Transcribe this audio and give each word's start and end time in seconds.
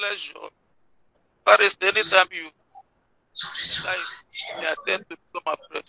pleasure. 0.00 0.48
Paris, 1.46 1.76
anytime 1.82 2.28
you 2.32 2.50
like, 3.84 3.98
may 4.60 4.66
attend 4.72 5.04
to 5.10 5.16
become 5.32 5.54
a 5.54 5.56
friend. 5.68 5.84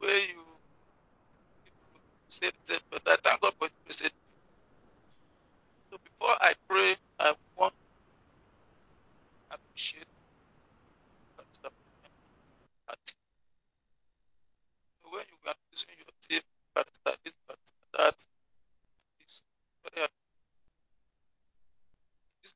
Where 0.00 0.18
you, 0.18 0.34
you 0.34 0.70
say 2.30 2.50
the 2.66 2.80
but 2.90 3.02
I 3.08 3.16
thank 3.22 3.40
God 3.42 3.54
for 3.58 3.68
the 3.68 3.74
message. 3.88 4.12
So 5.92 5.98
before 6.04 6.36
I 6.40 6.54
pray, 6.68 6.94
I 7.20 7.34
want 7.56 7.74
to 9.50 9.56
appreciate 9.56 10.06
When 15.04 15.24
you 15.30 15.38
are 15.48 15.54
using 15.72 15.94
your 15.98 16.14
team, 16.28 16.42
Pastor 16.74 17.18
this, 17.24 17.34
Pastor 17.48 17.62
that, 17.98 18.16
is 19.26 19.42
very 19.94 20.08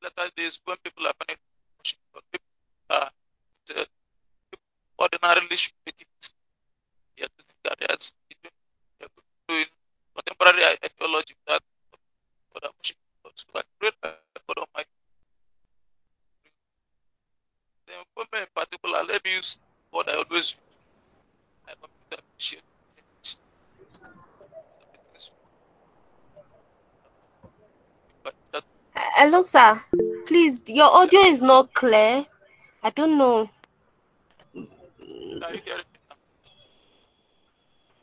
these 0.02 0.10
latter 0.18 0.30
days 0.36 0.60
when 0.64 0.76
people 0.84 1.06
are 1.06 1.14
finding 1.18 1.38
worship, 1.78 1.98
but 2.14 2.24
people 2.32 2.46
are 2.90 3.10
the, 3.68 3.86
ordinarily 5.00 5.56
should 5.56 5.74
make 5.86 5.96
it. 6.00 6.08
They 7.18 7.24
are 7.24 7.32
doing 7.38 7.76
careers, 7.78 8.14
they 9.00 9.06
are 9.06 9.10
doing 9.48 9.66
contemporary 10.16 10.64
ideology 10.84 11.34
that 11.48 11.62
for 12.52 12.60
the 12.62 12.70
worship. 12.78 12.96
So 13.34 13.46
I 13.56 13.62
pray 13.80 13.90
that 14.02 14.20
God 14.48 14.58
Almighty. 14.58 14.90
The 17.88 17.94
women 18.16 18.46
in 18.46 18.48
particular, 18.54 19.04
let 19.08 19.24
me 19.24 19.34
use 19.34 19.58
what 19.90 20.08
I 20.10 20.14
always 20.14 20.52
use. 20.54 20.56
I 21.68 21.74
want 21.80 21.92
to 22.12 22.18
appreciate 22.18 22.62
it. 22.62 23.36
But 28.24 28.34
that 28.52 28.64
Hello, 28.94 29.35
sir. 29.46 29.80
Please, 30.26 30.62
your 30.66 30.90
audio 30.90 31.20
is 31.20 31.42
not 31.42 31.72
clear. 31.72 32.26
I 32.82 32.90
don't 32.90 33.18
know. 33.18 33.48
are 34.54 35.54
you 35.54 35.60
hearing 35.64 35.86
me 35.92 35.98
now? 36.10 36.16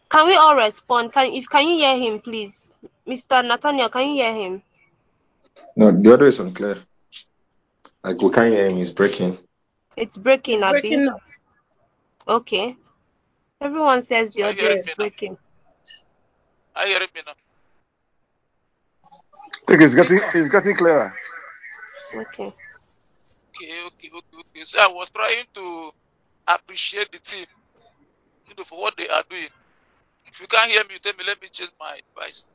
Can 0.09 0.27
we 0.27 0.35
all 0.35 0.55
respond? 0.55 1.13
Can 1.13 1.33
if 1.33 1.50
can 1.50 1.67
you 1.67 1.75
hear 1.77 1.97
him, 1.97 2.19
please, 2.19 2.77
Mr. 3.08 3.45
Nathaniel? 3.45 3.89
Can 3.89 4.09
you 4.09 4.16
hear 4.23 4.33
him? 4.33 4.61
No, 5.75 5.91
the 5.91 6.13
audio 6.13 6.27
is 6.27 6.39
unclear. 6.39 6.77
Like 8.03 8.22
we 8.22 8.30
can't 8.30 8.53
hear 8.53 8.69
him. 8.69 8.78
He's 8.78 8.91
breaking. 8.91 9.38
It's 9.95 10.17
breaking, 10.17 10.59
It's 10.59 10.63
Abi. 10.63 10.81
breaking 10.81 11.07
up. 11.09 11.22
Okay. 12.28 12.75
Everyone 13.61 14.02
says 14.02 14.33
the 14.33 14.44
audio 14.44 14.69
is 14.69 14.89
breaking. 14.97 15.38
Are 16.75 16.85
you 16.88 16.94
hearing 16.94 17.07
me 17.16 17.22
now? 17.25 17.33
I 19.73 19.77
think 19.77 19.83
it's 19.83 19.95
getting 19.95 20.19
it's 20.35 20.49
getting 20.49 20.75
clearer. 20.77 21.09
Okay. 22.16 22.49
Okay, 23.61 23.73
okay, 23.88 24.09
okay, 24.13 24.38
okay. 24.39 24.66
So 24.66 24.79
I 24.79 24.88
was 24.88 25.11
trying 25.11 25.45
to 25.55 25.91
appreciate 26.47 27.11
the 27.11 27.19
team, 27.19 27.45
you 28.47 28.55
know, 28.57 28.63
for 28.66 28.79
what 28.81 28.97
they 28.97 29.09
are 29.09 29.23
doing. 29.29 29.49
If 30.25 30.41
you 30.41 30.47
can't 30.47 30.71
hear 30.71 30.83
me, 30.89 30.99
tell 31.01 31.13
me, 31.13 31.25
let 31.27 31.41
me 31.41 31.49
change 31.51 31.71
my 31.79 31.99
device. 32.16 32.45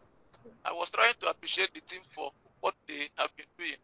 I 0.64 0.72
was 0.72 0.91
trying 0.91 1.14
to 1.20 1.30
appreciate 1.30 1.74
the 1.74 1.83
team 1.83 2.02
for 2.14 2.30
what 2.61 2.74
they 2.89 3.08
have 3.19 3.30
been 3.36 3.46
doing. 3.58 3.77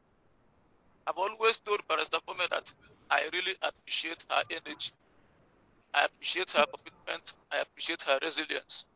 I've 1.06 1.18
always 1.18 1.58
told 1.60 1.80
Barrister 1.88 2.18
Fome 2.28 2.48
that 2.50 2.72
I 3.10 3.28
really 3.32 3.54
appreciate 3.62 4.24
her 4.30 4.42
energy. 4.50 4.92
I 5.94 6.06
appreciate 6.06 6.50
her 6.52 6.66
commitment. 6.74 7.32
I 7.52 7.58
appreciate 7.60 8.02
her 8.02 8.18
resilience. 8.22 8.86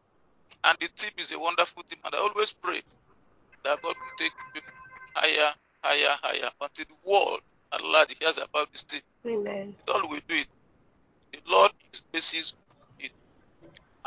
And 0.64 0.76
the 0.80 0.88
team 0.96 1.12
is 1.18 1.32
a 1.32 1.38
wonderful 1.38 1.82
team. 1.84 2.00
And 2.04 2.14
I 2.14 2.18
always 2.18 2.54
pray 2.54 2.82
that 3.68 3.82
God 3.82 3.94
will 4.00 4.16
take 4.18 4.32
them 4.54 4.62
higher, 5.14 5.52
higher, 5.84 6.16
higher 6.22 6.50
until 6.60 6.86
the 6.86 7.10
world 7.10 7.40
at 7.72 7.84
large 7.84 8.16
hears 8.18 8.38
about 8.38 8.72
this 8.72 8.82
team. 8.84 9.02
Amen. 9.26 9.74
With 9.86 9.94
all 9.94 10.08
we 10.08 10.20
do 10.26 10.36
it, 10.36 10.46
the 11.32 11.40
Lord 11.52 11.72
is 11.92 12.00
basis 12.12 12.54
it. 12.98 13.12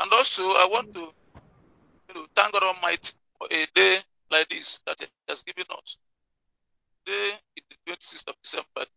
And 0.00 0.12
also, 0.12 0.42
I 0.42 0.68
want 0.72 0.92
to 0.94 1.00
you 1.00 2.14
know, 2.14 2.26
thank 2.34 2.52
God 2.52 2.64
Almighty 2.64 3.12
for 3.38 3.46
a 3.50 3.66
day 3.74 3.98
like 4.32 4.48
this 4.48 4.80
that 4.86 4.98
He 4.98 5.06
has 5.28 5.42
given 5.42 5.64
us. 5.70 5.96
Today 7.06 7.38
is 7.56 7.62
the 7.70 7.92
26th 7.92 8.28
of 8.28 8.34
December. 8.42 8.90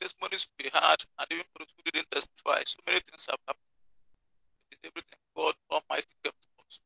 Testimonies 0.00 0.48
we 0.62 0.70
had, 0.72 0.96
and 1.18 1.26
even 1.32 1.44
those 1.58 1.68
who 1.76 1.90
didn't 1.90 2.10
testify. 2.10 2.62
So 2.66 2.78
many 2.86 3.00
things 3.00 3.26
have 3.30 3.38
happened. 3.48 3.64
Everything 4.84 5.18
God 5.34 5.54
Almighty 5.70 6.06
kept 6.22 6.36
us. 6.60 6.80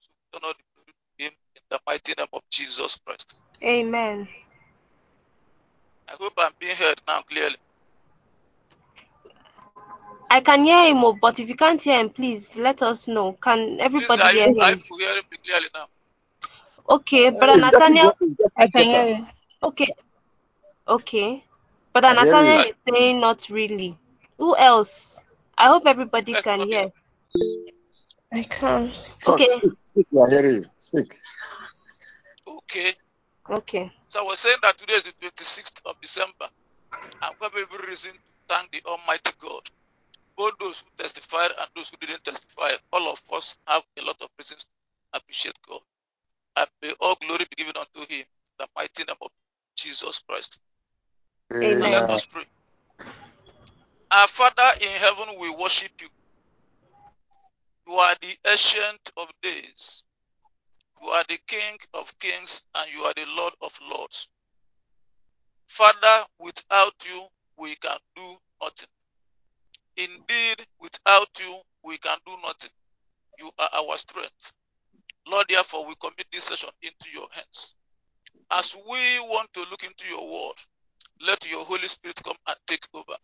So 0.00 0.10
we 0.12 0.38
don't 0.38 0.42
know 0.42 0.52
the 0.52 0.73
Him 1.18 1.32
in 1.56 1.62
the 1.70 1.80
mighty 1.86 2.14
name 2.16 2.26
of 2.32 2.42
Jesus 2.50 2.98
Christ. 3.04 3.34
Amen. 3.62 4.28
I 6.08 6.12
hope 6.20 6.34
I'm 6.38 6.52
being 6.58 6.76
heard 6.76 7.00
now 7.06 7.22
clearly. 7.22 7.56
I 10.30 10.40
can 10.40 10.64
hear 10.64 10.88
him, 10.88 11.04
oh, 11.04 11.12
but 11.20 11.38
if 11.38 11.48
you 11.48 11.54
can't 11.54 11.80
hear 11.80 11.98
him, 12.00 12.10
please 12.10 12.56
let 12.56 12.82
us 12.82 13.06
know. 13.06 13.34
Can 13.34 13.58
Please, 13.58 13.80
everybody 13.80 14.22
are 14.22 14.32
hear 14.32 14.52
you, 14.52 14.60
are 14.60 14.72
him? 14.72 14.82
you 14.90 14.98
hearing 14.98 15.22
me 15.30 15.38
clearly 15.44 15.66
now? 15.74 15.86
Okay, 16.90 17.30
Brother 17.30 17.54
It's 17.54 17.64
Nathaniel. 17.64 18.12
I 18.58 18.66
can 18.66 18.90
hear 18.90 19.16
you. 19.16 19.26
Okay, 19.62 19.94
okay. 20.88 21.44
Brother 21.92 22.08
I 22.10 22.24
Nathaniel 22.24 22.64
is 22.64 22.76
saying 22.88 23.20
not 23.20 23.48
really. 23.48 23.96
Who 24.38 24.56
else? 24.56 25.24
I 25.56 25.68
hope 25.68 25.86
everybody 25.86 26.32
Let's 26.32 26.44
can 26.44 26.58
not 26.58 26.68
hear. 26.68 26.90
I 28.34 28.44
can. 28.44 28.92
Talk, 29.24 29.40
Okay, 29.40 29.48
speak, 29.48 29.72
speak. 29.86 30.06
I 30.14 30.30
hear 30.30 30.50
you. 30.52 30.64
Speak. 30.78 31.12
Okay. 32.48 32.92
okay. 33.50 33.90
So 34.08 34.20
I 34.20 34.24
was 34.24 34.40
saying 34.40 34.58
that 34.62 34.78
today 34.78 34.94
is 34.94 35.04
the 35.04 35.12
26th 35.22 35.80
of 35.86 35.96
December. 36.02 36.48
And 37.22 37.34
we 37.40 37.46
have 37.46 37.54
every 37.56 37.88
reason 37.88 38.12
to 38.12 38.18
thank 38.48 38.70
the 38.72 38.82
Almighty 38.86 39.32
God. 39.40 39.62
Both 40.36 40.54
those 40.60 40.80
who 40.80 40.86
testified 41.02 41.50
and 41.58 41.68
those 41.76 41.90
who 41.90 41.96
didn't 41.98 42.24
testify, 42.24 42.70
all 42.92 43.12
of 43.12 43.22
us 43.34 43.56
have 43.68 43.82
a 44.00 44.04
lot 44.04 44.16
of 44.22 44.28
reasons 44.38 44.64
to 44.64 45.18
appreciate 45.20 45.56
God. 45.68 45.80
And 46.56 46.68
may 46.82 46.92
all 47.00 47.16
glory 47.20 47.46
be 47.50 47.64
given 47.64 47.74
unto 47.78 48.00
Him, 48.12 48.24
the 48.58 48.66
mighty 48.76 49.04
name 49.04 49.16
of 49.22 49.30
Jesus 49.76 50.22
Christ. 50.28 50.58
Now 51.80 51.90
let 51.90 52.08
Amen. 52.08 52.10
us 52.10 52.26
pray. 52.26 52.44
Our 54.12 54.28
Father 54.28 54.70
in 54.80 54.88
heaven, 54.88 55.36
we 55.40 55.50
worship 55.56 55.92
you. 56.02 56.08
You 57.86 57.94
are 57.94 58.16
the 58.22 58.36
ancient 58.50 59.10
of 59.18 59.28
days. 59.42 60.04
You 61.02 61.08
are 61.10 61.24
the 61.28 61.38
King 61.46 61.78
of 61.94 62.18
kings 62.18 62.62
and 62.74 62.92
you 62.92 63.02
are 63.02 63.14
the 63.14 63.26
Lord 63.36 63.54
of 63.62 63.78
lords. 63.90 64.28
Father, 65.68 66.26
without 66.40 66.94
you, 67.06 67.26
we 67.58 67.74
can 67.76 67.98
do 68.16 68.36
nothing. 68.62 68.88
Indeed, 69.96 70.66
without 70.80 71.28
you, 71.40 71.60
we 71.84 71.98
can 71.98 72.18
do 72.26 72.32
nothing. 72.42 72.70
You 73.38 73.50
are 73.58 73.70
our 73.74 73.96
strength. 73.96 74.52
Lord, 75.28 75.46
therefore, 75.48 75.86
we 75.88 75.94
commit 76.00 76.26
this 76.32 76.44
session 76.44 76.70
into 76.82 77.10
your 77.12 77.28
hands. 77.32 77.74
As 78.50 78.76
we 78.76 79.20
want 79.28 79.52
to 79.54 79.60
look 79.70 79.84
into 79.84 80.08
your 80.08 80.24
word, 80.24 80.56
let 81.26 81.50
your 81.50 81.64
Holy 81.64 81.88
Spirit 81.88 82.20
come 82.24 82.36
and 82.48 82.56
take 82.66 82.86
over. 82.94 83.16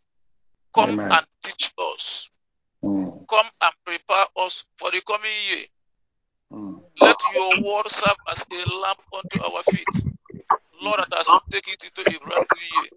Come 0.75 0.91
Amen. 0.91 1.11
and 1.11 1.27
teach 1.45 1.73
us. 1.79 2.31
Come 3.31 3.47
and 3.63 3.75
prepare 3.87 4.27
us 4.39 4.67
for 4.79 4.93
the 4.93 5.03
coming 5.07 5.31
year. 5.51 5.67
mm. 6.53 6.83
Let 7.01 7.17
your 7.35 7.57
word 7.77 7.89
serve 7.89 8.17
as 8.31 8.47
a 8.53 8.79
lamp 8.81 9.01
unto 9.17 9.43
our 9.45 9.63
feet. 9.65 10.05
Lord, 10.83 11.01
that 11.01 11.21
as 11.21 11.33
we 11.33 11.41
take 11.51 11.69
it 11.69 11.85
into 11.85 12.03
a 12.03 12.21
brand 12.27 12.45
new 12.55 12.81
year, 12.81 12.91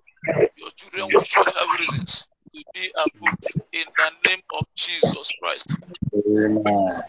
your 0.58 0.72
children 0.76 1.14
will 1.14 1.24
surely 1.24 1.54
have 1.60 1.80
reasons 1.80 2.30
to 2.56 2.64
be 2.74 2.90
above 2.96 3.38
in 3.74 3.86
the 3.98 4.30
name 4.30 4.42
of 4.58 4.66
Jesus 4.76 5.34
Christ. 5.42 5.80
Amen. 6.16 7.02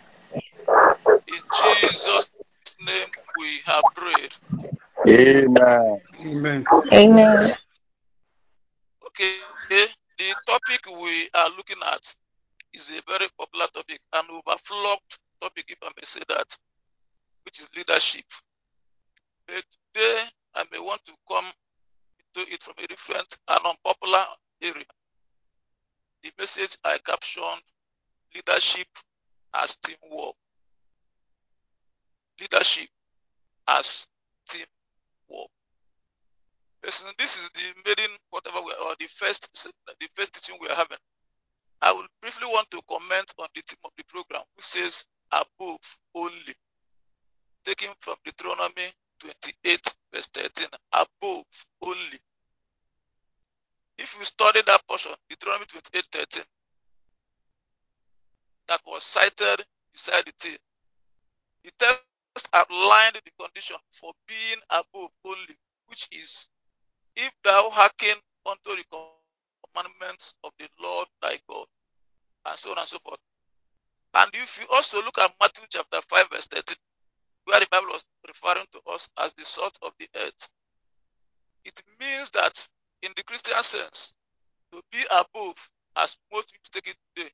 In 1.29 1.41
Jesus' 1.53 2.31
name 2.87 3.09
we 3.39 3.61
have 3.67 3.85
prayed. 3.95 4.33
Amen. 5.09 6.01
Amen. 6.21 6.65
Amen. 6.93 7.55
Okay, 9.07 9.35
the 10.19 10.35
topic 10.47 10.81
we 11.03 11.29
are 11.35 11.51
looking 11.57 11.79
at 11.93 12.15
is 12.75 12.91
a 12.91 13.03
very 13.11 13.29
popular 13.39 13.67
topic, 13.73 14.01
an 14.13 14.25
overflocked 14.31 15.19
topic, 15.41 15.65
if 15.69 15.79
I 15.83 15.91
may 15.97 16.03
say 16.03 16.21
that, 16.29 16.59
which 17.45 17.61
is 17.61 17.71
leadership. 17.77 18.25
But 19.47 19.63
today, 19.95 20.23
I 20.55 20.65
may 20.73 20.81
want 20.81 21.05
to 21.07 21.13
come 21.29 21.45
into 22.19 22.53
it 22.53 22.63
from 22.63 22.75
a 22.83 22.87
different 22.87 23.37
and 23.49 23.61
unpopular 23.65 24.25
area. 24.63 24.85
The 26.23 26.33
message 26.39 26.77
I 26.85 26.99
captioned 26.99 27.63
leadership 28.35 28.89
as 29.55 29.77
teamwork. 29.77 30.35
Leadership 32.41 32.89
as 33.69 34.09
teamwork. 34.49 35.51
Listen, 36.85 37.09
this 37.19 37.37
is 37.37 37.51
the 37.51 37.83
maiden 37.87 38.17
whatever 38.31 38.61
we 38.63 38.73
or 38.73 38.95
the 38.99 39.07
first 39.07 39.49
the 39.53 40.09
first 40.15 40.35
teaching 40.35 40.59
we 40.61 40.69
are 40.69 40.75
having. 40.75 40.99
I 41.85 41.93
will 41.93 42.07
briefly 42.23 42.47
want 42.47 42.71
to 42.71 42.81
comment 42.89 43.31
on 43.39 43.49
the 43.55 43.61
theme 43.61 43.77
of 43.85 43.91
the 43.99 44.05
program, 44.05 44.41
which 44.57 44.65
says 44.65 45.05
above 45.31 45.99
only, 46.15 46.55
taken 47.67 47.91
from 48.01 48.17
Deuteronomy 48.25 48.91
28, 49.21 49.95
verse 50.11 50.27
13, 50.29 50.67
above 50.93 51.45
only. 51.83 52.19
If 53.99 54.17
you 54.19 54.25
study 54.25 54.63
that 54.63 54.81
portion, 54.89 55.13
Deuteronomy 55.29 55.67
28, 55.67 56.07
13, 56.11 56.43
that 58.69 58.81
was 58.87 59.05
cited 59.05 59.67
beside 59.93 60.25
the 60.25 60.33
thing, 60.39 60.57
the 61.65 61.71
text 61.79 62.49
outlined 62.55 63.21
the 63.23 63.45
condition 63.45 63.77
for 63.93 64.13
being 64.27 64.61
above 64.71 65.11
only, 65.27 65.57
which 65.89 66.09
is 66.13 66.49
if 67.15 67.31
thou 67.43 67.69
hearken 67.71 68.17
unto 68.47 68.75
the 68.75 68.85
commandments 69.75 70.35
of 70.43 70.53
the 70.59 70.67
Lord 70.83 71.09
thy 71.21 71.39
God, 71.47 71.67
and 72.47 72.59
so 72.59 72.71
on 72.71 72.79
and 72.79 72.89
so 72.89 72.99
forth. 72.99 73.21
And 74.15 74.31
if 74.35 74.61
you 74.61 74.67
also 74.73 74.99
look 74.99 75.19
at 75.19 75.33
Matthew 75.41 75.65
chapter 75.69 76.01
5, 76.01 76.29
verse 76.31 76.47
13, 76.47 76.77
where 77.47 77.61
the 77.61 77.67
Bible 77.71 77.89
was 77.89 78.05
referring 78.27 78.67
to 78.73 78.93
us 78.93 79.09
as 79.19 79.33
the 79.35 79.45
salt 79.45 79.77
of 79.83 79.93
the 79.99 80.09
earth, 80.17 80.49
it 81.65 81.83
means 82.01 82.31
that 82.31 82.69
in 83.03 83.13
the 83.17 83.23
Christian 83.25 83.61
sense, 83.63 84.15
to 84.73 84.83
be 84.91 85.03
above, 85.11 85.71
as 85.97 86.19
most 86.33 86.53
people 86.53 86.69
take 86.73 86.89
it 86.89 86.97
today, 87.15 87.31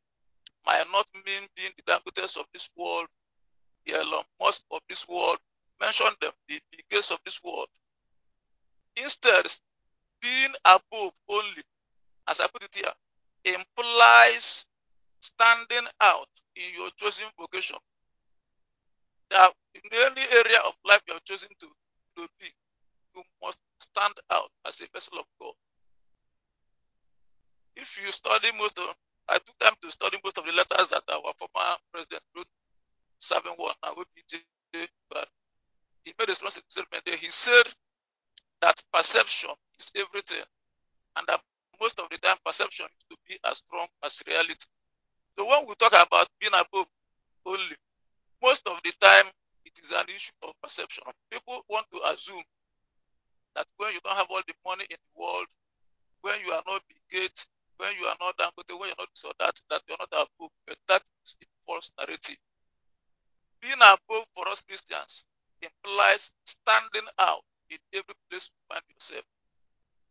might 0.67 0.85
not 0.93 1.07
mean 1.15 1.49
being 1.57 1.73
the 1.77 1.83
Dangotes 1.83 2.37
of 2.37 2.47
this 2.53 2.69
world, 2.77 3.07
the 3.87 3.95
Elon 3.95 4.25
Musk 4.41 4.63
of 4.71 4.81
this 4.89 5.09
world, 5.09 5.39
mention 5.81 6.07
them, 6.21 6.33
the 6.49 6.61
biggest 6.71 7.13
of 7.13 7.19
this 7.25 7.41
world. 7.43 7.69
Instead, 8.97 9.47
being 10.21 10.53
above 10.65 11.13
only, 11.29 11.63
as 12.29 12.41
I 12.41 12.47
put 12.49 12.65
it 12.65 12.75
here, 12.75 13.55
implies 13.55 14.67
standing 15.21 15.87
out 16.03 16.29
in 16.57 16.65
your 16.77 16.91
chosen 16.97 17.27
vocation. 17.39 17.77
That 19.31 19.53
in 19.75 19.83
any 19.93 20.23
area 20.33 20.59
of 20.67 20.75
life 20.85 21.03
you 21.09 21.15
are 21.15 21.21
chosen 21.25 21.49
to, 21.61 21.67
to 22.17 22.29
be, 22.41 22.47
you 23.17 23.23
must 23.43 23.59
stand 23.79 24.15
out 24.33 24.51
as 24.67 24.81
a 24.81 24.89
vessel 24.93 25.19
of 25.19 25.27
God. 25.41 25.55
If 27.77 28.01
you 28.05 28.13
study 28.13 28.49
most 28.59 28.79
of, 28.79 28.95
I 29.29 29.39
took 29.39 29.59
time 29.59 29.75
to 29.83 29.91
study 29.91 30.19
most 30.25 30.39
of 30.39 30.47
the 30.47 30.53
letters 30.53 30.89
that 30.89 31.03
our 31.11 31.33
former 31.39 31.77
president 31.93 32.23
wrote, 32.37 32.47
serving 33.19 33.55
one 33.57 33.75
now 33.85 33.93
OBJ, 33.93 34.43
but 35.11 35.29
he 36.05 36.15
made 36.19 36.29
a 36.31 36.35
strong 36.35 36.51
statement 36.51 37.05
there. 37.07 37.17
He 37.17 37.29
said 37.29 37.65
that 38.63 38.83
perception 38.93 39.51
is 39.79 39.93
everything, 39.97 40.45
and 41.17 41.27
that 41.29 41.41
most 41.81 42.01
of 42.01 42.09
the 42.11 42.19
time 42.19 42.37
perception 42.45 42.87
is 42.87 43.07
to 43.11 43.17
be 43.29 43.39
as 43.49 43.59
strong 43.59 43.89
as 44.05 44.23
reality. 44.27 44.67
So 45.39 45.47
when 45.47 45.67
we 45.69 45.75
talk 45.77 45.93
about 45.93 46.29
being 46.41 46.53
above 46.55 46.87
only, 47.47 47.77
most 48.43 48.67
of 48.69 48.81
the 48.85 48.93
time 49.01 49.27
it 49.65 49.73
is 49.83 49.91
an 49.93 50.07
issue 50.15 50.33
of 50.43 50.53
perception. 50.63 51.05
People 51.31 51.63
want 51.69 51.87
to 51.93 52.01
assume 52.13 52.43
that 53.57 53.67
when 53.79 53.93
you 53.93 54.01
don't 54.05 54.17
have 54.17 54.29
all 54.31 54.43
the 54.47 54.55
money 54.67 54.87
in 54.91 54.97
the 54.97 55.23
world, 55.23 55.47
when 56.23 56.35
you 56.45 56.53
are 56.53 56.63
not 56.69 56.83
big 57.11 57.31
when 57.79 57.91
you 57.99 58.07
are 58.07 58.17
not 58.21 58.37
Dangote, 58.37 58.79
when 58.79 58.89
you're 58.89 59.01
not 59.01 59.09
so 59.15 59.33
that, 59.41 59.59
that 59.71 59.83
you're 59.89 59.97
not 59.99 60.13
above. 60.13 60.51
But 60.67 60.77
that 60.89 61.03
is 61.25 61.37
a 61.43 61.47
false 61.67 61.91
narrative. 61.99 62.37
Being 63.63 63.81
above 63.81 64.27
for 64.37 64.49
us 64.49 64.65
Christians 64.69 65.27
implies 65.63 66.33
standing 66.45 67.09
out 67.19 67.43
in 67.71 67.79
every 67.95 68.15
place 68.31 68.51
you 68.53 68.61
find 68.69 68.83
yourself. 68.93 69.25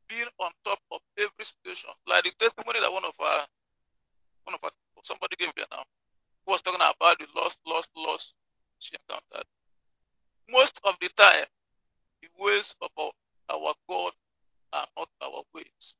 Being 0.09 0.29
on 0.39 0.51
top 0.65 0.79
of 0.91 1.01
every 1.17 1.45
situation. 1.45 1.91
Like 2.07 2.23
the 2.25 2.31
testimony 2.39 2.79
that 2.81 2.91
one 2.91 3.05
of 3.05 3.13
our 3.19 3.41
one 4.45 4.55
of 4.55 4.63
our 4.63 4.71
somebody 5.03 5.35
gave 5.37 5.49
there 5.55 5.65
now, 5.71 5.83
who 6.45 6.53
was 6.53 6.61
talking 6.61 6.81
about 6.81 7.19
the 7.19 7.27
lost, 7.35 7.59
lost, 7.67 7.89
lost 7.95 8.33
she 8.79 8.95
encountered. 8.95 9.47
Most 10.49 10.79
of 10.83 10.95
the 11.01 11.09
time, 11.09 11.45
the 12.21 12.29
ways 12.39 12.75
of 12.81 12.89
our, 12.97 13.11
our 13.49 13.73
God 13.89 14.11
are 14.73 14.87
not 14.97 15.09
our 15.21 15.43
ways. 15.53 15.95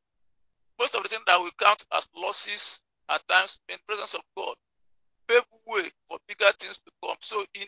Most 0.80 0.96
of 0.96 1.04
the 1.04 1.10
things 1.10 1.24
that 1.28 1.42
we 1.44 1.52
count 1.60 1.84
as 1.94 2.08
losses 2.16 2.82
at 3.10 3.28
times 3.28 3.60
in 3.70 3.78
presence 3.88 4.14
of 4.14 4.22
God 4.36 4.56
pave 5.28 5.46
way 5.68 5.90
for 6.08 6.18
bigger 6.28 6.52
things 6.60 6.80
to 6.80 6.92
come. 7.04 7.18
So 7.22 7.44
in 7.54 7.68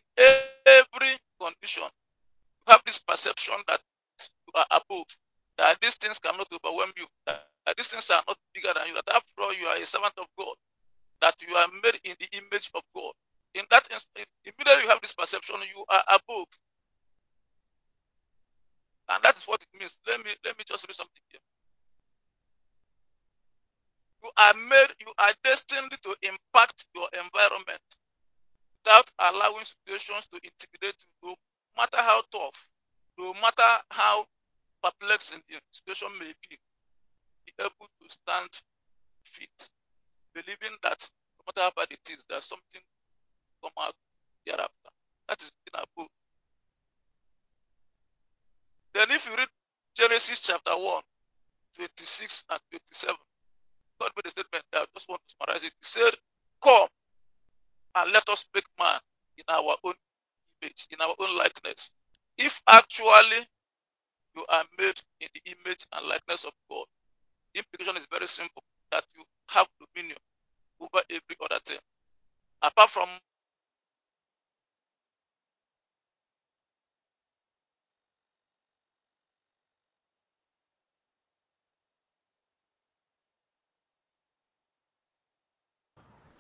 every 0.65 1.13
condition, 1.39 1.83
you 1.83 2.73
have 2.73 2.81
this 2.85 2.99
perception 2.99 3.55
that 3.67 3.79
you 4.19 4.53
are 4.55 4.65
above, 4.71 5.05
that 5.57 5.79
these 5.81 5.95
things 5.95 6.19
cannot 6.19 6.47
overwhelm 6.51 6.91
you, 6.97 7.05
that 7.27 7.77
these 7.77 7.87
things 7.89 8.09
are 8.09 8.23
not 8.27 8.37
bigger 8.53 8.73
than 8.73 8.87
you, 8.87 8.95
that 8.95 9.09
after 9.09 9.31
all 9.39 9.53
you 9.53 9.67
are 9.67 9.77
a 9.77 9.85
servant 9.85 10.13
of 10.17 10.25
God, 10.37 10.55
that 11.21 11.35
you 11.47 11.55
are 11.55 11.67
made 11.83 11.99
in 12.03 12.15
the 12.19 12.27
image 12.37 12.69
of 12.75 12.81
God. 12.95 13.13
In 13.53 13.63
that 13.69 13.87
instant, 13.91 14.27
immediately 14.45 14.83
you 14.83 14.89
have 14.89 15.01
this 15.01 15.13
perception, 15.13 15.55
you 15.75 15.83
are 15.89 16.03
above. 16.07 16.47
And 19.09 19.23
that 19.23 19.37
is 19.37 19.43
what 19.45 19.61
it 19.61 19.67
means. 19.77 19.97
Let 20.07 20.23
me 20.23 20.31
let 20.45 20.57
me 20.57 20.63
just 20.65 20.87
read 20.87 20.95
something 20.95 21.21
here. 21.29 21.41
You 24.23 24.29
are 24.37 24.53
made, 24.53 24.91
you 24.99 25.11
are 25.17 25.33
destined 25.43 25.91
to 25.91 26.15
impact 26.21 26.85
your 26.95 27.07
environment 27.13 27.81
without 28.85 29.09
allowing 29.19 29.65
situations 29.65 30.27
to 30.27 30.37
intimidate 30.37 30.95
you, 31.23 31.29
no 31.29 31.35
matter 31.77 31.97
how 31.97 32.21
tough, 32.31 32.69
no 33.17 33.33
matter 33.33 33.67
how 33.91 34.25
perplexing 34.83 35.41
the 35.49 35.59
situation 35.71 36.07
may 36.19 36.33
be, 36.49 36.57
be 37.45 37.53
able 37.59 37.89
to 38.01 38.09
stand 38.09 38.49
fit, 39.25 39.69
believing 40.35 40.77
that 40.83 40.99
no 41.39 41.43
matter 41.47 41.61
how 41.61 41.71
bad 41.75 41.91
it 41.91 42.11
is, 42.13 42.25
there's 42.29 42.45
something 42.45 42.81
come 43.63 43.73
out 43.81 43.93
thereafter. 44.45 44.91
That 45.29 45.41
is 45.41 45.49
in 45.49 45.73
being 45.73 45.85
book. 45.97 46.09
Then 48.93 49.07
if 49.11 49.27
you 49.27 49.35
read 49.37 49.49
Genesis 49.97 50.41
chapter 50.41 50.71
1, 50.71 51.01
26 51.77 52.45
and 52.51 52.59
27, 52.71 53.15
God 53.99 54.11
made 54.17 54.27
a 54.27 54.29
statement 54.31 54.65
there. 54.71 54.81
I 54.81 54.85
just 54.95 55.09
want 55.09 55.21
to 55.27 55.35
summarize 55.39 55.63
it. 55.63 55.73
He 55.79 55.85
said, 55.85 56.13
Come 56.63 56.87
and 57.95 58.13
let 58.13 58.27
us 58.29 58.45
make 58.55 58.65
man 58.79 58.99
in 59.37 59.43
our 59.49 59.75
own 59.83 59.93
image, 60.61 60.87
in 60.91 61.01
our 61.01 61.15
own 61.19 61.37
likeness. 61.37 61.91
If 62.37 62.61
actually 62.69 63.43
you 64.35 64.45
are 64.49 64.65
made 64.79 64.95
in 65.21 65.29
the 65.35 65.41
image 65.53 65.85
and 65.93 66.07
likeness 66.07 66.45
of 66.45 66.53
God, 66.69 66.85
the 67.53 67.61
implication 67.61 67.97
is 67.97 68.07
very 68.11 68.27
simple 68.27 68.63
that 68.91 69.03
you 69.15 69.23
have 69.51 69.67
dominion 69.79 70.17
over 70.81 71.01
every 71.09 71.35
other 71.43 71.59
thing. 71.65 71.79
Apart 72.61 72.89
from 72.91 73.09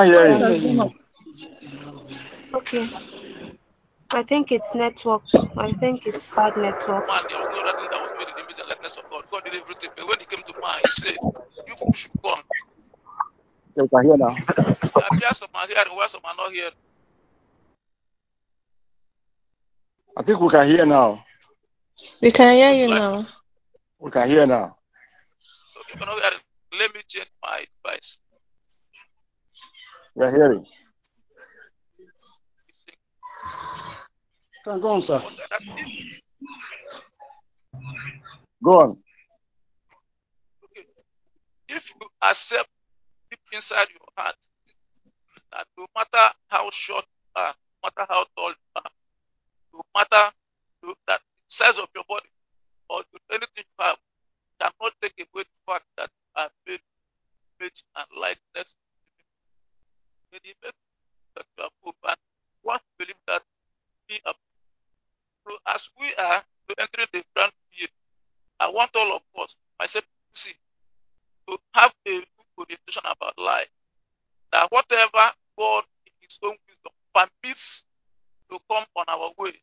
I 4.14 4.22
think 4.22 4.52
it's 4.52 4.74
network. 4.74 5.22
I 5.56 5.72
think 5.72 6.06
it's 6.06 6.28
bad 6.28 6.56
network. 6.56 7.06
man, 7.08 7.22
there 7.30 7.38
was 7.38 7.48
no 7.54 7.62
other 7.62 7.78
thing 7.78 7.88
that 7.90 8.02
was 8.02 8.12
made 8.18 8.28
in 8.28 8.34
the 8.36 8.42
image 8.44 8.60
and 8.60 8.68
likeness 8.68 8.96
of 8.98 9.10
God. 9.10 9.24
God 9.30 9.44
did 9.44 9.54
everything. 9.54 9.90
But 9.96 10.08
when 10.08 10.18
he 10.18 10.26
came 10.26 10.42
to 10.44 10.54
man, 10.60 10.78
he 10.84 10.90
said, 10.90 11.16
You 11.22 11.64
people 11.66 11.92
should 11.94 12.10
come. 12.22 12.42
We 13.76 13.88
can 13.88 14.04
hear 14.04 14.16
now. 14.18 14.34
There 14.56 15.06
appears 15.12 15.38
some 15.38 15.48
are 15.54 15.66
hearing, 15.66 15.96
while 15.96 16.08
some 16.08 16.20
are 16.24 16.34
not 16.36 16.52
hearing. 16.52 16.72
I 20.18 20.22
think 20.22 20.40
we 20.40 20.48
can 20.50 20.66
hear 20.68 20.84
now. 20.84 21.24
We 22.20 22.30
can 22.30 22.54
hear 22.54 22.72
you 22.72 22.88
Like- 22.88 23.00
now. 23.00 23.26
We 24.00 24.10
can 24.10 24.28
hear 24.28 24.46
now. 24.46 24.76
Okay, 25.78 25.98
you're 25.98 26.06
not 26.06 26.20
hearing. 26.20 26.38
Let 26.78 26.94
me 26.94 27.00
change 27.08 27.30
my 27.42 27.64
device. 27.84 28.18
We 30.14 30.26
are 30.26 30.30
hearing. 30.30 30.66
Go 34.64 34.72
on, 34.92 35.06
sir. 35.06 35.24
was 35.24 35.34
saying 35.36 35.48
that 35.50 35.62
if, 35.76 35.88
Go 38.64 38.80
on. 38.80 39.02
if 41.68 41.92
you 42.00 42.08
accept 42.22 42.68
deep 43.30 43.40
inside 43.52 43.88
your 43.90 44.08
heart 44.16 44.36
that 45.52 45.66
no 45.78 45.86
matter 45.96 46.34
how 46.50 46.70
short 46.70 47.04
you 47.06 47.42
are, 47.42 47.54
no 47.54 47.90
matter 47.90 48.06
how 48.10 48.26
tall 48.36 48.50
you 48.50 48.70
are, 48.76 48.90
no 49.74 49.82
matter 49.96 50.32
the 50.82 50.94
that 51.08 51.20
size 51.48 51.78
of 51.78 51.88
your 51.94 52.04
body 52.08 52.28
or 52.90 53.02
anything 53.32 53.64
you 53.66 53.84
have, 53.84 53.98
cannot 54.60 54.92
take 55.02 55.14
away 55.20 55.44
the 55.44 55.72
fact 55.72 55.84
that 55.98 56.10
you 56.10 56.42
are 56.42 56.50
made 56.68 56.80
image 57.60 57.84
and 57.96 58.06
likeness 58.20 58.74
in 60.32 60.40
the 60.44 60.50
image 60.62 60.76
that 61.36 61.46
you 61.58 61.64
are 61.64 61.70
put. 61.84 61.96
And 62.08 62.16
once 62.64 62.82
believe 62.98 63.16
that, 63.28 63.42
be 64.08 64.20
a 64.26 64.34
so 65.48 65.56
as 65.68 65.90
we 66.00 66.06
are 66.18 66.42
entering 66.78 67.08
the 67.12 67.24
brand 67.34 67.52
new 67.72 67.80
year, 67.80 67.88
I 68.60 68.70
want 68.70 68.90
all 68.96 69.16
of 69.16 69.22
us, 69.42 69.56
myself, 69.80 70.04
see, 70.34 70.54
to 71.48 71.58
have 71.74 71.94
a 72.06 72.10
good 72.10 72.26
orientation 72.58 73.02
about 73.04 73.34
life. 73.38 73.68
That 74.52 74.68
whatever 74.70 75.32
God, 75.58 75.84
in 76.06 76.12
His 76.22 76.38
own 76.42 76.56
wisdom, 76.68 76.92
permits 77.14 77.84
to 78.50 78.58
come 78.70 78.84
on 78.96 79.04
our 79.08 79.32
way. 79.38 79.54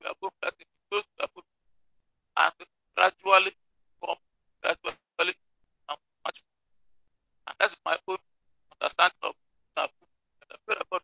We 0.00 0.08
are 0.08 0.14
going 0.20 0.32
to 0.42 0.52
those 0.90 1.04
we 1.18 1.24
are 1.24 1.28
going 1.34 1.46
and 2.38 2.52
gradually 2.96 3.52
come, 4.04 4.16
gradually 4.62 5.34
and 5.90 5.98
much. 6.24 6.42
And 7.48 7.56
that's 7.60 7.76
my 7.84 7.96
own 8.08 8.18
understanding 8.80 9.18
of 9.22 9.34
that. 9.76 9.90
I 10.52 10.56
pray 10.66 10.76
about 10.80 11.02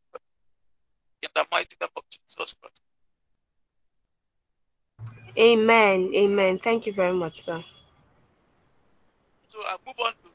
in 1.23 1.31
the 1.35 1.47
mighty 1.53 1.77
name 1.81 1.91
of 1.97 2.05
Jesus 2.11 2.55
Christ. 2.61 2.83
Amen. 5.39 6.13
Amen. 6.15 6.59
Thank 6.61 6.87
you 6.87 6.93
very 6.95 7.15
much, 7.15 7.43
sir. 7.43 7.65
So 9.49 9.61
I 9.61 9.77
move 9.87 9.97
on 10.05 10.13
to 10.13 10.31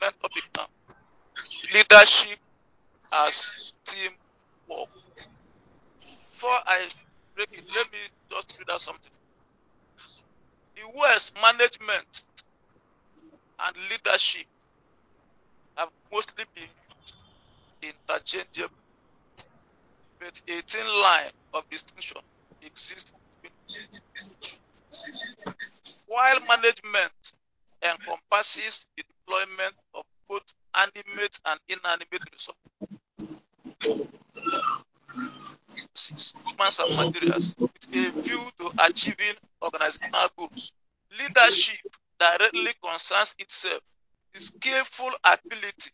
the 0.00 0.12
topic 0.22 0.44
now. 0.56 0.66
Leadership 1.74 2.38
as 3.12 3.74
team 3.86 4.12
work. 4.70 4.88
Before 6.30 6.58
I 6.66 6.88
break 7.36 7.48
it, 7.50 7.64
let 7.76 7.92
me 7.92 7.98
just 8.30 8.58
read 8.58 8.70
out 8.72 8.82
something. 8.82 9.12
The 10.76 10.82
words 10.98 11.32
management 11.42 12.22
and 13.66 13.76
leadership 13.90 14.46
have 15.76 15.90
mostly 16.12 16.44
been 16.54 16.68
interchangeable, 17.82 18.76
but 20.20 20.40
a 20.48 20.62
thin 20.62 20.86
line 21.02 21.32
of 21.54 21.64
distinction 21.70 22.22
exists 22.62 23.12
while 26.12 26.38
management 26.48 27.12
encompasses 27.82 28.86
the 28.96 29.02
deployment 29.02 29.74
of 29.94 30.04
both 30.28 30.54
animate 30.74 31.40
and 31.46 31.58
inanimate 31.68 32.22
resources, 35.94 36.34
humans 36.46 36.78
and 36.80 36.96
materials, 36.96 37.54
with 37.58 37.88
a 37.88 38.22
view 38.22 38.42
to 38.58 38.70
achieving 38.78 39.34
organizational 39.62 40.28
goals. 40.36 40.72
Leadership 41.18 41.96
directly 42.18 42.72
concerns 42.82 43.34
itself 43.38 43.80
the 44.34 44.40
skillful 44.40 45.10
ability 45.24 45.90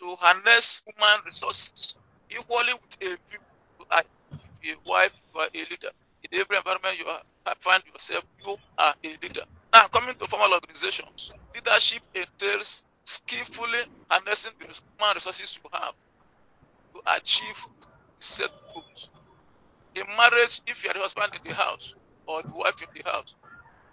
to 0.00 0.16
harness 0.16 0.82
human 0.86 1.20
resources 1.26 1.96
equally 2.30 2.74
with 2.74 3.18
a 3.92 4.04
a 4.64 4.74
wife, 4.86 5.12
you 5.34 5.40
are 5.40 5.48
a 5.54 5.58
leader. 5.58 5.90
In 6.30 6.40
every 6.40 6.56
environment 6.56 6.98
you 6.98 7.06
are, 7.06 7.22
find 7.60 7.82
yourself, 7.92 8.24
you 8.44 8.56
are 8.78 8.94
a 9.04 9.08
leader. 9.22 9.42
Now, 9.72 9.88
coming 9.88 10.14
to 10.16 10.26
formal 10.26 10.54
organizations, 10.54 11.34
leadership 11.54 12.02
entails 12.14 12.84
skillfully 13.04 13.80
harnessing 14.10 14.52
the 14.58 14.66
human 14.66 15.14
resources 15.14 15.58
you 15.62 15.70
have 15.72 15.94
to 16.94 17.02
achieve 17.16 17.66
set 18.20 18.50
goals. 18.74 19.10
In 19.96 20.06
marriage, 20.16 20.62
if 20.66 20.84
you 20.84 20.90
are 20.90 20.94
the 20.94 21.00
husband 21.00 21.34
in 21.34 21.40
the 21.44 21.54
house 21.56 21.96
or 22.26 22.42
the 22.42 22.52
wife 22.54 22.82
in 22.82 22.88
the 22.94 23.10
house, 23.10 23.36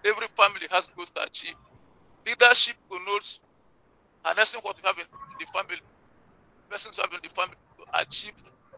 every 0.05 0.27
family 0.37 0.67
has 0.71 0.89
goals 0.95 1.11
to 1.11 1.23
achieve. 1.23 1.55
Leadership 2.27 2.77
connotes 2.91 3.41
harnessing 4.25 4.61
what 4.61 4.77
you 4.77 4.87
have 4.87 4.99
in 4.99 5.05
the 5.39 5.45
family, 5.47 5.81
persons 6.69 6.97
who 6.97 7.03
have 7.03 7.11
the 7.21 7.29
family 7.29 7.55
to 7.79 7.85
achieve 8.01 8.33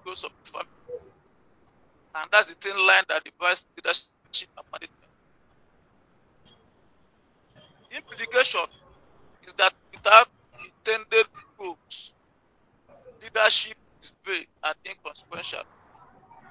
goals 0.06 0.24
of 0.24 0.32
the 0.44 0.52
family. 0.52 0.68
And 2.16 2.30
that's 2.32 2.48
the 2.50 2.56
thin 2.56 2.78
line 2.88 3.04
that 3.10 3.24
divides 3.24 3.66
leadership 3.78 4.50
and 4.58 4.66
management. 4.74 5.12
Implication 7.92 8.68
is 9.44 9.54
that 9.56 9.74
without 9.94 10.28
intended 10.60 11.28
goals, 11.60 12.14
leadership 13.22 13.78
is 14.04 14.14
vague 14.26 14.48
and 14.66 14.76
inconsequential. 14.88 15.64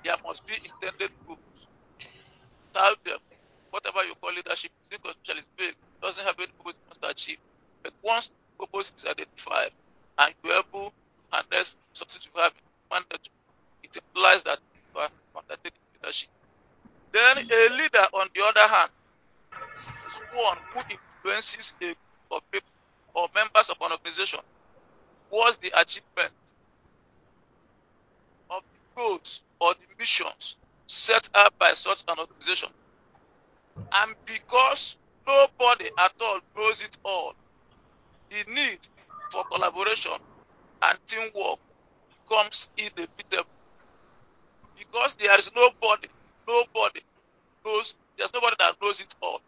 There 0.05 0.17
must 0.25 0.47
be 0.47 0.55
intended 0.55 1.11
goals. 1.27 1.41
Without 2.75 2.97
them, 3.05 3.19
whatever 3.71 4.05
you 4.05 4.15
call 4.23 4.33
leadership 4.35 4.73
is 4.83 4.89
inconsequential, 4.93 5.39
is 5.41 5.47
vague, 5.59 5.77
doesn't 6.03 6.25
have 6.27 6.37
any 6.39 6.53
purpose 6.59 6.77
it 6.77 6.89
must 6.89 7.13
achieve. 7.13 7.39
But 7.85 7.95
once 8.03 8.31
purpose 8.59 8.93
is 8.99 9.05
identified 9.07 9.71
and 10.19 10.35
you're 10.45 10.55
able 10.63 10.93
harness 11.31 11.77
success 11.93 12.29
you 12.35 12.41
have 12.43 12.53
in 12.53 12.65
mandatory, 12.91 13.35
it 13.83 13.97
implies 13.97 14.43
that 14.45 14.59
you 14.75 15.01
are 15.01 15.09
undertaking 15.37 15.81
leadership. 15.95 16.31
Then 17.13 17.39
a 17.39 17.75
leader, 17.77 18.07
on 18.13 18.29
the 18.35 18.43
other 18.45 18.75
hand, 18.75 18.91
is 20.07 20.23
one 20.31 20.59
who 20.75 20.81
influences 20.91 21.75
a 21.81 21.87
group 21.87 21.97
of 22.31 22.41
people 22.53 22.69
or 23.15 23.29
members 23.35 23.71
of 23.71 23.77
an 23.81 23.93
organization 23.93 24.41
towards 25.31 25.59
the 25.59 25.73
achievement 25.79 26.33
of 28.51 28.63
the 28.73 29.03
goals 29.03 29.43
or 29.61 29.75
the 29.75 29.87
missions 29.99 30.57
set 30.87 31.29
up 31.35 31.55
by 31.59 31.71
such 31.73 32.05
an 32.09 32.19
organization. 32.19 32.69
And 33.93 34.15
because 34.27 34.99
nobody 35.27 35.87
at 35.99 36.13
all 36.21 36.41
knows 36.57 36.83
it 36.83 36.97
all, 37.05 37.35
the 38.31 38.45
need 38.55 38.79
for 39.31 39.45
collaboration 39.45 40.13
and 40.83 40.99
teamwork 41.09 41.59
becomes 42.29 42.71
inevitable. 42.79 43.51
Because 44.77 45.17
there 45.17 45.39
is 45.39 45.51
nobody, 45.55 46.09
nobody 46.49 47.01
knows, 47.67 47.97
there's 48.19 48.35
nobody 48.35 48.57
that 48.61 48.77
knows 48.83 49.01
it 49.01 49.15
all. 49.23 49.41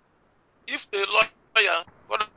If 0.68 0.88
a 0.94 0.98
lawyer, 0.98 1.84
what 2.08 2.28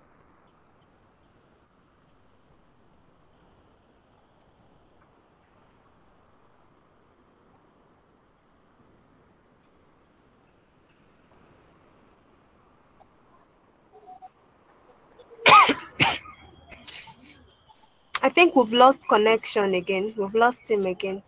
I 18.22 18.23
think 18.34 18.56
we've 18.56 18.74
lost 18.74 19.08
connection 19.08 19.74
again. 19.74 20.10
We've 20.18 20.36
lost 20.36 20.70
him 20.70 20.82
again. 20.82 21.22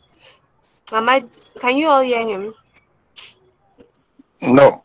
Am 0.94 1.10
I, 1.10 1.24
can 1.60 1.78
you 1.78 1.88
all 1.88 2.02
hear 2.02 2.28
him? 2.28 2.54
No. 4.42 4.84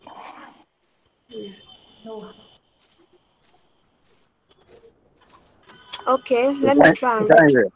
Okay, 6.08 6.48
let 6.62 6.76
me 6.76 6.92
try 6.94 7.20
and 7.20 7.30
reach. 7.30 7.52
hear. 7.52 7.68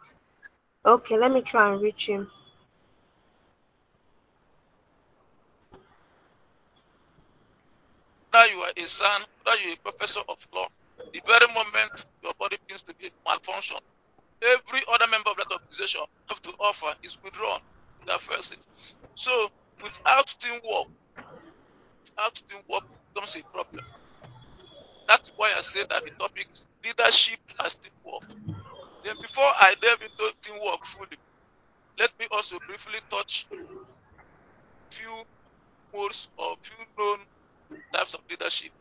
Okay, 0.87 1.17
let 1.19 1.33
me 1.33 1.43
try 1.43 1.73
and 1.73 1.83
reach 1.83 2.07
him. 2.07 2.31
whether 8.35 8.53
you 8.53 8.61
are 8.61 8.73
a 8.77 8.89
son, 8.89 9.23
whether 9.45 9.61
you're 9.63 9.75
a 9.75 9.91
professor 9.91 10.21
of 10.29 10.47
law, 10.55 10.67
the 11.13 11.21
very 11.27 11.47
moment 11.55 12.07
your 12.23 12.33
body 12.39 12.57
begins 12.67 12.83
to 12.83 12.95
be 12.95 13.11
malfunction, 13.25 13.77
every 14.45 14.83
other 14.93 15.07
member 15.09 15.31
of 15.31 15.37
that 15.39 15.51
organization 15.53 16.03
have 16.29 16.41
to 16.43 16.51
offer 16.61 16.95
is 17.03 17.19
withdrawn. 17.25 17.61
in 18.01 18.07
that 18.07 18.21
first 18.21 18.51
seat. 18.51 18.65
So 19.15 19.49
without 19.83 20.27
teamwork, 20.41 20.89
without 22.17 22.35
teamwork 22.49 22.85
becomes 23.15 23.37
a 23.37 23.43
problem. 23.53 23.85
That's 25.09 25.33
why 25.37 25.55
I 25.57 25.61
say 25.63 25.87
that 25.89 26.05
the 26.05 26.11
topic 26.19 26.47
is 26.53 26.67
leadership 26.85 27.41
as 27.65 27.79
teamwork. 27.79 28.25
Then 29.05 29.17
before 29.21 29.45
I 29.45 29.75
delve 29.81 30.03
into 30.03 30.35
teamwork 30.43 30.85
fully, 30.87 31.19
let 31.99 32.13
me 32.21 32.29
also 32.33 32.61
briefly 32.67 33.01
touch 33.11 33.49
few 34.91 35.25
modes 35.95 36.31
or 36.39 36.57
few 36.63 36.77
known 36.99 37.27
types 37.95 38.15
of 38.15 38.21
leadership. 38.31 38.73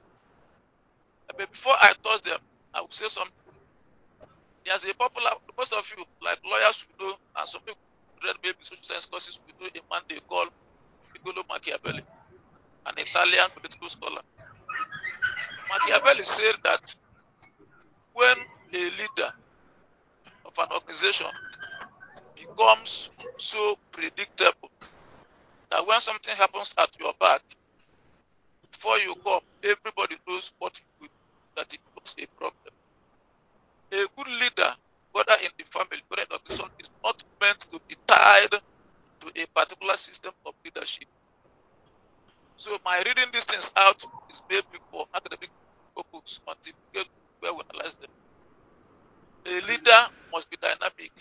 But 1.37 1.51
before 1.51 1.73
I 1.79 1.93
touch 2.01 2.21
them, 2.21 2.39
I 2.73 2.81
will 2.81 2.91
say 2.91 3.07
something. 3.09 3.42
There's 4.65 4.85
a 4.85 4.93
popular, 4.93 5.31
most 5.57 5.73
of 5.73 5.93
you, 5.97 6.03
like 6.23 6.39
lawyers, 6.49 6.85
we 6.87 7.05
know, 7.05 7.13
and 7.37 7.47
some 7.47 7.61
people 7.61 7.81
read 8.23 8.35
maybe 8.43 8.57
social 8.61 8.83
science 8.83 9.05
courses, 9.05 9.39
we 9.45 9.53
know 9.59 9.69
a 9.69 9.93
man 9.93 10.01
they 10.07 10.19
call 10.27 10.45
Niccolo 11.13 11.43
Machiavelli, 11.49 12.01
an 12.85 12.93
Italian 12.97 13.49
political 13.55 13.89
scholar. 13.89 14.21
Machiavelli 15.69 16.23
said 16.23 16.55
that 16.63 16.95
when 18.13 18.37
a 18.73 18.77
leader 18.77 19.31
of 20.45 20.53
an 20.59 20.67
organization 20.73 21.27
becomes 22.35 23.09
so 23.37 23.77
predictable 23.91 24.71
that 25.71 25.85
when 25.87 25.99
something 25.99 26.35
happens 26.35 26.73
at 26.77 26.89
your 26.99 27.13
back, 27.19 27.41
before 28.71 28.97
you 28.99 29.15
come, 29.23 29.41
everybody 29.63 30.15
knows 30.27 30.53
what 30.59 30.79
you 30.79 31.07
do, 31.07 31.13
that 31.55 31.73
it 31.73 31.79
becomes 31.93 32.15
a 32.19 32.27
problem. 32.39 32.73
A 33.93 34.07
good 34.17 34.27
leader, 34.29 34.73
whether 35.13 35.35
in 35.43 35.51
the 35.57 35.65
family, 35.65 36.03
whether 36.09 36.23
in 36.23 36.27
the 36.31 36.35
organization, 36.37 36.69
is 36.79 36.91
not 37.05 37.23
meant 37.41 37.59
to 37.73 37.79
be 37.89 37.95
tied 38.07 38.51
to 39.21 39.27
a 39.43 39.47
particular 39.55 39.95
system 39.97 40.33
of 40.45 40.53
leadership. 40.65 41.07
So 42.57 42.77
my 42.85 42.99
reading 43.05 43.25
these 43.33 43.45
things 43.45 43.71
out 43.77 44.03
is 44.29 44.41
maybe 44.49 44.65
for 44.91 45.05
academic 45.15 45.51
books, 46.13 46.39
until 46.47 46.73
we 46.93 46.99
get 47.01 47.07
where 47.41 47.53
we 47.53 47.61
analyze 47.73 47.95
them. 47.95 48.09
A 49.47 49.61
leader 49.67 50.01
must 50.33 50.49
be 50.49 50.57
dynamic. 50.61 51.11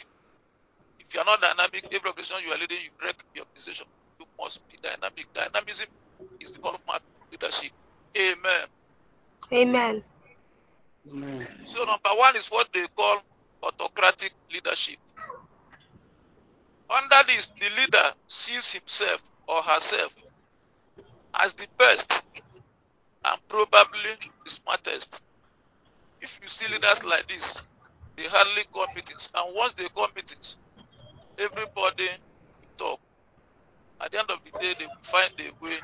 If 1.00 1.14
you 1.14 1.20
are 1.20 1.26
not 1.26 1.40
dynamic, 1.42 1.86
every 1.92 2.10
organization 2.10 2.44
you 2.46 2.52
are 2.54 2.58
leading, 2.58 2.78
you 2.82 2.90
break 2.98 3.16
the 3.34 3.42
organization. 3.42 3.86
You 4.20 4.26
must 4.40 4.60
be 4.70 4.78
dynamic. 4.82 5.26
Dynamism 5.34 5.88
is 6.40 6.52
the 6.52 6.60
hallmark 6.62 7.02
of 7.02 7.22
leadership. 7.32 7.72
Amen. 8.18 8.66
Amen. 9.52 10.04
One 12.14 12.36
is 12.36 12.48
what 12.48 12.68
they 12.72 12.86
call 12.96 13.22
autocratic 13.62 14.32
leadership. 14.52 14.98
Under 16.90 17.16
this, 17.26 17.46
the 17.46 17.70
leader 17.80 18.12
sees 18.26 18.72
himself 18.72 19.22
or 19.46 19.62
herself 19.62 20.14
as 21.34 21.54
the 21.54 21.66
best 21.78 22.12
and 23.24 23.38
probably 23.48 24.10
the 24.44 24.50
smartest. 24.50 25.22
If 26.20 26.38
you 26.42 26.48
see 26.48 26.72
leaders 26.72 27.04
like 27.04 27.26
this, 27.28 27.66
they 28.16 28.24
hardly 28.24 28.64
call 28.72 28.86
meetings, 28.94 29.30
and 29.34 29.56
once 29.56 29.74
they 29.74 29.88
call 29.88 30.08
meetings, 30.14 30.58
everybody 31.38 32.08
talk. 32.78 33.00
At 34.00 34.12
the 34.12 34.18
end 34.18 34.30
of 34.30 34.38
the 34.44 34.58
day, 34.58 34.74
they 34.78 34.86
will 34.86 35.02
find 35.02 35.32
a 35.40 35.64
way 35.64 35.76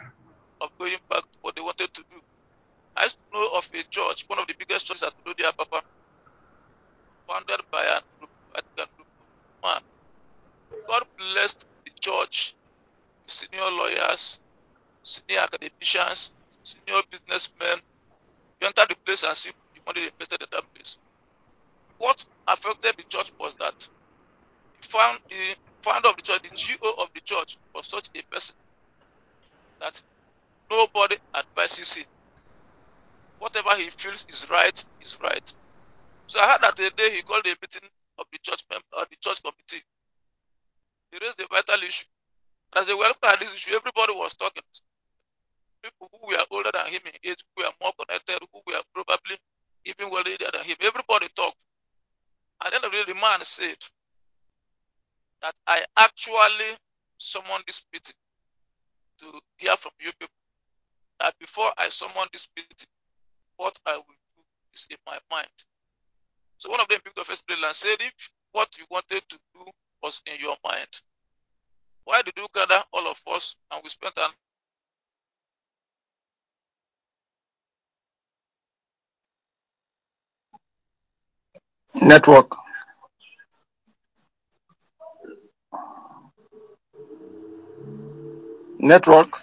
of 0.61 0.71
going 0.79 0.97
back 1.09 1.23
to 1.23 1.39
what 1.41 1.57
they 1.57 1.63
wanted 1.63 1.93
to 1.95 2.05
do. 2.11 2.21
I 2.97 3.05
used 3.05 3.17
to 3.17 3.39
know 3.39 3.51
of 3.57 3.69
a 3.73 3.83
church, 3.85 4.25
one 4.27 4.39
of 4.41 4.47
the 4.47 4.55
biggest 4.59 4.87
churches 4.87 5.05
at 5.05 5.15
Lodia 5.25 5.57
Papa, 5.57 5.83
founded 7.29 7.61
by 7.73 7.85
an 7.85 8.29
Vatican 8.55 9.07
man. 9.65 9.83
God 10.89 11.05
blessed 11.19 11.67
the 11.87 11.93
church 12.01 12.55
senior 13.29 13.61
lawyers, 13.65 14.41
senior 15.03 15.41
academicians, 15.43 16.33
senior 16.65 17.03
businessmen. 17.11 17.79
You 18.61 18.69
enter 18.69 18.87
the 18.89 18.97
place 19.07 19.25
and 19.25 19.37
see 19.37 19.51
the 19.75 19.83
money 19.87 20.03
they 20.03 20.09
invested 20.09 20.43
in 20.43 20.49
that 20.53 20.65
place. 20.75 20.99
What 21.99 22.25
affected 22.49 22.97
the 22.99 23.05
church 23.05 23.33
was 23.41 23.57
that 23.57 23.75
the, 23.79 24.89
found, 24.89 25.21
the 25.31 25.57
founder 25.83 26.09
of 26.11 26.17
the 26.17 26.23
church, 26.23 26.43
the 26.43 26.79
GO 26.81 27.03
of 27.03 27.11
the 27.15 27.21
church, 27.23 27.59
was 27.75 27.89
such 27.89 28.09
a 28.17 28.23
person 28.33 28.57
that 29.81 30.03
nobody 30.71 31.17
advises 31.37 31.95
him. 31.95 32.07
Whatever 33.39 33.71
he 33.77 33.91
feels 33.91 34.27
is 34.29 34.49
right 34.51 34.85
is 35.01 35.19
right. 35.23 35.55
So 36.29 36.41
I 36.41 36.49
heard 36.53 36.61
that 36.61 36.79
a 36.79 36.91
day 36.95 37.11
he 37.17 37.23
called 37.23 37.47
a 37.47 37.57
meeting 37.57 37.89
of 38.19 38.27
the 38.31 38.39
church 38.43 38.61
member, 38.71 38.85
uh, 38.97 39.07
the 39.11 39.17
church 39.17 39.43
committee. 39.43 39.83
He 41.11 41.19
raised 41.23 41.39
the 41.39 41.47
vital 41.51 41.83
issue. 41.83 42.07
As 42.77 42.87
they 42.87 42.95
were 42.95 43.09
looking 43.09 43.31
at 43.31 43.41
this 43.41 43.55
issue, 43.55 43.75
everybody 43.75 44.13
was 44.13 44.35
talking. 44.35 44.63
People 45.83 46.11
who 46.13 46.29
were 46.29 46.45
older 46.51 46.71
than 46.75 46.87
him 46.87 47.01
in 47.07 47.31
age, 47.31 47.43
who 47.57 47.65
were 47.65 47.73
more 47.81 47.93
connected, 47.99 48.39
who 48.53 48.61
were 48.67 48.83
probably 48.93 49.37
even 49.87 50.11
wealthier 50.11 50.37
than 50.53 50.65
him. 50.65 50.77
Everybody 50.83 51.29
talked. 51.35 51.57
The 52.61 52.75
end 52.75 52.85
of 52.85 52.93
the 52.93 52.99
day, 52.99 53.13
the 53.13 53.15
man 53.15 53.41
said 53.43 53.79
that 55.43 55.55
I 55.67 55.85
actually 55.97 56.77
summoned 57.17 57.65
this 57.67 57.85
meeting 57.93 58.15
to 59.21 59.41
hear 59.57 59.77
from 59.77 59.93
you 60.01 60.13
people. 60.19 60.35
That 61.21 61.39
before 61.39 61.71
I 61.79 61.89
summon 61.89 62.29
this 62.33 62.49
meeting, 62.57 62.89
what 63.57 63.79
I 63.87 63.97
will 63.97 64.05
do 64.07 64.43
is 64.75 64.87
in 64.91 64.99
my 65.07 65.19
mind. 65.31 65.49
So 66.59 66.71
one 66.71 66.81
of 66.81 66.89
them 66.89 67.01
picked 67.05 67.19
up 67.19 67.27
first 67.27 67.47
bill 67.47 67.59
and 67.65 67.77
said, 67.77 67.97
if 68.01 68.31
what 68.53 68.79
you 68.79 68.85
wanted 68.91 69.23
to 69.29 69.39
do 69.55 69.63
was 70.03 70.23
in 70.27 70.41
your 70.41 70.57
mind, 70.65 70.89
why 72.05 72.23
did 72.23 72.35
you 72.39 72.47
gather 72.55 72.83
all 72.93 73.09
of 73.09 73.21
us 73.29 73.57
and 73.73 73.81
we 73.85 73.91
spent 73.91 74.15
an 74.19 74.31
Network. 82.03 82.47
Network. 88.79 89.37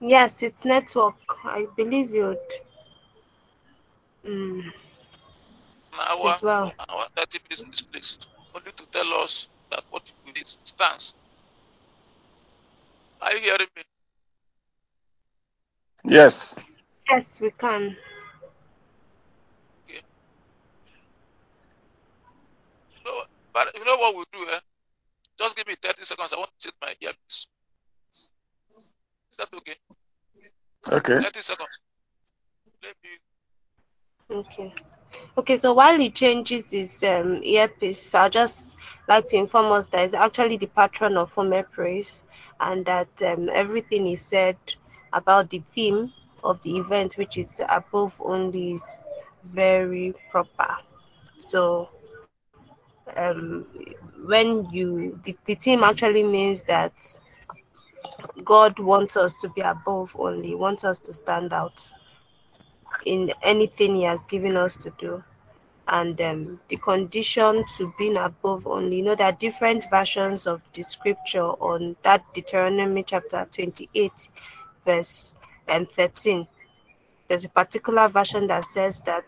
Yes, 0.00 0.42
it's 0.42 0.64
network. 0.64 1.16
I 1.44 1.66
believe 1.76 2.12
you'd. 2.14 2.38
Mm, 4.26 4.72
hour 6.00 6.34
as 6.34 6.42
well. 6.42 6.66
or 6.66 6.72
an 6.78 6.86
hour, 6.90 7.06
30 7.16 7.38
minutes 7.44 7.62
in 7.62 7.70
this 7.70 7.82
place, 7.82 8.18
only 8.54 8.72
to 8.72 8.86
tell 8.92 9.12
us 9.22 9.48
that 9.70 9.84
what 9.90 10.02
you 10.26 10.32
do 10.32 10.40
is 10.40 10.58
stands. 10.64 11.14
Are 13.20 13.32
you 13.32 13.40
hearing 13.40 13.68
me? 13.76 13.82
Yes. 16.04 16.58
Yes, 17.10 17.40
we 17.40 17.50
can. 17.50 17.96
You 19.88 20.00
know, 23.06 23.22
but 23.54 23.68
you 23.76 23.84
know 23.84 23.96
what 23.96 24.14
we'll 24.14 24.26
do, 24.32 24.50
eh? 24.52 24.60
Just 25.38 25.56
give 25.56 25.66
me 25.66 25.74
30 25.80 26.04
seconds. 26.04 26.32
I 26.32 26.38
want 26.38 26.50
to 26.60 26.68
take 26.68 26.74
my 26.82 26.94
earpiece. 27.00 27.48
Is 29.32 29.38
that 29.38 29.52
okay? 29.58 29.76
Okay. 30.90 31.20
30 31.22 31.40
seconds. 31.40 31.80
Let 32.82 32.94
me 33.02 33.10
Okay. 34.30 34.74
Okay, 35.36 35.56
so 35.56 35.72
while 35.72 35.98
he 35.98 36.10
changes 36.10 36.70
his 36.70 37.02
um, 37.04 37.42
earpiece, 37.42 38.14
I'll 38.14 38.30
just 38.30 38.76
like 39.08 39.26
to 39.26 39.36
inform 39.36 39.72
us 39.72 39.88
that 39.90 40.02
he's 40.02 40.14
actually 40.14 40.56
the 40.56 40.66
patron 40.66 41.16
of 41.16 41.32
Homer 41.32 41.62
Praise 41.62 42.24
and 42.60 42.84
that 42.86 43.08
um, 43.22 43.48
everything 43.48 44.04
he 44.06 44.16
said 44.16 44.56
about 45.12 45.50
the 45.50 45.62
theme 45.72 46.12
of 46.42 46.62
the 46.62 46.76
event, 46.76 47.14
which 47.16 47.38
is 47.38 47.62
above 47.68 48.20
only, 48.24 48.72
is 48.72 48.98
very 49.44 50.14
proper. 50.30 50.76
So, 51.38 51.88
um, 53.16 53.66
when 54.26 54.68
you, 54.70 55.18
the, 55.24 55.36
the 55.44 55.54
theme 55.54 55.84
actually 55.84 56.24
means 56.24 56.64
that 56.64 56.92
God 58.44 58.78
wants 58.78 59.16
us 59.16 59.36
to 59.42 59.48
be 59.48 59.60
above 59.60 60.16
only, 60.18 60.54
wants 60.54 60.84
us 60.84 60.98
to 61.00 61.12
stand 61.12 61.52
out 61.52 61.90
in 63.06 63.32
anything 63.42 63.96
He 63.96 64.04
has 64.04 64.24
given 64.26 64.56
us 64.56 64.76
to 64.76 64.92
do 64.98 65.22
and 65.88 66.20
um, 66.20 66.60
the 66.68 66.76
condition 66.76 67.64
to 67.76 67.92
being 67.98 68.16
above 68.16 68.66
only. 68.66 68.98
You 68.98 69.02
know, 69.04 69.14
there 69.14 69.28
are 69.28 69.32
different 69.32 69.86
versions 69.90 70.46
of 70.46 70.60
the 70.74 70.82
scripture 70.82 71.42
on 71.44 71.96
that 72.02 72.22
Deuteronomy 72.34 73.04
chapter 73.04 73.46
28, 73.50 74.28
verse 74.84 75.34
um, 75.68 75.86
13. 75.86 76.46
There's 77.28 77.44
a 77.44 77.48
particular 77.48 78.08
version 78.08 78.46
that 78.48 78.64
says 78.64 79.00
that 79.02 79.24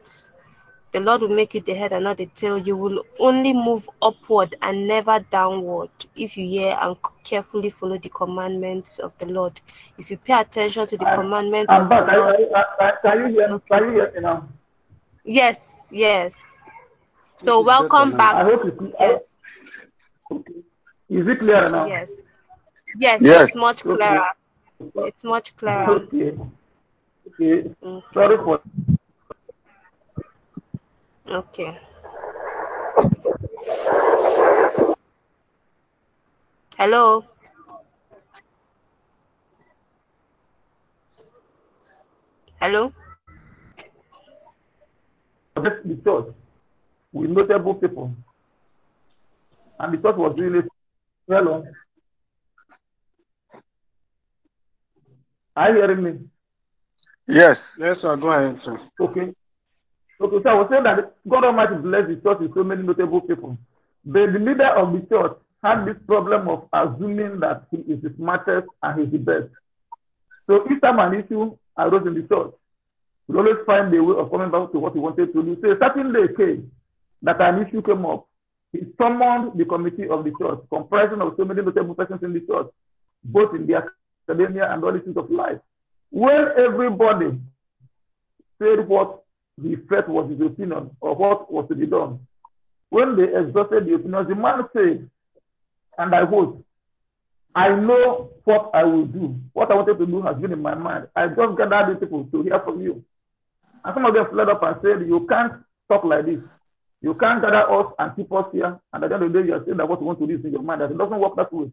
the 0.92 1.00
Lord 1.00 1.22
will 1.22 1.28
make 1.28 1.54
you 1.54 1.60
the 1.60 1.74
head 1.74 1.92
and 1.92 2.04
not 2.04 2.18
the 2.18 2.26
tail. 2.26 2.58
You 2.58 2.76
will 2.76 3.04
only 3.18 3.52
move 3.52 3.88
upward 4.02 4.54
and 4.62 4.86
never 4.88 5.20
downward 5.20 5.90
if 6.16 6.36
you 6.36 6.46
hear 6.46 6.76
and 6.80 6.96
carefully 7.24 7.70
follow 7.70 7.98
the 7.98 8.08
commandments 8.08 8.98
of 8.98 9.16
the 9.18 9.26
Lord. 9.26 9.60
If 9.98 10.10
you 10.10 10.16
pay 10.18 10.40
attention 10.40 10.86
to 10.88 10.96
the 10.98 11.06
I'm, 11.06 11.14
commandments 11.14 11.74
I'm 11.74 11.88
of 11.88 11.88
back. 11.88 12.06
the 12.06 12.12
Lord, 12.12 12.36
I, 12.54 12.64
I, 12.80 12.92
can 13.02 13.18
you 13.20 13.26
hear? 13.34 13.48
Okay. 13.50 13.78
Can 13.78 13.84
you 13.84 13.90
hear 13.92 14.12
me 14.14 14.20
now? 14.20 14.48
yes, 15.24 15.90
yes. 15.92 16.40
So 17.36 17.60
This 17.60 17.66
welcome 17.66 18.16
back. 18.16 18.36
I 18.36 18.44
hope 18.44 18.64
it's. 18.64 18.78
I, 19.00 19.06
Yes, 19.08 19.42
okay. 20.30 20.54
Is 21.08 21.26
it 21.28 21.38
clear 21.38 21.68
now? 21.70 21.86
yes, 21.86 22.10
yes. 22.96 23.20
Yes. 23.20 23.50
It's 23.50 23.54
much 23.54 23.86
Okay. 23.86 23.96
clearer. 23.96 24.26
It's 25.02 25.24
much 25.24 25.56
clearer. 25.56 25.86
Okay. 25.88 26.32
Okay. 26.32 26.38
Okay. 27.28 27.62
Sorry 28.14 28.36
for. 28.38 28.60
Okay. 31.30 31.78
Hello. 36.76 37.24
Hello. 42.60 42.92
the 45.54 46.00
church 46.04 46.34
with 47.12 47.30
notable 47.30 47.74
people. 47.74 48.12
And 49.78 49.94
the 49.94 49.98
church 49.98 50.16
was 50.16 50.40
really 50.40 50.62
hello. 51.28 51.64
Are 55.54 55.70
you 55.70 55.76
hearing 55.76 56.02
me? 56.02 56.12
Yes. 57.28 57.78
Yes, 57.80 58.00
sir. 58.00 58.16
Go 58.16 58.32
ahead, 58.32 58.60
sir. 58.64 58.80
Okay. 58.98 59.32
Okay, 60.22 60.42
so 60.42 60.50
I 60.50 60.54
was 60.54 60.68
saying 60.70 60.82
that 60.82 61.14
God 61.26 61.44
Almighty 61.44 61.76
blessed 61.76 62.08
the 62.10 62.16
church 62.16 62.40
with 62.40 62.54
so 62.54 62.62
many 62.62 62.82
notable 62.82 63.22
people. 63.22 63.56
But 64.04 64.32
the 64.32 64.38
leader 64.38 64.68
of 64.68 64.92
the 64.92 65.00
church 65.08 65.36
had 65.64 65.86
this 65.86 65.96
problem 66.06 66.48
of 66.48 66.68
assuming 66.72 67.40
that 67.40 67.64
he 67.70 67.78
is 67.90 68.02
the 68.02 68.12
smartest 68.16 68.68
and 68.82 69.00
he's 69.00 69.12
the 69.12 69.18
best. 69.18 69.48
So 70.42 70.70
each 70.70 70.80
time 70.82 70.98
an 70.98 71.24
issue 71.24 71.56
arose 71.78 72.06
in 72.06 72.14
the 72.14 72.22
church, 72.22 72.52
he 73.28 73.34
always 73.34 73.64
find 73.64 73.94
a 73.94 74.02
way 74.02 74.16
of 74.18 74.30
coming 74.30 74.50
back 74.50 74.72
to 74.72 74.78
what 74.78 74.92
he 74.92 74.98
wanted 74.98 75.32
to 75.32 75.42
do. 75.42 75.56
So 75.62 75.70
a 75.70 75.78
certain 75.78 76.12
day 76.12 76.34
came 76.36 76.70
that 77.22 77.40
an 77.40 77.66
issue 77.66 77.80
came 77.80 78.04
up. 78.04 78.26
He 78.72 78.80
summoned 78.98 79.58
the 79.58 79.64
committee 79.64 80.08
of 80.08 80.24
the 80.24 80.32
church, 80.38 80.60
comprising 80.68 81.20
of 81.20 81.34
so 81.36 81.44
many 81.44 81.62
notable 81.62 81.94
persons 81.94 82.22
in 82.22 82.32
the 82.32 82.40
church, 82.40 82.66
both 83.24 83.54
in 83.54 83.66
the 83.66 83.82
academia 84.28 84.70
and 84.72 84.84
all 84.84 84.94
issues 84.94 85.16
of 85.16 85.30
life. 85.30 85.58
When 86.10 86.48
everybody 86.58 87.38
said 88.58 88.86
what 88.86 89.19
he 89.62 89.76
felt 89.88 90.08
was 90.08 90.30
his 90.30 90.40
opinion 90.40 90.90
or 91.00 91.14
what 91.14 91.52
was 91.52 91.66
to 91.68 91.74
be 91.74 91.86
done, 91.86 92.20
when 92.90 93.16
they 93.16 93.24
exhausted 93.24 93.86
the 93.86 93.94
opinions, 93.94 94.28
the 94.28 94.34
man 94.34 94.64
said, 94.72 95.08
and 95.98 96.14
I 96.14 96.26
quote, 96.26 96.64
I 97.54 97.68
know 97.74 98.30
what 98.44 98.70
I 98.74 98.84
will 98.84 99.06
do. 99.06 99.36
What 99.52 99.70
I 99.70 99.74
wanted 99.74 99.98
to 99.98 100.06
do 100.06 100.22
has 100.22 100.36
been 100.36 100.52
in 100.52 100.62
my 100.62 100.74
mind. 100.74 101.08
I 101.16 101.26
just 101.28 101.58
gathered 101.58 101.94
these 101.94 102.00
people 102.00 102.24
to 102.24 102.42
hear 102.42 102.60
from 102.60 102.80
you. 102.80 103.04
And 103.84 103.94
some 103.94 104.04
of 104.04 104.14
them 104.14 104.26
fled 104.30 104.48
up 104.48 104.62
and 104.62 104.76
said, 104.82 105.08
You 105.08 105.26
can't 105.28 105.54
talk 105.88 106.04
like 106.04 106.26
this. 106.26 106.38
You 107.02 107.14
can't 107.14 107.42
gather 107.42 107.68
us 107.70 107.92
and 107.98 108.14
keep 108.14 108.30
us 108.32 108.46
here. 108.52 108.78
And 108.92 109.02
at 109.04 109.08
the 109.08 109.14
end 109.16 109.24
of 109.24 109.32
the 109.32 109.40
day, 109.40 109.46
you 109.48 109.54
are 109.54 109.64
saying 109.64 109.78
that 109.78 109.88
what 109.88 110.00
you 110.00 110.06
want 110.06 110.20
to 110.20 110.26
do 110.26 110.34
is 110.34 110.44
in 110.44 110.52
your 110.52 110.62
mind. 110.62 110.82
That 110.82 110.90
it 110.92 110.98
doesn't 110.98 111.18
work 111.18 111.34
that 111.36 111.52
way. 111.52 111.72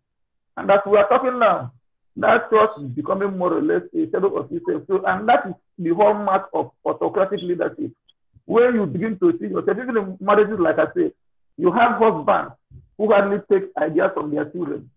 And 0.56 0.72
as 0.72 0.80
we 0.86 0.98
are 0.98 1.08
talking 1.08 1.38
now, 1.38 1.74
that 2.16 2.50
trust 2.50 2.82
is 2.82 2.90
becoming 2.90 3.38
more 3.38 3.54
or 3.54 3.62
less 3.62 3.84
a 3.94 4.10
shadow 4.10 4.36
of 4.38 4.52
itself. 4.52 4.84
So, 4.88 5.06
and 5.06 5.28
that 5.30 5.46
is 5.48 5.54
the 5.78 5.94
hallmark 5.94 6.50
of 6.54 6.72
autocratic 6.86 7.42
leadership. 7.42 7.92
When 8.46 8.76
you 8.76 8.86
begin 8.86 9.20
to 9.20 9.38
see 9.40 9.48
yourself, 9.48 9.78
even 9.78 9.98
in 9.98 10.18
marriages, 10.20 10.60
like 10.60 10.80
I 10.80 10.86
say, 10.96 11.12
you 11.58 11.72
have 11.72 11.98
husbands 12.00 12.54
who 12.98 13.12
hardly 13.12 13.40
take 13.52 13.70
ideas 13.78 14.12
from 14.14 14.34
their 14.34 14.46
children, 14.46 14.90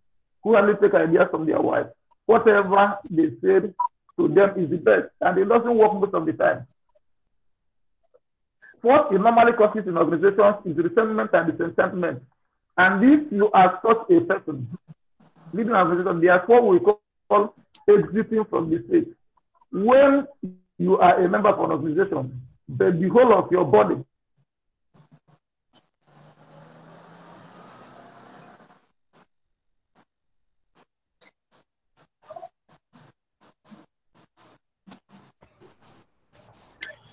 who 0.43 0.55
hardly 0.55 0.75
take 0.81 0.95
ideas 0.95 1.29
from 1.31 1.47
their 1.47 1.61
wives. 1.61 1.90
Whatever 2.27 2.99
they 3.11 3.31
said 3.40 3.75
to 4.19 4.29
them 4.29 4.55
is 4.57 4.71
the 4.71 4.77
best, 4.79 5.09
and 5.21 5.38
it 5.38 5.49
doesn't 5.49 5.75
work 5.77 5.95
most 5.95 6.14
of 6.14 6.27
the 6.27 6.33
time. 6.33 6.66
What 8.83 9.12
it 9.12 9.21
normally 9.21 9.53
causes 9.53 9.87
in 9.87 9.99
organizations 9.99 10.57
is 10.64 10.77
resentment 10.77 11.31
and 11.35 11.53
disenchantment. 11.53 12.23
And 12.79 13.05
if 13.05 13.33
you 13.33 13.51
are 13.51 13.79
such 13.85 14.11
a 14.11 14.21
person, 14.21 14.69
leading 15.53 15.73
an 15.73 15.87
organization, 15.87 16.21
there's 16.21 16.49
what 16.49 16.66
we 16.66 16.79
call 16.79 17.55
exiting 17.88 18.45
from 18.45 18.71
the 18.71 18.83
state. 18.88 19.09
When 19.71 20.27
you 20.81 20.99
are 20.99 21.23
a 21.23 21.29
member 21.29 21.51
of 21.51 21.59
an 21.61 21.71
organization, 21.71 22.40
the, 22.69 22.90
the 22.90 23.09
whole 23.09 23.33
of 23.35 23.53
your 23.53 23.64
body 23.64 24.03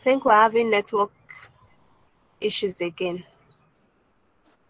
think 0.08 0.24
we're 0.24 0.32
having 0.32 0.70
network 0.72 1.12
issues 2.40 2.80
again. 2.80 3.26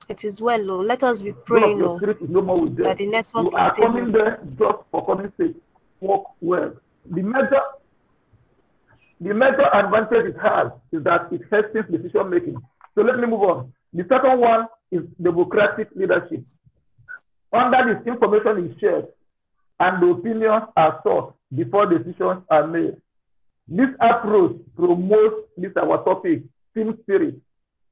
It 0.09 0.23
is 0.23 0.41
well, 0.41 0.71
oh, 0.71 0.79
let 0.79 1.03
us 1.03 1.21
be 1.21 1.31
praying 1.31 1.79
is 1.83 2.29
no 2.29 2.41
more 2.41 2.59
with 2.63 2.75
them. 2.75 2.85
that 2.85 2.97
the 2.97 3.05
network 3.05 3.45
You 3.45 3.57
is 3.57 3.63
are 3.63 3.75
coming 3.75 4.11
there 4.11 4.39
just 4.57 4.79
for 4.89 5.05
coming 5.05 5.31
sake. 5.37 5.55
Work 5.99 6.23
well. 6.41 6.73
The 7.11 7.21
major, 7.21 7.61
the 9.19 9.33
major 9.33 9.67
advantage 9.73 10.35
it 10.35 10.39
has 10.41 10.71
is 10.91 11.03
that 11.03 11.31
it 11.31 11.41
hastens 11.51 11.89
decision 11.91 12.29
making. 12.29 12.57
So 12.95 13.01
let 13.01 13.17
me 13.17 13.27
move 13.27 13.41
on. 13.41 13.73
The 13.93 14.03
second 14.09 14.39
one 14.39 14.67
is 14.91 15.03
democratic 15.21 15.89
leadership. 15.95 16.45
Under 17.51 17.95
this, 17.95 18.07
information 18.07 18.69
is 18.69 18.79
shared 18.79 19.07
and 19.79 20.01
the 20.01 20.07
opinions 20.07 20.63
are 20.75 20.99
sought 21.03 21.35
before 21.55 21.85
decisions 21.85 22.43
are 22.49 22.67
made. 22.67 22.97
This 23.67 23.89
approach 23.99 24.57
promotes 24.75 25.47
this 25.57 25.71
our 25.77 26.03
topic, 26.03 26.43
team 26.73 26.97
spirit 27.03 27.35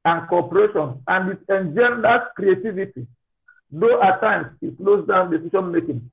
and 0.05 0.27
cooperation, 0.27 1.01
and 1.07 1.31
it 1.31 1.39
engenders 1.49 2.21
creativity, 2.35 3.07
though 3.71 4.01
at 4.01 4.21
times 4.21 4.47
it 4.61 4.77
slows 4.77 5.07
down 5.07 5.31
decision 5.31 5.71
making. 5.71 6.11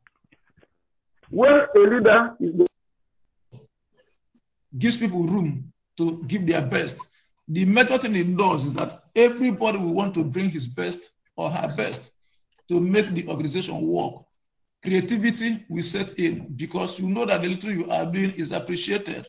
When 1.30 1.52
a 1.52 1.78
leader 1.78 2.34
is 2.40 2.52
gives 4.76 4.96
people 4.96 5.24
room 5.24 5.72
to 5.98 6.22
give 6.26 6.46
their 6.46 6.64
best. 6.64 6.98
The 7.48 7.64
major 7.64 7.98
thing 7.98 8.16
it 8.16 8.36
does 8.36 8.66
is 8.66 8.74
that 8.74 9.02
everybody 9.14 9.78
will 9.78 9.94
want 9.94 10.14
to 10.14 10.24
bring 10.24 10.50
his 10.50 10.68
best 10.68 11.12
or 11.36 11.50
her 11.50 11.74
best 11.76 12.12
to 12.68 12.80
make 12.80 13.08
the 13.08 13.28
organization 13.28 13.80
work. 13.80 14.24
Creativity 14.82 15.64
will 15.68 15.82
set 15.82 16.18
in 16.18 16.54
because 16.56 17.00
you 17.00 17.08
know 17.08 17.24
that 17.26 17.42
the 17.42 17.48
little 17.48 17.70
you 17.70 17.90
are 17.90 18.06
doing 18.06 18.32
is 18.32 18.52
appreciated. 18.52 19.26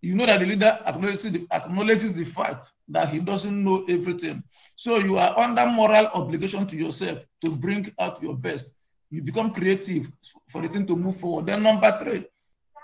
You 0.00 0.14
know 0.14 0.26
that 0.26 0.40
the 0.40 0.46
leader 0.46 0.78
acknowledges 0.86 1.32
the, 1.32 1.46
acknowledges 1.50 2.14
the 2.14 2.24
fact 2.24 2.72
that 2.88 3.08
he 3.08 3.20
doesn't 3.20 3.64
know 3.64 3.84
everything. 3.88 4.42
So 4.76 4.98
you 4.98 5.16
are 5.16 5.38
under 5.38 5.66
moral 5.66 6.06
obligation 6.14 6.66
to 6.66 6.76
yourself 6.76 7.24
to 7.42 7.50
bring 7.50 7.86
out 7.98 8.22
your 8.22 8.36
best. 8.36 8.74
You 9.10 9.22
become 9.22 9.52
creative 9.52 10.10
for 10.50 10.60
the 10.62 10.68
thing 10.68 10.86
to 10.86 10.96
move 10.96 11.16
forward. 11.16 11.46
Then 11.46 11.62
number 11.62 11.96
three, 11.98 12.26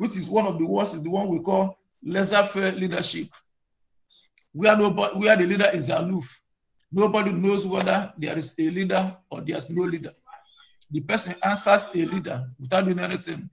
which 0.00 0.16
is 0.16 0.30
one 0.30 0.46
of 0.46 0.58
the 0.58 0.64
worst, 0.64 0.94
is 0.94 1.02
the 1.02 1.10
one 1.10 1.28
we 1.28 1.40
call 1.40 1.76
laissez-faire 2.02 2.72
leadership, 2.72 3.28
where 4.52 4.74
nobody, 4.74 5.18
where 5.18 5.36
the 5.36 5.44
leader 5.44 5.68
is 5.74 5.90
aloof. 5.90 6.40
Nobody 6.90 7.32
knows 7.32 7.66
whether 7.66 8.10
there 8.16 8.36
is 8.38 8.54
a 8.58 8.70
leader 8.70 9.16
or 9.30 9.42
there's 9.42 9.68
no 9.68 9.82
leader. 9.82 10.12
The 10.90 11.02
person 11.02 11.34
answers 11.42 11.88
a 11.94 11.98
leader 11.98 12.46
without 12.58 12.86
doing 12.86 12.98
anything. 12.98 13.50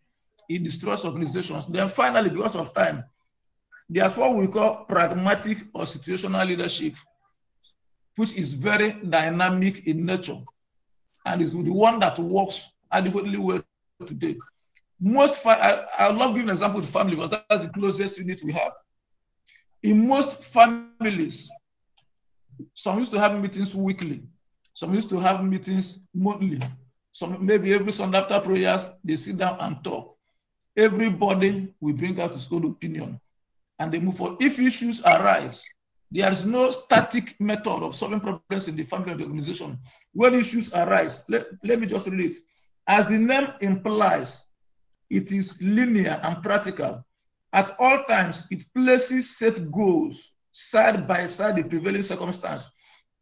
It 0.48 0.64
destroys 0.64 1.04
organizations. 1.04 1.68
Then 1.68 1.90
finally, 1.90 2.30
because 2.30 2.56
of 2.56 2.74
time, 2.74 3.04
there's 3.90 4.16
what 4.16 4.34
we 4.34 4.48
call 4.48 4.86
pragmatic 4.86 5.58
or 5.74 5.84
situational 5.84 6.48
leadership, 6.48 6.94
which 8.16 8.38
is 8.38 8.54
very 8.54 8.94
dynamic 8.94 9.86
in 9.86 10.06
nature 10.06 10.40
and 11.26 11.42
is 11.42 11.52
the 11.52 11.74
one 11.74 12.00
that 12.00 12.18
works 12.18 12.72
adequately 12.90 13.38
well 13.38 13.62
today. 14.06 14.38
Most, 15.00 15.46
I, 15.46 15.86
I 15.98 16.12
love 16.12 16.34
giving 16.34 16.50
an 16.50 16.54
example 16.54 16.82
to 16.82 16.88
family 16.88 17.16
because 17.16 17.30
that's 17.50 17.66
the 17.66 17.72
closest 17.72 18.18
unit 18.18 18.42
we 18.44 18.54
have. 18.54 18.74
In 19.84 20.08
most 20.08 20.44
families, 20.44 21.52
some 22.74 22.98
used 22.98 23.12
to 23.12 23.20
have 23.20 23.40
meetings 23.40 23.76
weekly, 23.76 24.24
some 24.74 24.94
used 24.94 25.10
to 25.10 25.20
have 25.20 25.44
meetings 25.44 26.00
monthly, 26.14 26.60
some 27.12 27.46
maybe 27.46 27.74
every 27.74 27.92
Sunday 27.92 28.18
after 28.18 28.40
prayers, 28.40 28.90
they 29.04 29.16
sit 29.16 29.38
down 29.38 29.58
and 29.60 29.84
talk. 29.84 30.16
Everybody 30.76 31.74
will 31.80 31.96
bring 31.96 32.20
out 32.20 32.34
his 32.34 32.52
own 32.52 32.66
opinion 32.66 33.20
and 33.80 33.92
they 33.92 34.00
move 34.00 34.18
forward. 34.18 34.42
If 34.42 34.60
issues 34.60 35.02
arise, 35.04 35.68
there 36.12 36.32
is 36.32 36.46
no 36.46 36.72
static 36.72 37.40
method 37.40 37.84
of 37.84 37.96
solving 37.96 38.20
problems 38.20 38.68
in 38.68 38.76
the 38.76 38.84
family 38.84 39.14
or 39.14 39.18
the 39.18 39.24
organization. 39.24 39.78
When 40.14 40.34
issues 40.36 40.74
arise, 40.74 41.24
let, 41.28 41.48
let 41.64 41.80
me 41.80 41.88
just 41.88 42.08
read 42.08 42.32
it. 42.32 42.38
As 42.88 43.10
the 43.10 43.20
name 43.20 43.50
implies, 43.62 44.47
it 45.10 45.32
is 45.32 45.62
linear 45.62 46.20
and 46.24 46.44
practical. 46.44 47.06
At 47.54 47.76
all 47.80 48.04
times, 48.04 48.48
it 48.52 48.66
places 48.74 49.38
set 49.38 49.72
goals 49.72 50.34
side 50.52 51.08
by 51.08 51.26
side 51.26 51.56
the 51.56 51.64
prevailing 51.64 52.02
circumstance, 52.02 52.72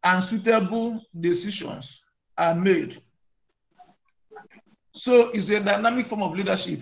and 0.02 0.22
suitable 0.22 1.00
decisions 1.18 2.04
are 2.36 2.54
made. 2.54 2.96
So 4.94 5.30
it's 5.30 5.50
a 5.50 5.60
dynamic 5.60 6.06
form 6.06 6.22
of 6.22 6.34
leadership 6.34 6.80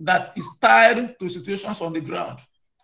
that 0.00 0.32
is 0.36 0.48
tied 0.60 1.18
to 1.18 1.28
situations 1.28 1.80
on 1.80 1.92
the 1.92 2.00
ground, 2.00 2.40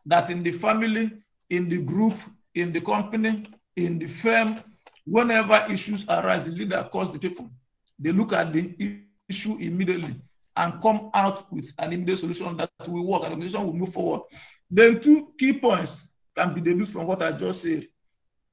that 0.06 0.30
in 0.30 0.42
the 0.42 0.52
family, 0.52 1.10
in 1.50 1.68
the 1.68 1.82
group, 1.82 2.14
in 2.54 2.72
the 2.72 2.80
company, 2.80 3.46
in 3.76 3.98
the 3.98 4.06
firm, 4.06 4.60
whenever 5.04 5.66
issues 5.70 6.08
arise, 6.08 6.44
the 6.44 6.50
leader 6.50 6.88
calls 6.90 7.12
the 7.12 7.18
people. 7.18 7.50
They 7.98 8.12
look 8.12 8.32
at 8.32 8.52
the 8.52 9.04
issue 9.28 9.56
immediately 9.58 10.14
and 10.56 10.80
come 10.82 11.10
out 11.14 11.52
with 11.52 11.72
an 11.78 11.92
immediate 11.92 12.18
solution 12.18 12.56
that 12.56 12.70
will 12.86 13.06
work 13.06 13.22
and 13.22 13.32
the 13.32 13.34
organization 13.34 13.66
will 13.66 13.74
move 13.74 13.92
forward. 13.92 14.22
Then 14.70 15.00
two 15.00 15.32
key 15.38 15.58
points 15.58 16.08
can 16.36 16.54
be 16.54 16.60
deduced 16.60 16.92
from 16.92 17.06
what 17.06 17.22
I 17.22 17.32
just 17.32 17.62
said. 17.62 17.84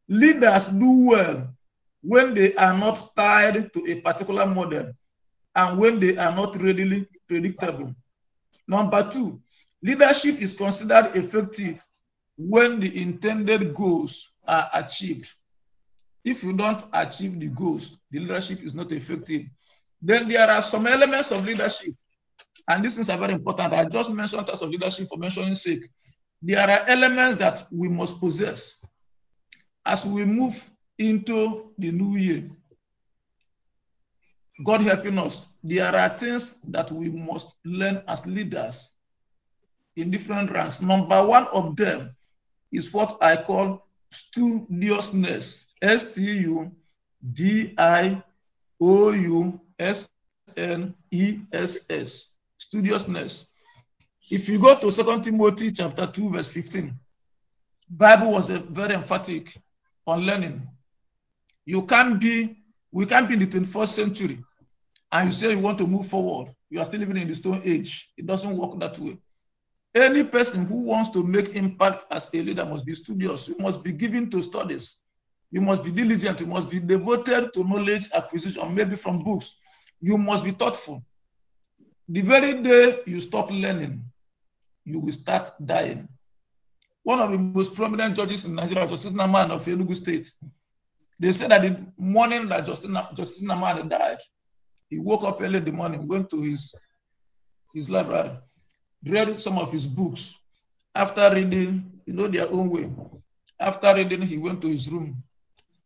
Leaders 0.07 0.67
do 0.67 1.07
well 1.09 1.53
when 2.01 2.33
they 2.33 2.55
are 2.55 2.77
not 2.77 3.15
tied 3.15 3.73
to 3.73 3.85
a 3.87 4.01
particular 4.01 4.45
model 4.45 4.91
and 5.55 5.77
when 5.79 5.99
they 5.99 6.17
are 6.17 6.35
not 6.35 6.55
readily 6.61 7.07
predictable. 7.27 7.95
Number 8.67 9.09
two, 9.11 9.41
leadership 9.83 10.41
is 10.41 10.55
considered 10.55 11.15
effective 11.15 11.85
when 12.37 12.79
the 12.79 13.01
intended 13.01 13.73
goals 13.73 14.31
are 14.47 14.69
achieved. 14.73 15.31
If 16.23 16.43
you 16.43 16.53
don't 16.53 16.83
achieve 16.93 17.39
the 17.39 17.49
goals, 17.49 17.97
the 18.11 18.19
leadership 18.19 18.63
is 18.63 18.73
not 18.73 18.91
effective. 18.91 19.43
Then 20.01 20.27
there 20.27 20.49
are 20.49 20.61
some 20.61 20.87
elements 20.87 21.31
of 21.31 21.45
leadership, 21.45 21.93
and 22.67 22.83
these 22.83 22.95
things 22.95 23.09
are 23.09 23.17
very 23.17 23.33
important. 23.33 23.73
I 23.73 23.85
just 23.85 24.11
mentioned 24.11 24.47
types 24.47 24.61
of 24.61 24.69
leadership 24.69 25.07
for 25.07 25.17
mentioning 25.17 25.55
sake. 25.55 25.89
There 26.41 26.59
are 26.59 26.85
elements 26.87 27.35
that 27.37 27.67
we 27.71 27.87
must 27.87 28.19
possess 28.19 28.83
as 29.85 30.05
we 30.05 30.25
move 30.25 30.69
into 30.97 31.71
the 31.77 31.91
new 31.91 32.15
year. 32.17 32.49
God 34.63 34.81
helping 34.81 35.17
us, 35.17 35.47
there 35.63 35.95
are 35.95 36.09
things 36.09 36.59
that 36.69 36.91
we 36.91 37.09
must 37.09 37.55
learn 37.63 38.03
as 38.07 38.25
leaders 38.25 38.93
in 39.95 40.11
different 40.11 40.51
ranks. 40.51 40.81
Number 40.81 41.25
one 41.25 41.47
of 41.47 41.75
them 41.75 42.15
is 42.71 42.93
what 42.93 43.17
I 43.21 43.37
call 43.37 43.87
studiousness. 44.11 45.65
S 45.81 46.15
T 46.15 46.21
U 46.41 46.71
D 47.33 47.73
I 47.77 48.23
O 48.79 49.11
U 49.11 49.61
S 49.81 50.09
N 50.55 50.93
E 51.11 51.39
S 51.51 51.87
S. 51.89 52.27
Studiousness. 52.57 53.47
If 54.29 54.47
you 54.47 54.59
go 54.59 54.79
to 54.79 54.91
Second 54.91 55.23
Timothy 55.23 55.71
chapter 55.71 56.05
2, 56.05 56.29
verse 56.29 56.51
15, 56.51 56.97
Bible 57.89 58.31
was 58.31 58.49
very 58.49 58.93
emphatic 58.93 59.53
on 60.07 60.25
learning. 60.25 60.67
You 61.65 61.85
can't 61.85 62.21
be, 62.21 62.57
we 62.91 63.05
can't 63.05 63.27
be 63.27 63.33
in 63.33 63.39
the 63.39 63.47
21st 63.47 63.87
century 63.87 64.39
and 65.11 65.27
you 65.27 65.31
say 65.31 65.51
you 65.51 65.59
want 65.59 65.79
to 65.79 65.87
move 65.87 66.07
forward. 66.07 66.53
You 66.69 66.79
are 66.79 66.85
still 66.85 67.01
living 67.01 67.17
in 67.17 67.27
the 67.27 67.35
stone 67.35 67.61
age. 67.65 68.11
It 68.17 68.25
doesn't 68.25 68.55
work 68.55 68.79
that 68.79 68.97
way. 68.99 69.17
Any 69.93 70.23
person 70.23 70.65
who 70.65 70.87
wants 70.87 71.09
to 71.09 71.23
make 71.23 71.49
impact 71.49 72.05
as 72.09 72.29
a 72.33 72.41
leader 72.41 72.65
must 72.65 72.85
be 72.85 72.95
studious. 72.95 73.49
You 73.49 73.57
must 73.59 73.83
be 73.83 73.91
given 73.91 74.29
to 74.29 74.41
studies. 74.41 74.95
You 75.51 75.59
must 75.59 75.83
be 75.83 75.91
diligent. 75.91 76.39
You 76.39 76.47
must 76.47 76.71
be 76.71 76.79
devoted 76.79 77.53
to 77.53 77.63
knowledge 77.65 78.09
acquisition, 78.13 78.73
maybe 78.73 78.95
from 78.95 79.19
books. 79.19 79.57
You 80.01 80.17
must 80.17 80.43
be 80.43 80.51
thoughtful. 80.51 81.03
The 82.09 82.21
very 82.21 82.61
day 82.61 82.99
you 83.05 83.19
stop 83.21 83.51
learning, 83.51 84.03
you 84.83 84.99
will 84.99 85.13
start 85.13 85.51
dying. 85.63 86.09
One 87.03 87.19
of 87.19 87.31
the 87.31 87.37
most 87.37 87.75
prominent 87.75 88.15
judges 88.15 88.45
in 88.45 88.55
Nigeria, 88.55 88.87
Justice 88.87 89.13
Naman 89.13 89.51
of 89.51 89.63
Enugu 89.65 89.95
State, 89.95 90.29
they 91.19 91.31
said 91.31 91.51
that 91.51 91.61
the 91.61 91.85
morning 91.97 92.49
that 92.49 92.65
Justice, 92.65 92.91
Justice 93.15 93.43
Naman 93.43 93.89
died, 93.89 94.17
he 94.89 94.99
woke 94.99 95.23
up 95.23 95.39
early 95.41 95.59
in 95.59 95.65
the 95.65 95.71
morning, 95.71 96.07
went 96.07 96.29
to 96.31 96.41
his, 96.41 96.75
his 97.73 97.89
library, 97.89 98.31
read 99.05 99.39
some 99.39 99.57
of 99.57 99.71
his 99.71 99.87
books. 99.87 100.37
After 100.93 101.33
reading, 101.33 102.01
you 102.05 102.13
know, 102.13 102.27
their 102.27 102.51
own 102.51 102.69
way. 102.69 102.91
After 103.59 103.95
reading, 103.95 104.23
he 104.23 104.37
went 104.37 104.61
to 104.63 104.67
his 104.67 104.89
room, 104.89 105.23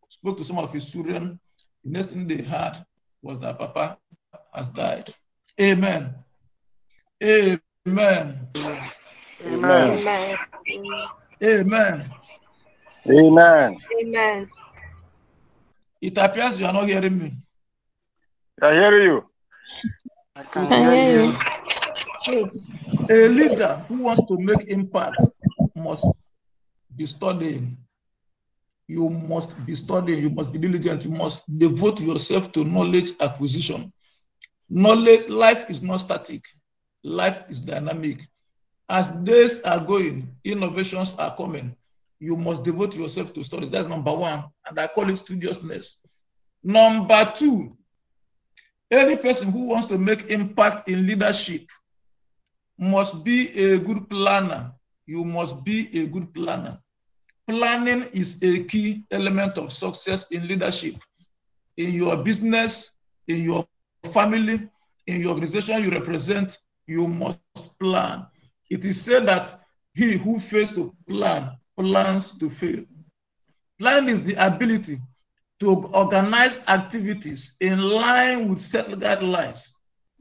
spoke 0.10 0.38
to 0.38 0.43
some 0.43 0.58
of 0.58 0.73
his 0.73 0.91
children. 0.91 1.39
The 1.84 1.91
next 1.91 2.13
thing 2.13 2.28
they 2.28 2.41
heard 2.41 2.73
was 3.21 3.39
that 3.39 3.60
Papa 3.60 3.97
has 4.56 4.70
died. 4.70 5.10
Amen. 5.60 6.15
Amen. 7.24 7.60
Amen. 7.86 8.48
Amen. 9.46 10.38
Amen. 11.44 12.12
Amen. 13.08 13.78
Amen. 14.02 14.50
It 16.02 16.18
appears 16.18 16.60
you 16.60 16.65
are 16.65 16.74
not 16.74 16.88
hearing 16.88 17.18
me. 17.18 17.34
I 18.62 18.74
hear 18.74 19.02
you. 19.02 19.30
I 20.36 20.44
can 20.44 20.70
hear 20.70 20.94
you. 20.94 21.38
So, 22.20 22.50
a 23.10 23.28
leader 23.28 23.86
who 23.88 24.04
wants 24.04 24.26
to 24.26 24.38
make 24.39 24.68
impact 24.68 25.22
must 25.76 26.06
be 26.96 27.06
studying. 27.06 27.78
You 28.88 29.10
must 29.10 29.65
be 29.65 29.76
studying. 29.76 30.22
You 30.22 30.30
must 30.30 30.52
be 30.52 30.60
diligent. 30.60 31.06
You 31.06 31.12
must 31.12 31.44
devote 31.58 32.02
yourself 32.02 32.52
to 32.54 32.63
knowledge 32.63 33.12
acquisition. 33.20 33.91
Knowledge, 34.69 35.30
life 35.30 35.69
is 35.69 35.84
not 35.84 35.97
static. 35.97 36.43
Life 37.04 37.43
is 37.49 37.62
dynamic. 37.62 38.19
As 38.89 39.10
days 39.10 39.62
are 39.63 39.84
going, 39.84 40.36
innovations 40.43 41.15
are 41.17 41.36
coming. 41.36 41.75
You 42.19 42.38
must 42.38 42.63
devote 42.63 42.95
yourself 42.95 43.34
to 43.34 43.43
studies. 43.43 43.71
That's 43.71 43.88
number 43.88 44.13
one. 44.13 44.45
And 44.65 44.80
I 44.80 44.88
call 44.88 45.10
it 45.10 45.17
studiousness. 45.17 45.97
Number 46.63 47.32
two, 47.36 47.78
any 48.89 49.15
person 49.17 49.51
who 49.51 49.65
wants 49.67 49.88
to 49.88 49.97
make 49.97 50.32
impact 50.32 50.89
in 50.89 51.06
leadership 51.06 51.69
must 52.78 53.23
be 53.23 53.73
a 53.73 53.80
good 53.80 54.10
planner. 54.10 54.73
You 55.06 55.25
must 55.25 55.63
be 55.63 56.01
a 56.01 56.08
good 56.08 56.34
planner. 56.34 56.80
Planning 57.47 58.10
is 58.13 58.41
a 58.41 58.63
key 58.63 59.06
element 59.12 59.58
of 59.58 59.71
success 59.71 60.32
in 60.32 60.47
leadership. 60.47 60.95
In 61.78 61.91
your 61.91 62.17
business, 62.17 62.91
in 63.28 63.43
your 63.43 63.67
family, 64.06 64.70
in 65.08 65.22
your 65.22 65.32
organization 65.32 65.84
you 65.84 65.91
represent, 65.91 66.58
you 66.88 67.08
must 67.08 67.39
plan. 67.80 68.26
It 68.70 68.86
is 68.86 69.02
said 69.02 69.28
that 69.28 69.60
he 69.94 70.18
who 70.18 70.39
fails 70.39 70.74
to 70.74 70.96
plan 71.08 71.58
plans 71.78 72.38
to 72.39 72.50
fail. 72.50 72.84
Planning 73.80 74.10
is 74.10 74.24
the 74.24 74.36
ability 74.36 75.00
to 75.60 75.70
organize 75.94 76.68
activities 76.68 77.58
in 77.60 77.80
line 77.80 78.50
with 78.50 78.60
set 78.60 78.88
guidelines 78.88 79.70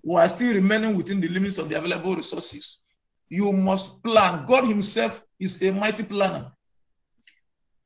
while 0.02 0.28
still 0.28 0.54
remaining 0.54 0.96
within 0.96 1.20
the 1.20 1.28
limits 1.28 1.58
of 1.58 1.68
the 1.68 1.78
available 1.78 2.14
resources. 2.14 2.82
You 3.28 3.52
must 3.52 4.02
plan. 4.02 4.44
God 4.46 4.64
Himself 4.66 5.24
is 5.40 5.62
a 5.62 5.72
mighty 5.72 6.02
planner. 6.02 6.52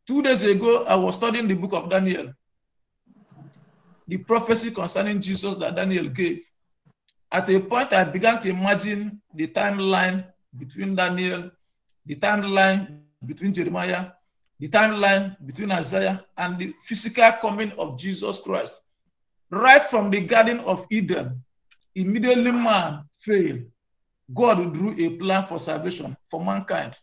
Two 0.07 0.23
days 0.23 0.43
ago, 0.43 0.85
I 0.87 0.97
was 0.97 1.15
studying 1.15 1.49
the 1.49 1.55
book 1.55 1.75
of 1.75 1.91
Daniel, 1.91 2.33
the 4.09 4.17
prophecy 4.17 4.71
concerning 4.71 5.21
Jesus 5.21 5.57
that 5.57 5.77
Daniel 5.77 6.09
gave. 6.09 6.41
At 7.31 7.49
a 7.51 7.61
point, 7.61 7.93
I 7.93 8.05
began 8.05 8.41
to 8.41 8.49
imagine 8.49 9.21
the 9.35 9.49
timeline 9.49 10.25
between 10.57 10.95
Daniel, 10.95 11.51
the 12.07 12.17
timeline 12.17 13.03
between 13.25 13.53
Jeremiah, 13.53 14.13
the 14.59 14.69
timeline 14.69 15.37
between 15.45 15.71
Isaiah, 15.71 16.25
and 16.39 16.59
the 16.59 16.75
physical 16.81 17.31
coming 17.33 17.71
of 17.73 17.99
Jesus 17.99 18.41
Christ. 18.41 18.81
Right 19.51 19.85
from 19.85 20.11
the 20.11 20.21
Garden 20.23 20.61
of 20.61 20.87
Eden, 20.91 21.45
immediately 21.95 22.53
man 22.53 23.05
failed. 23.13 23.65
God 24.33 24.73
drew 24.73 24.95
a 24.99 25.17
plan 25.17 25.45
for 25.45 25.59
salvation 25.59 26.17
for 26.31 26.45
mankind 26.45 26.95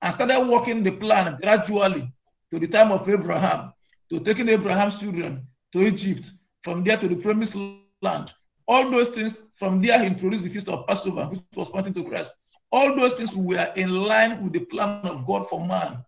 and 0.00 0.14
started 0.14 0.48
working 0.48 0.82
the 0.82 0.92
plan 0.92 1.38
gradually 1.40 2.12
to 2.50 2.58
the 2.58 2.68
time 2.68 2.92
of 2.92 3.08
Abraham, 3.08 3.72
to 4.10 4.20
taking 4.20 4.48
Abraham's 4.48 5.00
children 5.00 5.46
to 5.72 5.80
Egypt, 5.80 6.32
from 6.62 6.84
there 6.84 6.96
to 6.96 7.08
the 7.08 7.16
promised 7.16 7.56
land. 8.02 8.32
All 8.68 8.90
those 8.90 9.10
things, 9.10 9.42
from 9.54 9.82
there, 9.82 9.98
he 10.00 10.06
introduced 10.06 10.44
the 10.44 10.50
feast 10.50 10.68
of 10.68 10.86
Passover, 10.86 11.24
which 11.26 11.40
was 11.56 11.68
pointing 11.68 11.94
to 11.94 12.04
Christ. 12.04 12.34
All 12.70 12.94
those 12.96 13.14
things 13.14 13.36
were 13.36 13.72
in 13.76 13.90
line 13.90 14.42
with 14.42 14.52
the 14.52 14.64
plan 14.64 15.04
of 15.04 15.26
God 15.26 15.48
for 15.48 15.66
man. 15.66 16.04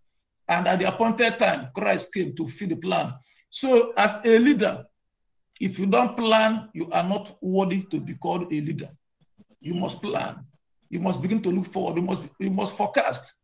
And 0.49 0.67
at 0.69 0.79
the 0.79 0.89
appointed 0.89 1.39
time, 1.39 1.69
Christ 1.75 2.15
came 2.15 2.35
to 2.37 2.45
fulfill 2.45 2.69
the 2.69 2.77
plan. 2.77 3.13
So, 3.51 3.93
as 3.97 4.25
a 4.25 4.39
leader, 4.39 4.87
if 5.61 5.79
you 5.79 5.87
don't 5.87 6.17
plan, 6.17 6.69
you 6.75 6.91
are 6.91 7.07
not 7.09 7.33
worthy 7.41 7.83
to 7.85 8.01
be 8.01 8.15
called 8.15 8.53
a 8.53 8.61
leader. 8.61 8.89
You 9.61 9.75
must 9.75 10.03
plan. 10.03 10.45
You 10.91 11.01
must 11.01 11.23
begin 11.23 11.41
to 11.43 11.51
look 11.51 11.65
forward. 11.67 11.97
You 11.97 12.03
must, 12.03 12.23
you 12.39 12.51
must 12.51 12.77
forecast. 12.77 13.35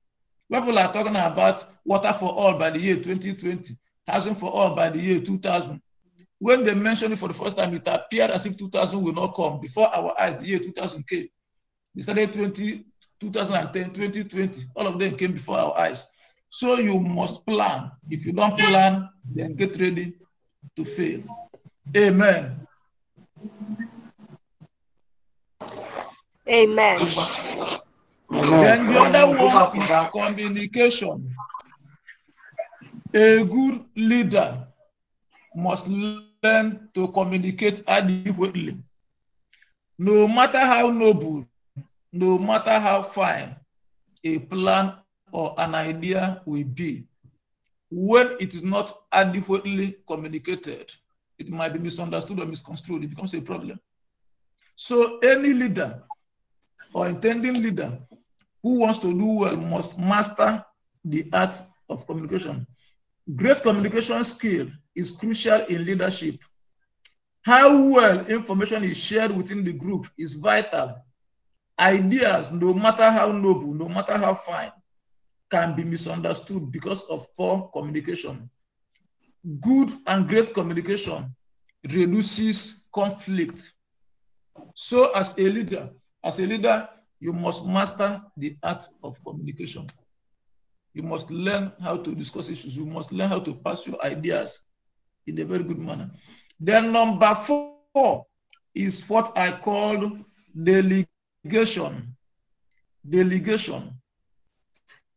People 0.53 0.79
are 0.79 0.93
talking 0.93 1.17
about 1.17 1.65
water 1.85 2.13
for 2.13 2.29
all 2.29 2.59
by 2.59 2.71
the 2.71 2.81
year 2.81 2.97
2020, 2.97 3.77
housing 4.07 4.35
for 4.35 4.51
all 4.51 4.75
by 4.75 4.91
the 4.91 4.99
year 4.99 5.21
2000. 5.21 5.81
When 6.41 6.65
they 6.65 6.75
mentioned 6.75 7.13
it 7.13 7.19
for 7.19 7.29
the 7.29 7.35
first 7.35 7.59
time, 7.59 7.75
it 7.75 7.87
appeared 7.87 8.31
as 8.31 8.47
if 8.47 8.57
2000 8.57 9.03
will 9.03 9.13
not 9.13 9.35
come. 9.35 9.61
Before 9.61 9.87
our 9.89 10.19
eyes, 10.19 10.41
the 10.41 10.47
year 10.49 10.59
2000 10.59 11.07
came. 11.07 11.29
We 11.95 12.01
started 12.01 12.33
20, 12.33 12.85
2010, 13.21 13.93
2020. 13.93 14.63
All 14.75 14.87
of 14.87 14.99
them 14.99 15.17
came 15.17 15.33
before 15.33 15.59
our 15.59 15.79
eyes. 15.79 16.11
So 16.49 16.79
you 16.79 16.99
must 16.99 17.45
plan. 17.45 17.91
If 18.09 18.25
you 18.25 18.33
don't 18.33 18.59
plan, 18.59 19.11
then 19.31 19.55
get 19.55 19.79
ready 19.79 20.15
to 20.77 20.85
fail. 20.85 21.25
Amen. 21.95 22.67
Amen. 26.49 26.99
Then 28.31 28.89
the 28.89 28.99
other 28.99 29.27
one 29.39 29.83
is 29.83 29.93
communication. 30.11 31.35
A 33.13 33.45
good 33.45 33.85
leader 33.95 34.67
must 35.55 35.87
learn 36.43 36.89
to 36.95 37.09
communicate 37.09 37.83
adequately. 37.87 38.79
No 39.99 40.27
matter 40.27 40.59
how 40.59 40.91
noble, 40.91 41.47
no 42.13 42.39
matter 42.39 42.79
how 42.79 43.03
fine 43.03 43.57
a 44.25 44.39
plan 44.39 44.95
or 45.33 45.55
an 45.59 45.75
idea 45.75 46.43
will 46.47 46.65
be, 46.65 47.05
when 47.91 48.37
it 48.41 48.55
is 48.55 48.63
not 48.63 48.93
adequately 49.13 49.97
communicated, 50.07 50.91
it 51.39 51.51
might 51.51 51.73
be 51.73 51.79
misunderstood 51.79 52.41
or 52.41 52.47
misconstrued. 52.47 53.05
It 53.05 53.11
becomes 53.11 53.35
a 53.35 53.43
problem. 53.43 53.79
So 54.77 55.19
any 55.19 55.53
leader 55.53 56.03
or 56.95 57.09
intending 57.09 57.63
leader 57.63 57.99
who 58.63 58.81
wants 58.81 58.99
to 58.99 59.19
do 59.19 59.39
well 59.41 59.57
must 59.57 59.99
master 59.99 60.65
the 61.05 61.29
art 61.33 61.61
of 61.89 62.07
communication. 62.07 62.67
Great 63.37 63.63
communication 63.63 64.25
skill 64.25 64.69
is 64.95 65.13
crucial 65.13 65.61
in 65.67 65.85
leadership. 65.85 66.37
How 67.43 67.91
well 67.93 68.27
information 68.27 68.85
is 68.85 69.03
shared 69.03 69.35
within 69.35 69.65
the 69.65 69.73
group 69.73 70.07
is 70.19 70.35
vital. 70.35 70.97
Ideas, 71.79 72.53
no 72.53 72.75
matter 72.75 73.11
how 73.11 73.33
noble, 73.33 73.73
no 73.73 73.89
matter 73.89 74.19
how 74.19 74.35
fine, 74.35 74.73
can 75.51 75.75
be 75.75 75.85
misunderstood 75.85 76.71
because 76.71 77.05
of 77.05 77.25
poor 77.37 77.71
communication. 77.73 78.51
Good 79.61 79.91
and 80.07 80.29
great 80.29 80.53
communication 80.53 81.35
reduces 81.85 82.87
conflict. 82.93 83.73
So, 84.75 85.13
as 85.13 85.39
a 85.39 85.43
leader, 85.43 85.91
as 86.23 86.39
a 86.39 86.47
leader, 86.47 86.89
you 87.21 87.33
must 87.33 87.67
master 87.67 88.23
the 88.37 88.57
art 88.63 88.85
of 89.03 89.23
communication. 89.25 89.87
You 90.93 91.05
must 91.05 91.31
learn 91.31 91.73
how 91.81 91.97
to 91.99 92.15
discuss 92.15 92.51
issues. 92.51 92.77
You 92.77 92.87
must 92.87 93.13
learn 93.13 93.29
how 93.29 93.41
to 93.41 93.55
pass 93.55 93.87
your 93.87 94.05
ideas 94.05 94.61
in 95.31 95.41
a 95.41 95.45
very 95.45 95.65
good 95.65 95.79
manner. 95.79 96.11
Then 96.59 96.93
number 96.93 97.35
four 97.35 98.27
is 98.75 99.09
what 99.09 99.37
I 99.37 99.53
call 99.53 100.19
delegation. 100.55 102.17
delegation. 103.09 103.95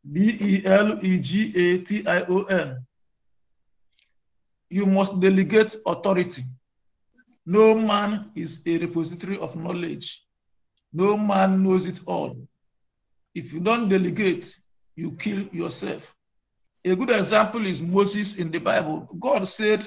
D 0.06 0.38
E 0.41 0.65
L 0.65 0.99
E 1.02 1.19
G 1.19 1.54
A 1.56 1.78
T 1.80 2.08
I 2.08 2.23
O 2.30 2.43
N. 2.43 2.86
You 4.69 4.86
must 4.86 5.19
delegate 5.19 5.76
authority. 5.86 6.43
No 7.45 7.76
man 7.76 8.32
is 8.36 8.62
a 8.65 8.78
repository 8.78 9.38
of 9.38 9.56
knowledge. 9.56 10.23
No 10.91 11.17
man 11.17 11.63
knows 11.63 11.88
it 11.88 11.99
all. 12.06 12.36
If 13.36 13.54
you 13.54 13.60
don't 13.60 13.89
delegate, 13.89 14.56
you 14.95 15.13
kill 15.13 15.47
yourself. 15.52 16.15
A 16.86 16.95
good 16.95 17.10
example 17.10 17.65
is 17.65 17.82
Moses 17.82 18.38
in 18.38 18.52
the 18.52 18.60
Bible. 18.60 19.08
God 19.19 19.47
said, 19.47 19.86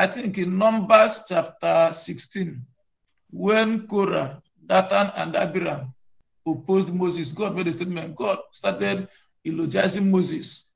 I 0.00 0.06
think 0.06 0.38
in 0.38 0.56
Numbers 0.56 1.26
chapter 1.28 1.90
16, 1.92 2.64
when 3.32 3.86
Korah, 3.86 4.40
Dathan, 4.66 5.12
and 5.14 5.36
Abiram 5.36 5.92
opposed 6.48 6.94
Moses, 6.94 7.32
God 7.32 7.54
made 7.54 7.68
a 7.68 7.72
statement. 7.74 8.16
God 8.16 8.38
started 8.50 9.08
eulogizing 9.44 10.10
Moses, 10.10 10.70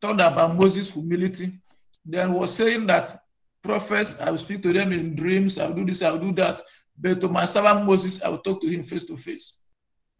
talked 0.00 0.22
about 0.22 0.56
Moses' 0.56 0.94
humility, 0.94 1.60
then 2.06 2.32
was 2.32 2.56
saying 2.56 2.86
that 2.86 3.14
prophets, 3.62 4.18
I 4.18 4.30
will 4.30 4.38
speak 4.38 4.62
to 4.62 4.72
them 4.72 4.92
in 4.92 5.14
dreams, 5.14 5.58
I 5.58 5.66
will 5.66 5.74
do 5.74 5.84
this, 5.84 6.00
I 6.00 6.12
will 6.12 6.20
do 6.20 6.32
that. 6.36 6.62
But 6.98 7.20
to 7.20 7.28
my 7.28 7.44
servant 7.44 7.84
Moses, 7.84 8.22
I 8.22 8.30
will 8.30 8.38
talk 8.38 8.62
to 8.62 8.66
him 8.66 8.82
face 8.82 9.04
to 9.04 9.18
face. 9.18 9.58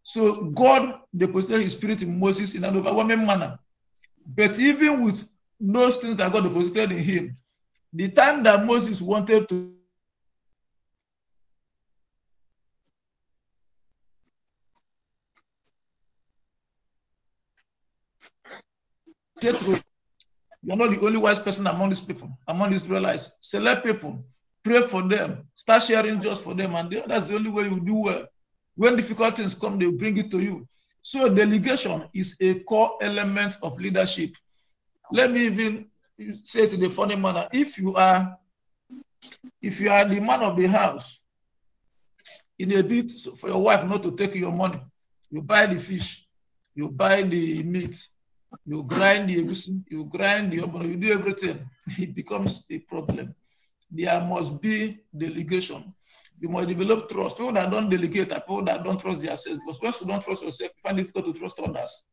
So 0.03 0.51
God 0.51 1.01
deposited 1.17 1.63
his 1.63 1.79
spirit 1.79 2.03
in 2.03 2.21
Moses 2.21 2.55
in 2.55 2.65
an 2.65 2.77
overwhelming 2.77 3.25
manner. 3.25 3.59
But 4.27 4.59
even 4.59 5.03
with 5.07 5.27
those 5.59 5.97
things 5.97 6.17
that 6.17 6.31
God 6.31 6.43
deposited 6.43 6.93
in 6.93 6.99
him, 6.99 7.39
the 7.93 8.11
time 8.11 8.43
that 8.45 8.65
Moses 8.65 9.03
wanted 9.03 9.49
to 9.49 9.75
you're 20.63 20.77
not 20.77 20.91
the 20.91 21.01
only 21.01 21.17
wise 21.19 21.41
person 21.41 21.67
among 21.67 21.89
these 21.89 22.03
people, 22.03 22.31
among 22.47 22.71
the 22.71 22.77
Israelites. 22.77 23.35
Select 23.41 23.85
people, 23.85 24.25
pray 24.63 24.83
for 24.83 25.09
them, 25.09 25.49
start 25.55 25.83
sharing 25.83 26.21
just 26.21 26.43
for 26.45 26.55
them, 26.55 26.75
and 26.75 26.93
that's 27.07 27.25
the 27.25 27.37
only 27.37 27.51
way 27.51 27.65
you 27.65 27.81
do 27.81 28.03
well. 28.03 28.27
When 28.77 28.97
difficult 28.97 29.37
things 29.37 29.55
come, 29.55 29.79
they 29.79 29.91
bring 29.91 30.17
it 30.19 30.31
to 30.31 30.41
you. 30.41 30.69
So 31.03 31.35
delegation 31.35 32.05
is 32.15 32.37
a 32.41 32.61
core 32.61 32.99
element 33.01 33.57
of 33.63 33.79
leadership. 33.79 34.31
Let 35.11 35.31
me 35.31 35.47
even 35.47 35.90
say 36.45 36.63
it 36.63 36.75
in 36.75 36.85
a 36.85 36.91
funny 36.91 37.17
manner. 37.17 37.49
If 37.53 37.79
you 37.79 37.95
are 37.95 38.37
if 39.63 39.81
you 39.81 39.91
are 39.91 40.05
the 40.05 40.21
man 40.21 40.43
of 40.43 40.57
the 40.57 40.67
house, 40.67 41.21
in 42.59 42.73
a 42.73 42.83
bid 42.83 43.11
for 43.39 43.49
your 43.49 43.63
wife 43.63 43.87
not 43.87 44.03
to 44.03 44.17
take 44.17 44.35
your 44.35 44.53
money, 44.53 44.81
you 45.31 45.43
buy 45.43 45.67
the 45.67 45.77
fish, 45.79 46.27
you 46.75 46.89
buy 46.91 47.23
the 47.23 47.63
meat, 47.63 47.97
you 48.67 48.83
grind 48.83 49.29
the 49.29 49.37
egusi, 49.37 49.83
you 49.89 50.05
grind 50.05 50.53
the 50.53 50.59
ogbono, 50.59 50.89
you 50.89 50.97
do 50.97 51.13
everything. 51.13 51.69
It 51.99 52.15
becomes 52.15 52.65
a 52.71 52.79
problem. 52.81 53.35
There 53.91 54.21
must 54.21 54.61
be 54.61 55.01
delegation. 55.17 55.95
You 56.41 56.49
must 56.49 56.69
develop 56.69 57.09
trust. 57.09 57.37
People 57.37 57.53
that 57.53 57.71
don't 57.71 57.91
delegate 57.91 58.33
are 58.33 58.41
people 58.41 58.65
that 58.65 58.83
don't 58.85 58.99
trust 58.99 59.21
themselves. 59.21 59.61
Because 59.61 59.83
once 59.83 60.01
you 60.01 60.07
don't 60.07 60.23
trust 60.23 60.43
yourself, 60.43 60.71
you 60.75 60.83
find 60.83 60.99
it 60.99 61.03
difficult 61.03 61.27
to 61.27 61.41
trust 61.41 61.61
others. 61.61 62.05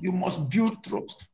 You 0.00 0.12
must 0.12 0.48
build 0.48 0.82
trust, 0.82 1.28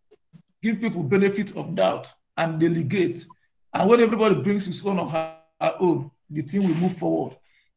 give 0.65 0.81
people 0.81 1.03
benefit 1.03 1.57
of 1.57 1.75
doubt, 1.75 2.09
and 2.37 2.59
delegate. 2.59 3.27
And 3.73 3.89
when 3.89 4.01
everybody 4.01 4.37
brings 4.43 4.65
his 4.65 4.85
own 4.85 4.99
or 4.99 5.09
her, 5.11 5.37
her 5.61 5.77
own, 5.79 6.11
the 6.31 6.43
team 6.43 6.65
will 6.65 6.75
move 6.75 6.97
forward. 6.97 7.37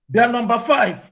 Then 0.10 0.32
number 0.32 0.58
five, 0.58 1.12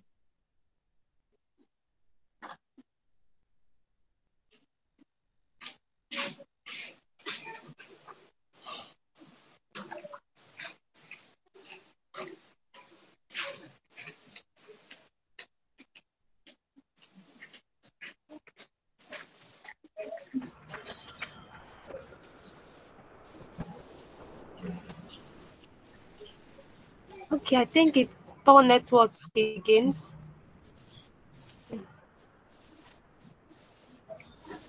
Okay, 27.55 27.61
I 27.61 27.65
think 27.65 27.95
it's 27.95 28.33
poor 28.43 28.63
network 28.63 29.11
again. 29.37 29.87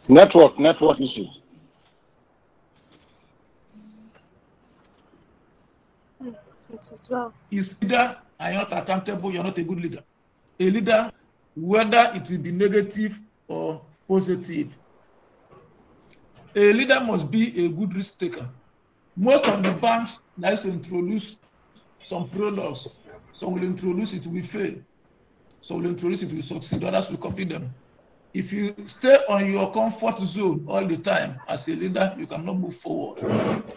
Network, 0.09 0.59
network 0.61 1.01
issue. 1.01 1.27
It 6.20 6.92
as 6.92 7.09
well. 7.11 7.33
is 7.51 7.81
leader 7.83 8.16
you're 8.40 8.53
not 8.53 8.72
accountable, 8.72 9.33
you're 9.33 9.42
not 9.42 9.59
a 9.59 9.64
good 9.64 9.81
leader. 9.81 10.05
A 10.61 10.70
leader, 10.70 11.11
whether 11.57 12.12
it 12.14 12.31
will 12.31 12.38
be 12.38 12.53
negative 12.53 13.18
or 13.49 13.83
positive. 14.09 14.77
A 16.55 16.72
leader 16.72 17.01
must 17.01 17.31
be 17.33 17.66
a 17.66 17.68
good 17.68 17.96
risk 17.96 18.18
taker. 18.18 18.49
Most 19.16 19.49
of 19.49 19.62
the 19.62 19.72
banks 19.81 20.25
like 20.38 20.62
to 20.62 20.68
introduce 20.68 21.38
some 22.07 22.29
products. 22.29 22.88
Some 23.33 23.55
will 23.55 23.64
introduce 23.64 24.14
it 24.14 24.27
will 24.27 24.42
fail. 24.42 24.75
Some 25.61 25.83
will 25.83 25.90
introduce 25.90 26.23
it 26.23 26.33
will 26.33 26.42
succeed. 26.42 26.85
Others 26.85 27.11
will 27.11 27.19
copy 27.19 27.45
them. 27.45 27.75
If 28.33 28.53
you 28.53 28.75
stay 28.87 29.16
on 29.29 29.51
your 29.51 29.73
comfort 29.73 30.19
zone 30.21 30.66
all 30.69 30.87
the 30.87 30.99
time 30.99 31.40
as 31.49 31.69
a 31.69 31.73
leader, 31.73 32.14
you 32.16 32.27
cannot 32.27 32.59
move 32.59 32.77
forward. 32.77 33.19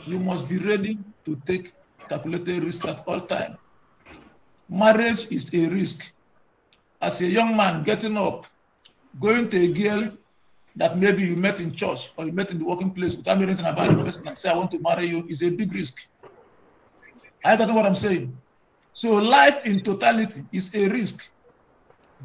You 0.04 0.20
must 0.20 0.48
be 0.48 0.58
ready 0.60 1.00
to 1.26 1.36
take 1.46 1.72
calculated 2.08 2.64
risk 2.64 2.88
at 2.88 3.04
all 3.08 3.22
time. 3.22 3.58
Marriage 4.70 5.32
is 5.32 5.54
a 5.54 5.68
risk. 5.68 6.14
As 7.02 7.22
a 7.22 7.26
young 7.28 7.58
man 7.58 7.84
getting 7.84 8.18
up, 8.18 8.46
going 9.20 9.50
to 9.50 9.58
a 9.58 9.74
girl 9.74 10.12
that 10.76 10.98
maybe 10.98 11.24
you 11.24 11.36
met 11.36 11.60
in 11.62 11.72
church 11.74 12.12
or 12.18 12.26
you 12.26 12.32
met 12.32 12.52
in 12.52 12.60
the 12.60 12.66
working 12.66 12.92
place 12.92 13.16
without 13.16 13.38
knowing 13.38 13.50
anything 13.50 13.66
about 13.66 13.98
the 13.98 14.04
person 14.04 14.28
and 14.28 14.38
say, 14.38 14.50
I 14.50 14.56
want 14.56 14.72
to 14.72 14.80
marry 14.80 15.06
you, 15.06 15.26
is 15.28 15.42
a 15.42 15.50
big 15.50 15.74
risk. 15.74 16.08
I 17.44 17.58
got 17.58 17.74
what 17.74 17.86
I'm 17.86 17.96
saying. 17.96 18.42
So 18.94 19.14
life 19.14 19.66
in 19.66 19.84
totality 19.84 20.44
is 20.52 20.76
a 20.76 20.90
risk. 20.90 21.24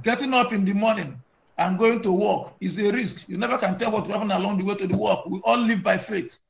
Getting 0.03 0.35
up 0.35 0.53
in 0.53 0.65
the 0.65 0.73
morning 0.73 1.23
and 1.57 1.79
going 1.79 2.03
to 2.03 2.13
work 2.13 2.55
is 2.61 2.79
a 2.81 2.91
risk. 2.91 3.29
You 3.29 3.39
never 3.39 3.59
can 3.59 3.79
tell 3.79 3.93
what 3.93 4.07
will 4.07 4.15
happen 4.15 4.33
along 4.33 4.59
the 4.59 4.65
way 4.65 4.75
to 4.75 4.87
the 4.87 4.97
work. 4.97 5.27
We 5.27 5.41
all 5.45 5.59
live 5.59 5.85
by 5.85 5.99
faith. 5.99 6.41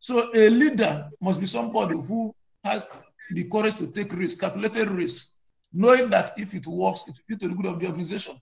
So 0.00 0.30
a 0.34 0.48
leader 0.48 1.10
must 1.20 1.40
be 1.40 1.46
somebody 1.46 1.94
who 1.96 2.34
has 2.64 2.88
the 3.30 3.44
courage 3.48 3.76
to 3.76 3.88
take 3.88 4.12
risks, 4.12 4.40
calculated 4.40 4.88
risks, 4.88 5.34
knowing 5.72 6.10
that 6.10 6.32
if 6.38 6.54
it 6.54 6.66
works, 6.66 7.04
it 7.08 7.16
will 7.16 7.36
be 7.36 7.36
to 7.36 7.48
the 7.48 7.54
good 7.54 7.66
of 7.66 7.80
the 7.80 7.86
organization. 7.86 8.36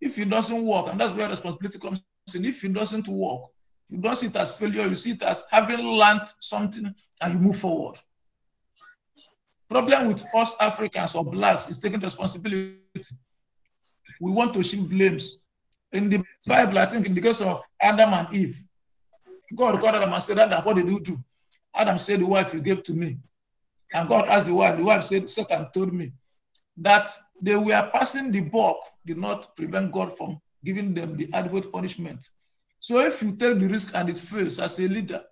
If 0.00 0.18
it 0.18 0.30
doesn't 0.30 0.64
work, 0.64 0.86
and 0.88 1.00
that's 1.00 1.12
where 1.14 1.28
responsibility 1.28 1.78
comes 1.78 2.02
in, 2.34 2.44
if 2.44 2.64
it 2.64 2.72
doesn't 2.72 3.08
work, 3.08 3.42
you 3.88 3.98
don't 3.98 4.16
see 4.16 4.28
it 4.28 4.36
as 4.36 4.56
failure, 4.56 4.86
you 4.86 4.96
see 4.96 5.12
it 5.12 5.22
as 5.22 5.44
having 5.50 5.84
learned 5.84 6.22
something 6.40 6.94
and 7.20 7.34
you 7.34 7.40
move 7.40 7.56
forward. 7.56 7.96
Problem 9.72 10.08
with 10.08 10.22
us 10.36 10.54
Africans 10.60 11.14
or 11.14 11.24
blacks 11.24 11.70
is 11.70 11.78
taking 11.78 12.00
responsibility. 12.00 12.76
We 14.20 14.30
want 14.30 14.52
to 14.54 14.62
shift 14.62 14.90
blames. 14.90 15.38
In 15.92 16.10
the 16.10 16.22
Bible, 16.46 16.78
I 16.78 16.86
think 16.86 17.06
in 17.06 17.14
the 17.14 17.20
case 17.20 17.40
of 17.40 17.60
Adam 17.80 18.12
and 18.12 18.36
Eve, 18.36 18.62
God 19.56 19.80
called 19.80 19.94
Adam 19.94 20.12
and 20.12 20.22
said, 20.22 20.38
Adam, 20.38 20.62
what 20.62 20.76
did 20.76 20.88
you 20.88 21.00
do? 21.00 21.18
Adam 21.74 21.98
said, 21.98 22.20
the 22.20 22.26
wife 22.26 22.52
you 22.52 22.60
gave 22.60 22.82
to 22.84 22.92
me. 22.92 23.18
And 23.94 24.08
God 24.08 24.28
asked 24.28 24.46
the 24.46 24.54
wife, 24.54 24.78
the 24.78 24.84
wife 24.84 25.04
said, 25.04 25.28
Satan 25.30 25.68
told 25.72 25.92
me 25.92 26.12
that 26.78 27.08
they 27.40 27.56
were 27.56 27.90
passing 27.92 28.30
the 28.30 28.40
buck 28.42 28.76
did 29.06 29.18
not 29.18 29.56
prevent 29.56 29.92
God 29.92 30.16
from 30.16 30.40
giving 30.64 30.94
them 30.94 31.16
the 31.16 31.30
adequate 31.32 31.72
punishment. 31.72 32.24
So 32.78 33.00
if 33.00 33.22
you 33.22 33.32
take 33.32 33.58
the 33.58 33.68
risk 33.68 33.94
and 33.94 34.08
it 34.10 34.18
fails 34.18 34.60
as 34.60 34.78
a 34.80 34.88
leader, 34.88 35.22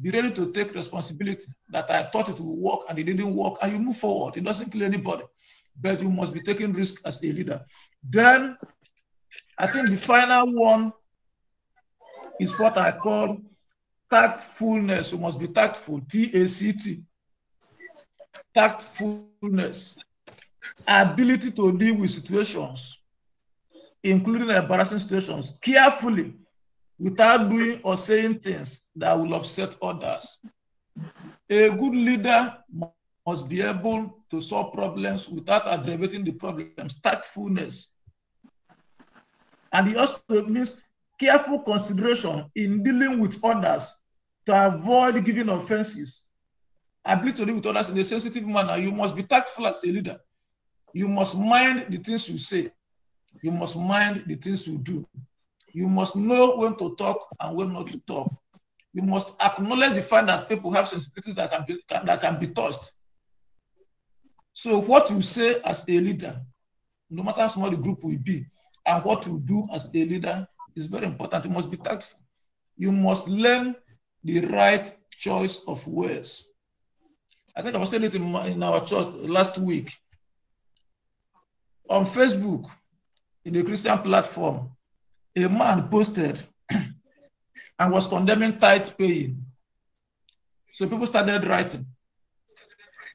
be 0.00 0.10
ready 0.10 0.32
to 0.32 0.52
take 0.52 0.74
responsibility 0.74 1.44
that 1.70 1.90
I 1.90 2.02
thought 2.02 2.28
it 2.28 2.40
would 2.40 2.58
work 2.58 2.80
and 2.88 2.98
it 2.98 3.04
didn't 3.04 3.34
work, 3.34 3.58
and 3.62 3.72
you 3.72 3.78
move 3.78 3.96
forward. 3.96 4.36
It 4.36 4.44
doesn't 4.44 4.72
kill 4.72 4.82
anybody, 4.82 5.24
but 5.80 6.02
you 6.02 6.10
must 6.10 6.34
be 6.34 6.40
taking 6.40 6.72
risk 6.72 7.00
as 7.04 7.22
a 7.22 7.32
leader. 7.32 7.64
Then 8.02 8.56
I 9.56 9.66
think 9.68 9.88
the 9.90 9.96
final 9.96 10.52
one 10.52 10.92
is 12.40 12.58
what 12.58 12.76
I 12.76 12.90
call 12.90 13.40
tactfulness. 14.10 15.12
You 15.12 15.18
must 15.18 15.38
be 15.38 15.46
tactful, 15.46 16.00
T 16.08 16.30
A 16.42 16.48
C 16.48 16.72
T. 16.72 17.02
Tactfulness, 18.54 20.04
ability 20.90 21.52
to 21.52 21.78
deal 21.78 22.00
with 22.00 22.10
situations, 22.10 23.00
including 24.02 24.50
embarrassing 24.50 24.98
situations, 24.98 25.54
carefully 25.62 26.34
without 26.98 27.50
doing 27.50 27.80
or 27.82 27.96
saying 27.96 28.38
things 28.38 28.82
that 28.96 29.18
will 29.18 29.34
upset 29.34 29.76
others. 29.82 30.38
A 31.50 31.70
good 31.70 31.92
leader 31.92 32.56
must 33.26 33.48
be 33.48 33.62
able 33.62 34.24
to 34.30 34.40
solve 34.40 34.72
problems 34.72 35.28
without 35.28 35.66
aggravating 35.66 36.24
the 36.24 36.32
problems. 36.32 37.00
Tactfulness. 37.00 37.88
And 39.72 39.88
it 39.88 39.96
also 39.96 40.46
means 40.46 40.82
careful 41.18 41.60
consideration 41.60 42.44
in 42.54 42.82
dealing 42.82 43.18
with 43.18 43.44
others 43.44 43.96
to 44.46 44.66
avoid 44.66 45.24
giving 45.24 45.48
offenses. 45.48 46.26
Ability 47.04 47.38
to 47.38 47.46
deal 47.46 47.56
with 47.56 47.66
others 47.66 47.90
in 47.90 47.98
a 47.98 48.04
sensitive 48.04 48.46
manner. 48.46 48.76
You 48.76 48.92
must 48.92 49.16
be 49.16 49.24
tactful 49.24 49.66
as 49.66 49.82
a 49.84 49.88
leader. 49.88 50.18
You 50.92 51.08
must 51.08 51.36
mind 51.36 51.86
the 51.90 51.98
things 51.98 52.28
you 52.28 52.38
say. 52.38 52.70
You 53.42 53.50
must 53.50 53.76
mind 53.76 54.24
the 54.26 54.36
things 54.36 54.68
you 54.68 54.78
do. 54.78 55.06
You 55.74 55.88
must 55.88 56.14
know 56.14 56.56
when 56.56 56.76
to 56.76 56.94
talk 56.94 57.26
and 57.40 57.56
when 57.56 57.72
not 57.72 57.88
to 57.88 58.00
talk. 58.06 58.32
You 58.92 59.02
must 59.02 59.34
acknowledge 59.42 59.94
the 59.94 60.02
fact 60.02 60.28
that 60.28 60.48
people 60.48 60.70
have 60.70 60.84
sensitivities 60.84 61.34
that 61.34 61.50
can 61.50 61.64
be, 61.66 61.82
that 61.88 62.20
can 62.20 62.38
be 62.38 62.46
touched. 62.46 62.92
So 64.52 64.80
what 64.80 65.10
you 65.10 65.20
say 65.20 65.60
as 65.64 65.88
a 65.88 65.98
leader, 65.98 66.40
no 67.10 67.24
matter 67.24 67.40
how 67.40 67.48
small 67.48 67.70
the 67.70 67.76
group 67.76 68.04
will 68.04 68.16
be, 68.22 68.46
and 68.86 69.04
what 69.04 69.26
you 69.26 69.40
do 69.40 69.66
as 69.72 69.88
a 69.88 70.04
leader 70.04 70.46
is 70.76 70.86
very 70.86 71.06
important. 71.06 71.44
You 71.44 71.50
must 71.50 71.72
be 71.72 71.76
tactful. 71.76 72.20
You 72.76 72.92
must 72.92 73.26
learn 73.26 73.74
the 74.22 74.40
right 74.46 74.90
choice 75.10 75.64
of 75.66 75.84
words. 75.88 76.46
I 77.56 77.62
think 77.62 77.74
I 77.74 77.78
was 77.78 77.90
saying 77.90 78.04
it 78.04 78.14
in, 78.14 78.30
my, 78.30 78.46
in 78.46 78.62
our 78.62 78.84
church 78.84 79.06
last 79.14 79.58
week. 79.58 79.92
On 81.90 82.04
Facebook, 82.04 82.70
in 83.44 83.54
the 83.54 83.64
Christian 83.64 83.98
platform, 83.98 84.73
a 85.36 85.48
man 85.48 85.88
posted 85.88 86.40
and 87.78 87.92
was 87.92 88.06
condemning 88.06 88.58
tithe 88.58 88.88
paying. 88.98 89.44
So 90.72 90.88
people 90.88 91.06
started 91.06 91.44
writing. 91.46 91.86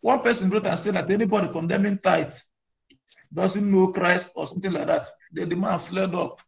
One 0.01 0.21
person 0.21 0.49
wrote 0.49 0.65
and 0.65 0.79
said 0.79 0.95
that 0.95 1.09
anybody 1.09 1.49
condemning 1.49 1.97
tithe 1.97 2.33
doesn't 3.33 3.71
know 3.71 3.87
Christ 3.91 4.33
or 4.35 4.47
something 4.47 4.71
like 4.71 4.87
that. 4.87 5.05
Then 5.31 5.49
the 5.49 5.55
man 5.55 5.79
flared 5.79 6.15
up. 6.15 6.41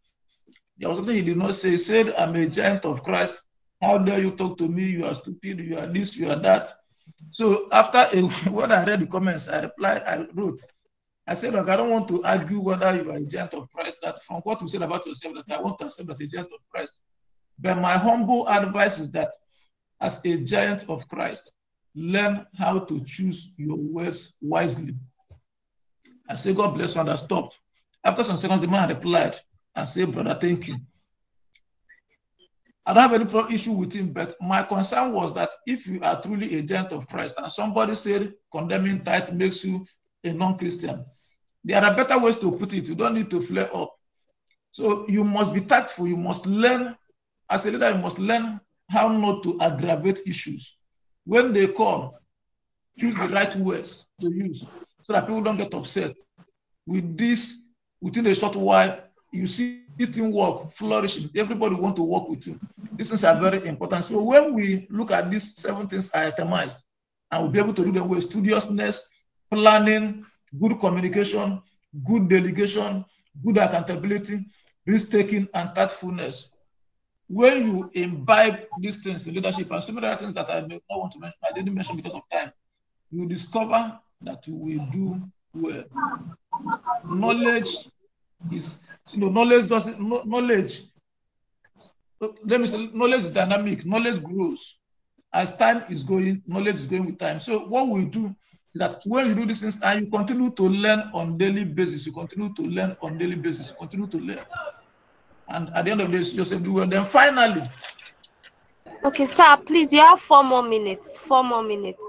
There 0.78 0.89
was 0.89 0.99
something 0.99 1.15
he 1.15 1.22
did 1.22 1.38
not 1.38 1.55
say. 1.55 1.72
He 1.72 1.78
said, 1.78 2.13
I'm 2.15 2.36
a 2.36 2.47
giant 2.47 2.86
of 2.86 3.03
Christ. 3.03 3.43
How 3.82 3.97
dare 3.97 4.22
you 4.22 4.32
talk 4.32 4.57
to 4.59 4.67
me? 4.67 4.86
You 4.86 5.05
are 5.05 5.13
stupid. 5.13 5.59
You 5.59 5.78
are 5.78 5.88
this, 5.88 6.17
you 6.17 6.30
are 6.30 6.38
that. 6.38 6.69
So 7.32 7.67
after 7.72 7.97
a, 7.97 8.22
when 8.49 8.72
I 8.72 8.86
read 8.86 9.01
the 9.01 9.07
comments, 9.07 9.47
I 9.47 9.61
replied, 9.61 10.03
I 10.03 10.26
wrote, 10.34 10.61
I 11.32 11.34
said, 11.34 11.53
look, 11.53 11.69
I 11.69 11.77
don't 11.77 11.89
want 11.89 12.09
to 12.09 12.21
argue 12.25 12.59
whether 12.59 12.93
you 12.93 13.09
are 13.09 13.15
a 13.15 13.21
giant 13.21 13.53
of 13.53 13.69
Christ, 13.71 13.99
that 14.03 14.21
from 14.21 14.41
what 14.41 14.61
you 14.61 14.67
said 14.67 14.82
about 14.82 15.05
yourself, 15.05 15.36
that 15.36 15.57
I 15.57 15.61
want 15.61 15.79
to 15.79 15.86
accept 15.86 16.09
that 16.09 16.19
a 16.19 16.27
giant 16.27 16.49
of 16.53 16.59
Christ. 16.69 17.01
But 17.57 17.79
my 17.79 17.97
humble 17.97 18.49
advice 18.49 18.99
is 18.99 19.11
that 19.11 19.32
as 20.01 20.25
a 20.25 20.43
giant 20.43 20.89
of 20.89 21.07
Christ, 21.07 21.53
learn 21.95 22.45
how 22.57 22.79
to 22.79 23.01
choose 23.05 23.53
your 23.55 23.77
words 23.77 24.36
wisely. 24.41 24.95
I 26.27 26.36
say, 26.36 26.53
God 26.53 26.75
bless 26.75 26.95
you, 26.95 27.01
and 27.01 27.09
I 27.09 27.15
stopped. 27.15 27.57
After 28.03 28.25
some 28.25 28.36
seconds, 28.36 28.59
the 28.59 28.67
man 28.67 28.89
replied 28.89 29.38
and 29.73 29.88
said, 29.88 30.11
Brother, 30.11 30.38
thank 30.38 30.67
you. 30.67 30.79
I 32.86 32.93
don't 32.93 33.09
have 33.09 33.13
any 33.13 33.55
issue 33.55 33.71
with 33.71 33.93
him, 33.93 34.11
but 34.11 34.36
my 34.41 34.63
concern 34.63 35.13
was 35.13 35.34
that 35.36 35.51
if 35.65 35.88
you 35.88 36.01
are 36.01 36.21
truly 36.21 36.57
a 36.59 36.61
giant 36.61 36.91
of 36.91 37.07
Christ 37.07 37.36
and 37.38 37.49
somebody 37.49 37.95
said 37.95 38.34
condemning 38.51 39.01
tithe 39.05 39.32
makes 39.32 39.63
you 39.63 39.86
a 40.25 40.34
non-Christian, 40.34 41.05
there 41.64 41.84
are 41.84 41.95
better 41.95 42.20
ways 42.20 42.38
to 42.38 42.51
put 42.51 42.74
it. 42.74 42.88
You 42.88 42.95
don't 42.95 43.14
need 43.14 43.30
to 43.32 43.41
flare 43.41 43.76
up. 43.76 43.95
So 44.72 45.07
you 45.07 45.24
must 45.24 45.53
be 45.53 45.62
tactful. 45.62 46.07
You 46.07 46.18
must 46.18 46.45
learn, 46.45 46.95
as 47.49 47.66
a 47.66 47.72
leader, 47.72 47.91
you 47.91 47.97
must 47.97 48.20
learn 48.20 48.59
how 48.89 49.09
not 49.09 49.43
to 49.43 49.59
aggravate 49.59 50.22
issues. 50.26 50.78
When 51.26 51.53
they 51.53 51.68
come, 51.68 52.09
choose 52.97 53.16
the 53.16 53.30
right 53.30 53.55
words 53.55 54.07
to 54.22 54.34
use 54.34 54.84
so 55.03 55.14
that 55.14 55.28
people 55.28 55.43
don't 55.43 55.57
get 55.57 55.74
upset. 55.74 56.18
With 56.86 57.18
this, 57.18 57.64
within 58.01 58.28
a 58.28 58.34
short 58.36 58.55
while, 58.55 58.99
you 59.32 59.47
see 59.47 59.84
teamwork 59.97 60.72
flourishing. 60.72 61.30
Everybody 61.36 61.76
want 61.76 61.95
to 61.97 62.03
work 62.03 62.28
with 62.28 62.47
you. 62.47 62.59
These 62.93 63.09
things 63.09 63.24
are 63.24 63.39
very 63.39 63.68
important. 63.68 64.03
So 64.03 64.24
when 64.24 64.53
we 64.53 64.88
look 64.89 65.12
at 65.12 65.30
these 65.30 65.55
seven 65.55 65.88
things 65.88 66.12
I 66.14 66.28
itemized, 66.28 66.84
and 67.32 67.43
we'll 67.43 67.51
be 67.51 67.59
able 67.59 67.74
to 67.74 67.86
do 67.86 67.91
them 67.91 68.09
with 68.09 68.30
studiousness, 68.30 69.03
planning, 69.51 70.26
good 70.60 70.80
communication, 70.80 71.62
good 72.04 72.30
delegation, 72.30 73.06
good 73.43 73.58
accountability, 73.58 74.45
risk 74.86 75.12
taking, 75.12 75.47
and 75.54 75.70
tactfulness. 75.76 76.52
When 77.28 77.66
you 77.66 77.91
imbibe 77.93 78.66
these 78.80 79.04
things 79.04 79.26
in 79.28 79.36
leadership 79.36 79.72
and 79.72 79.84
some 79.84 79.97
other 79.97 80.16
things 80.18 80.34
that 80.34 80.49
I 80.49 80.62
may 80.62 80.82
not 80.89 80.99
want 80.99 81.14
to 81.14 81.20
mention, 81.20 81.39
I 81.49 81.54
didn't 81.54 81.74
mention 81.74 81.95
because 81.95 82.14
of 82.14 82.24
time, 82.30 82.52
you 83.10 83.28
discover 83.28 83.99
that 84.22 84.45
you 84.47 84.56
will 84.56 84.78
do 84.91 85.22
well. 85.64 85.84
Knowledge 87.06 87.89
is, 88.52 88.80
you 89.14 89.22
know, 89.22 89.30
knowledge 89.30 89.68
doesn't, 89.68 89.99
knowledge, 90.28 90.82
let 92.20 92.60
me 92.60 92.68
say, 92.68 92.89
knowledge 92.93 93.22
is 93.22 93.30
dynamic, 93.30 93.86
knowledge 93.86 94.22
grows. 94.22 94.78
As 95.34 95.56
time 95.56 95.86
is 95.89 96.04
going, 96.04 96.43
knowledge 96.45 96.76
is 96.76 96.88
going 96.88 97.06
with 97.06 97.18
time. 97.18 97.39
So 97.39 97.60
what 97.60 97.88
we 97.88 98.06
do 98.06 98.36
that 98.76 99.01
when 99.05 99.28
you 99.28 99.36
do 99.36 99.45
these 99.45 99.61
things 99.61 99.82
and 99.82 100.05
you 100.05 100.11
continue 100.11 100.51
to 100.51 100.63
learn 100.63 101.11
on 101.13 101.38
daily 101.38 101.65
basis, 101.65 102.05
you 102.05 102.13
continue 102.13 102.53
to 102.53 102.61
learn 102.63 102.93
on 103.01 103.17
daily 103.17 103.36
basis, 103.36 103.72
you 103.72 103.78
continue 103.78 104.07
to 104.07 104.17
learn. 104.17 104.39
And 105.47 105.69
at 105.69 105.86
the 105.86 105.91
end 105.91 106.01
of 106.01 106.11
the 106.11 106.17
day, 106.17 106.24
Joseph 106.24 106.63
do 106.63 106.74
well. 106.74 106.88
Then 106.88 107.03
finally. 107.03 107.61
Okay, 109.03 109.26
sir, 109.26 109.57
please, 109.65 109.91
you 109.91 109.99
have 109.99 110.19
four 110.19 110.43
more 110.43 110.63
minutes. 110.63 111.17
Four 111.17 111.43
more 111.43 111.63
minutes. 111.63 112.03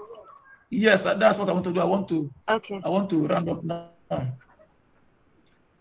Yes, 0.71 1.05
uh, 1.05 1.15
that's 1.15 1.39
what 1.39 1.49
I 1.49 1.53
want 1.53 1.65
to 1.65 1.73
do. 1.73 1.81
I 1.81 1.85
want 1.85 2.09
to 2.09 2.33
okay. 2.49 2.81
I 2.83 2.89
want 2.89 3.11
to 3.11 3.27
round 3.27 3.49
up 3.49 3.65
now. 3.65 3.91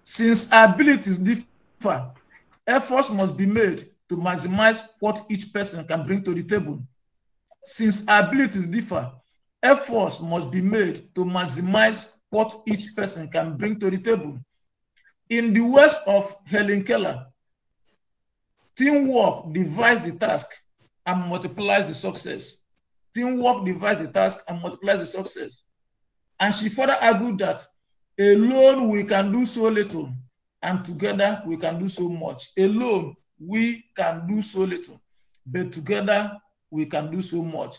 Since 0.03 0.49
abilities 0.51 1.17
differ, 1.17 2.11
efforts 2.67 3.09
must 3.11 3.38
be 3.38 3.45
made 3.45 3.86
to 4.09 4.17
maximize 4.17 4.86
what 4.99 5.25
each 5.29 5.53
person 5.53 5.86
can 5.86 6.03
bring 6.03 6.23
to 6.23 6.34
the 6.34 6.43
table. 6.43 6.84
Since 7.63 8.03
abilities 8.07 8.67
differ, 8.67 9.11
efforts 9.64 10.22
must 10.22 10.51
be 10.51 10.62
made 10.62 11.14
to 11.16 11.26
maximize 11.26 12.12
what 12.30 12.62
each 12.68 12.93
person 12.95 13.28
can 13.30 13.57
bring 13.57 13.80
to 13.80 13.89
the 13.89 13.97
table. 13.97 14.39
In 15.30 15.53
the 15.53 15.62
words 15.62 15.99
of 16.07 16.36
Helen 16.45 16.84
Keller, 16.84 17.28
teamwork 18.76 19.53
divides 19.53 20.09
the 20.09 20.18
task 20.18 20.47
and 21.05 21.30
multiplies 21.30 21.88
the 21.88 21.93
success. 21.93 22.57
Teamwork 23.14 23.66
divides 23.66 23.99
the 23.99 24.07
task 24.07 24.39
and 24.47 24.62
multiplies 24.62 24.99
the 24.99 25.05
success. 25.05 25.66
And 26.39 26.53
she 26.53 26.70
further 26.70 26.95
argued 27.01 27.39
that 27.39 27.66
alone 28.20 28.89
we 28.89 29.03
can 29.03 29.32
do 29.32 29.45
so 29.45 29.70
little, 29.70 30.12
and 30.62 30.84
together 30.86 31.43
we 31.45 31.57
can 31.57 31.80
do 31.80 31.89
so 31.89 32.09
much. 32.09 32.49
Alone 32.57 33.16
we 33.39 33.86
can 33.95 34.28
do 34.28 34.41
so 34.41 34.59
little, 34.62 35.01
but 35.45 35.72
together 35.72 36.38
we 36.70 36.86
can 36.86 37.12
do 37.12 37.22
so 37.22 37.43
much. 37.43 37.78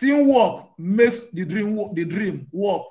Teamwork 0.00 0.78
makes 0.78 1.30
the 1.30 1.44
dream 1.44 1.76
the 1.94 2.04
dream 2.06 2.48
work. 2.52 2.82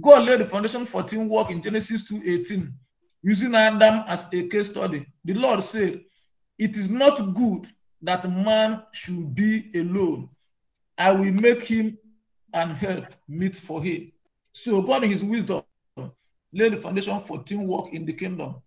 God 0.00 0.26
laid 0.26 0.40
the 0.40 0.44
foundation 0.44 0.84
for 0.84 1.02
teamwork 1.02 1.50
in 1.50 1.60
Genesis 1.60 2.04
2:18, 2.04 2.72
using 3.22 3.54
Adam 3.56 4.04
as 4.06 4.32
a 4.32 4.46
case 4.46 4.70
study. 4.70 5.04
The 5.24 5.34
Lord 5.34 5.62
said, 5.62 6.00
"It 6.56 6.76
is 6.76 6.90
not 6.90 7.34
good 7.34 7.66
that 8.02 8.30
man 8.30 8.84
should 8.92 9.34
be 9.34 9.72
alone. 9.74 10.28
I 10.96 11.12
will 11.12 11.34
make 11.34 11.64
him 11.64 11.98
and 12.54 12.70
help 12.70 13.06
meet 13.26 13.56
for 13.56 13.82
him." 13.82 14.12
So 14.52 14.82
God, 14.82 15.02
in 15.04 15.10
His 15.10 15.24
wisdom, 15.24 15.62
laid 16.52 16.72
the 16.72 16.76
foundation 16.76 17.18
for 17.20 17.42
teamwork 17.42 17.92
in 17.92 18.06
the 18.06 18.12
kingdom. 18.12 18.62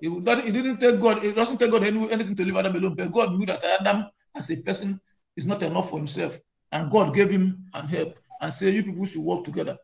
It, 0.00 0.10
it 0.10 0.52
didn't 0.52 0.78
take 0.78 1.00
God, 1.00 1.24
it 1.24 1.34
doesn't 1.34 1.58
take 1.58 1.72
God 1.72 1.82
anything 1.82 2.36
to 2.36 2.44
leave 2.44 2.56
Adam 2.56 2.76
alone, 2.76 2.94
but 2.94 3.12
God 3.12 3.34
knew 3.34 3.46
that 3.46 3.64
Adam 3.64 4.06
as 4.36 4.50
a 4.50 4.56
person 4.62 5.00
is 5.36 5.44
not 5.46 5.62
enough 5.62 5.90
for 5.90 5.98
himself. 5.98 6.38
And 6.72 6.90
God 6.90 7.14
gave 7.14 7.30
him 7.30 7.66
and 7.74 7.88
help 7.88 8.18
and 8.40 8.52
said, 8.52 8.74
You 8.74 8.82
people 8.84 9.06
should 9.06 9.22
work 9.24 9.44
together. 9.44 9.78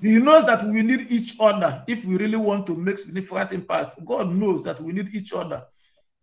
He 0.00 0.18
knows 0.18 0.44
that 0.46 0.62
we 0.64 0.82
need 0.82 1.10
each 1.10 1.36
other 1.40 1.84
if 1.86 2.04
we 2.04 2.16
really 2.16 2.36
want 2.36 2.66
to 2.66 2.74
make 2.74 2.98
significant 2.98 3.52
impact. 3.52 4.04
God 4.04 4.30
knows 4.34 4.64
that 4.64 4.80
we 4.80 4.92
need 4.92 5.14
each 5.14 5.32
other 5.32 5.64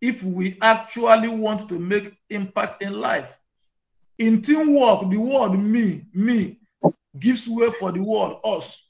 if 0.02 0.24
we 0.24 0.58
actually 0.62 1.30
want 1.30 1.70
to 1.70 1.80
make 1.80 2.14
impact 2.30 2.82
in 2.84 3.00
life. 3.00 3.38
In 4.18 4.42
teamwork, 4.42 5.10
the 5.10 5.18
word 5.18 5.58
me, 5.58 6.06
me 6.14 6.60
gives 7.18 7.48
way 7.50 7.70
for 7.72 7.92
the 7.92 8.02
word 8.02 8.36
us. 8.44 8.88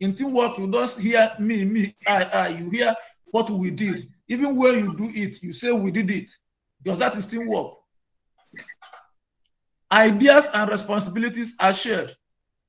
In 0.00 0.14
teamwork, 0.14 0.58
you 0.58 0.70
don't 0.70 0.98
hear 0.98 1.30
me, 1.38 1.64
me, 1.64 1.94
I, 2.08 2.24
I. 2.24 2.48
You 2.48 2.70
hear 2.70 2.96
what 3.32 3.50
we 3.50 3.70
did. 3.70 4.00
Even 4.28 4.56
when 4.56 4.78
you 4.78 4.96
do 4.96 5.10
it, 5.14 5.42
you 5.42 5.52
say 5.52 5.70
we 5.72 5.90
did 5.90 6.10
it 6.10 6.30
because 6.82 6.98
that 6.98 7.14
is 7.16 7.26
teamwork. 7.26 7.74
Ideas 9.92 10.48
and 10.54 10.70
responsibilities 10.70 11.54
are 11.60 11.72
shared. 11.72 12.10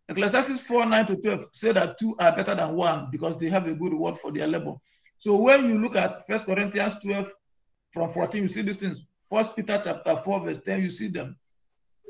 Ecclesiastes 0.10 0.64
4 0.68 0.86
9 0.86 1.06
to 1.06 1.16
12 1.16 1.46
say 1.54 1.72
that 1.72 1.98
two 1.98 2.16
are 2.20 2.36
better 2.36 2.54
than 2.54 2.76
one 2.76 3.08
because 3.12 3.38
they 3.38 3.50
have 3.50 3.66
a 3.68 3.74
good 3.74 3.94
reward 3.94 4.18
for 4.18 4.32
their 4.32 4.48
labor. 4.48 4.74
So 5.18 5.42
when 5.42 5.70
you 5.70 5.80
look 5.80 5.96
at 5.96 6.28
First 6.28 6.46
Corinthians 6.46 7.00
12 7.00 7.34
from 7.94 8.10
14, 8.10 8.42
you 8.42 8.48
see 8.50 8.62
these 8.62 8.78
things. 8.78 9.08
First 9.30 9.56
Peter 9.56 9.80
chapter 9.82 10.18
4, 10.18 10.42
verse 10.42 10.62
10, 10.62 10.82
you 10.82 10.90
see 10.90 11.08
them. 11.08 11.38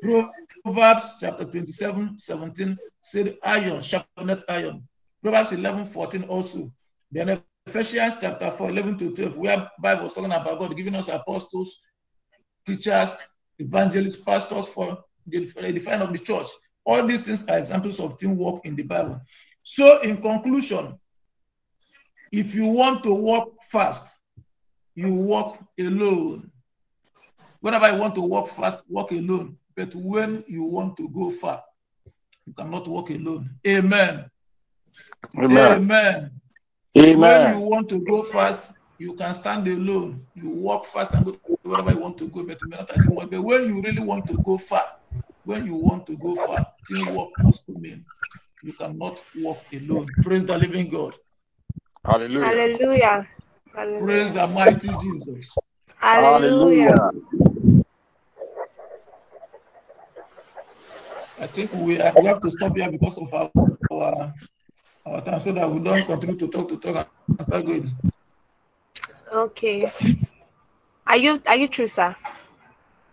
Proverbs 0.01 1.14
chapter 1.20 1.45
27, 1.45 2.18
17 2.18 2.76
said 3.01 3.38
iron, 3.43 3.84
sharpened 3.84 4.43
iron. 4.49 4.88
Proverbs 5.22 5.51
11, 5.51 5.86
14 5.86 6.24
also. 6.24 6.74
Then 7.11 7.39
Ephesians 7.68 8.18
chapter 8.20 8.49
4, 8.49 8.70
11 8.72 8.97
to 8.97 9.11
12, 9.14 9.38
where 9.38 9.70
Bible 9.80 10.05
was 10.05 10.16
talking 10.16 10.32
about 10.32 10.57
God 10.57 10.76
giving 10.76 10.95
us 10.95 11.09
apostles, 11.09 11.80
teachers, 12.66 13.16
evangelists, 13.64 14.24
pastors 14.24 14.68
for 14.68 15.03
the, 15.28 15.45
for 15.45 15.61
the 15.61 15.72
define 15.72 16.01
of 16.01 16.11
the 16.11 16.20
church. 16.20 16.47
All 16.86 17.05
these 17.05 17.26
things 17.26 17.47
are 17.47 17.57
examples 17.57 17.99
of 17.99 18.18
teamwork 18.18 18.66
in 18.66 18.76
the 18.76 18.84
Bible. 18.84 19.22
So, 19.64 20.01
in 20.01 20.22
conclusion, 20.22 20.99
if 22.32 22.55
you 22.55 22.66
want 22.66 23.03
to 23.03 23.14
walk 23.14 23.64
fast, 23.64 24.18
you 24.95 25.14
walk 25.28 25.59
alone. 25.80 26.30
Whenever 27.61 27.91
you 27.91 27.97
want 27.97 28.16
to 28.16 28.22
walk 28.22 28.49
fast, 28.49 28.80
walk 28.89 29.11
alone. 29.11 29.57
But 29.76 29.95
when 29.95 30.43
you 30.47 30.64
want 30.64 30.97
to 30.97 31.09
go 31.09 31.32
far, 31.32 31.64
you 32.45 32.53
cannot 32.53 32.88
walk 32.88 33.09
alone. 33.09 33.49
Amen. 33.66 34.30
Amen. 35.38 35.72
Amen. 35.72 36.32
Amen. 36.97 37.20
When 37.20 37.53
you 37.53 37.68
want 37.68 37.89
to 37.89 37.99
go 37.99 38.24
fast, 38.24 38.74
you 39.04 39.16
can 39.16 39.34
stand 39.34 39.68
alone. 39.68 40.26
You 40.34 40.49
walk 40.49 40.86
fast 40.86 41.14
and 41.14 41.26
go 41.26 41.36
wherever 41.64 41.91
you 41.91 41.99
want 41.99 42.18
to 42.20 42.30
go, 42.30 42.45
but 42.45 42.64
you 42.64 42.70
may 42.70 42.78
not 42.78 42.95
achieve 42.95 43.14
much. 43.14 43.30
But 43.30 43.41
when 43.41 43.66
you 43.66 43.82
really 43.82 43.99
want 43.99 44.30
to 44.30 44.41
go 44.43 44.58
far, 44.58 44.86
when 45.43 45.66
you 45.66 45.76
want 45.76 46.08
to 46.08 46.18
go 46.18 46.38
far, 46.38 46.66
teamwork 46.86 47.32
must 47.38 47.66
come 47.66 47.84
in. 47.84 48.06
You 48.62 48.72
cannot 48.72 49.22
walk 49.36 49.68
alone. 49.74 50.16
Praise 50.22 50.45
the 50.45 50.58
living 50.58 50.89
God. 50.89 51.16
Hallelujah. 52.06 52.45
Hallelujah. 52.45 53.28
Praise 53.97 54.34
the 54.34 54.47
mighty 54.47 54.95
Jesus. 54.95 55.58
Hallelujah. 55.97 57.12
I 61.41 61.47
think 61.47 61.74
we, 61.74 61.99
are, 61.99 62.14
we 62.18 62.26
have 62.26 62.39
to 62.41 62.51
stop 62.51 62.78
here 62.78 62.89
because 62.89 63.18
of 63.18 63.34
our, 63.34 63.51
our 63.91 64.34
our 65.06 65.22
time 65.22 65.39
so 65.39 65.51
that 65.51 65.70
we 65.70 65.80
don't 65.80 66.06
continue 66.06 66.38
to 66.38 66.47
talk 66.47 66.70
to 66.70 66.78
talk 66.78 67.10
and 67.28 67.45
start 67.45 67.66
going. 67.66 67.86
Okay. 69.34 69.91
Are 71.07 71.17
you 71.17 71.41
are 71.47 71.55
you 71.55 71.67
true, 71.67 71.88
sir? 71.88 72.15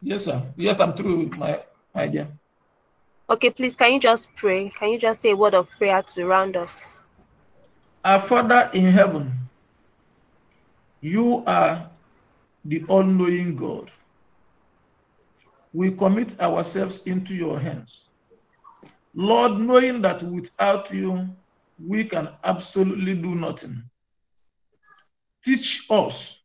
Yes, 0.02 0.26
sir. 0.26 0.42
Yes, 0.56 0.78
I'm 0.78 0.92
through 0.92 1.30
my 1.30 1.60
my 1.94 2.08
dear. 2.08 2.28
Okay, 3.28 3.50
please 3.50 3.74
can 3.74 3.94
you 3.94 4.00
just 4.00 4.34
pray? 4.36 4.68
Can 4.68 4.90
you 4.90 4.98
just 4.98 5.22
say 5.22 5.30
a 5.30 5.36
word 5.36 5.54
of 5.54 5.70
prayer 5.78 6.02
to 6.02 6.26
round 6.26 6.56
off? 6.56 6.96
Our 8.04 8.18
Father 8.18 8.70
in 8.74 8.84
heaven, 8.84 9.32
you 11.00 11.42
are 11.46 11.90
the 12.64 12.84
all-knowing 12.88 13.56
God. 13.56 13.90
We 15.72 15.92
commit 15.92 16.40
ourselves 16.40 17.04
into 17.06 17.34
your 17.34 17.58
hands. 17.58 18.10
Lord, 19.14 19.60
knowing 19.60 20.02
that 20.02 20.22
without 20.22 20.92
you, 20.92 21.30
we 21.78 22.04
can 22.04 22.28
absolutely 22.42 23.14
do 23.14 23.34
nothing. 23.34 23.89
Teach 25.45 25.86
us 25.91 26.43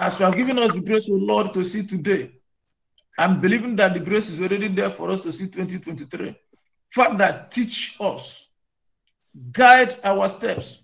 as 0.00 0.20
you 0.20 0.26
have 0.26 0.36
given 0.36 0.58
us 0.58 0.74
the 0.74 0.82
grace, 0.82 1.10
O 1.10 1.14
Lord, 1.14 1.52
to 1.54 1.64
see 1.64 1.86
today. 1.86 2.32
I'm 3.18 3.40
believing 3.40 3.76
that 3.76 3.92
the 3.94 4.00
grace 4.00 4.30
is 4.30 4.40
already 4.40 4.68
there 4.68 4.90
for 4.90 5.10
us 5.10 5.20
to 5.20 5.32
see 5.32 5.46
2023. 5.48 6.34
Father, 6.88 7.46
teach 7.50 7.96
us, 8.00 8.48
guide 9.52 9.90
our 10.04 10.28
steps. 10.28 10.80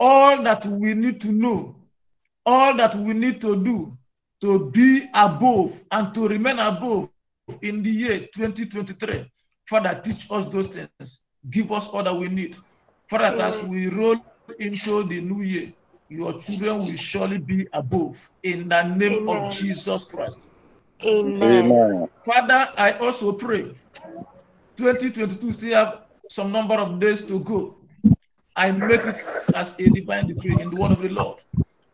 All 0.00 0.42
that 0.42 0.66
we 0.66 0.94
need 0.94 1.20
to 1.22 1.32
know, 1.32 1.76
all 2.44 2.76
that 2.76 2.96
we 2.96 3.14
need 3.14 3.40
to 3.42 3.62
do 3.62 3.96
to 4.40 4.70
be 4.70 5.08
above 5.14 5.80
and 5.90 6.12
to 6.14 6.28
remain 6.28 6.58
above 6.58 7.08
in 7.62 7.82
the 7.82 7.90
year 7.90 8.20
2023. 8.34 9.30
Father, 9.68 10.00
teach 10.02 10.26
us 10.30 10.46
those 10.46 10.68
things. 10.68 11.22
Give 11.50 11.70
us 11.72 11.88
all 11.88 12.02
that 12.02 12.14
we 12.14 12.28
need. 12.28 12.56
Father, 13.08 13.40
as 13.42 13.62
we 13.62 13.88
roll 13.88 14.16
into 14.58 15.04
the 15.04 15.20
new 15.20 15.42
year, 15.42 15.72
your 16.14 16.38
children 16.38 16.78
will 16.78 16.96
surely 16.96 17.38
be 17.38 17.66
above 17.72 18.30
in 18.42 18.68
the 18.68 18.82
name 18.84 19.28
Amen. 19.28 19.28
of 19.28 19.52
Jesus 19.52 20.04
Christ. 20.04 20.50
Amen. 21.04 21.42
Amen. 21.42 22.08
Father, 22.24 22.68
I 22.78 22.92
also 23.00 23.32
pray 23.32 23.74
2022 24.76 25.52
still 25.52 25.74
have 25.74 26.02
some 26.28 26.52
number 26.52 26.74
of 26.74 27.00
days 27.00 27.26
to 27.26 27.40
go. 27.40 27.76
I 28.56 28.70
make 28.70 29.04
it 29.04 29.20
as 29.54 29.78
a 29.78 29.90
divine 29.90 30.28
decree 30.28 30.60
in 30.60 30.70
the 30.70 30.76
word 30.76 30.92
of 30.92 31.02
the 31.02 31.08
Lord 31.08 31.40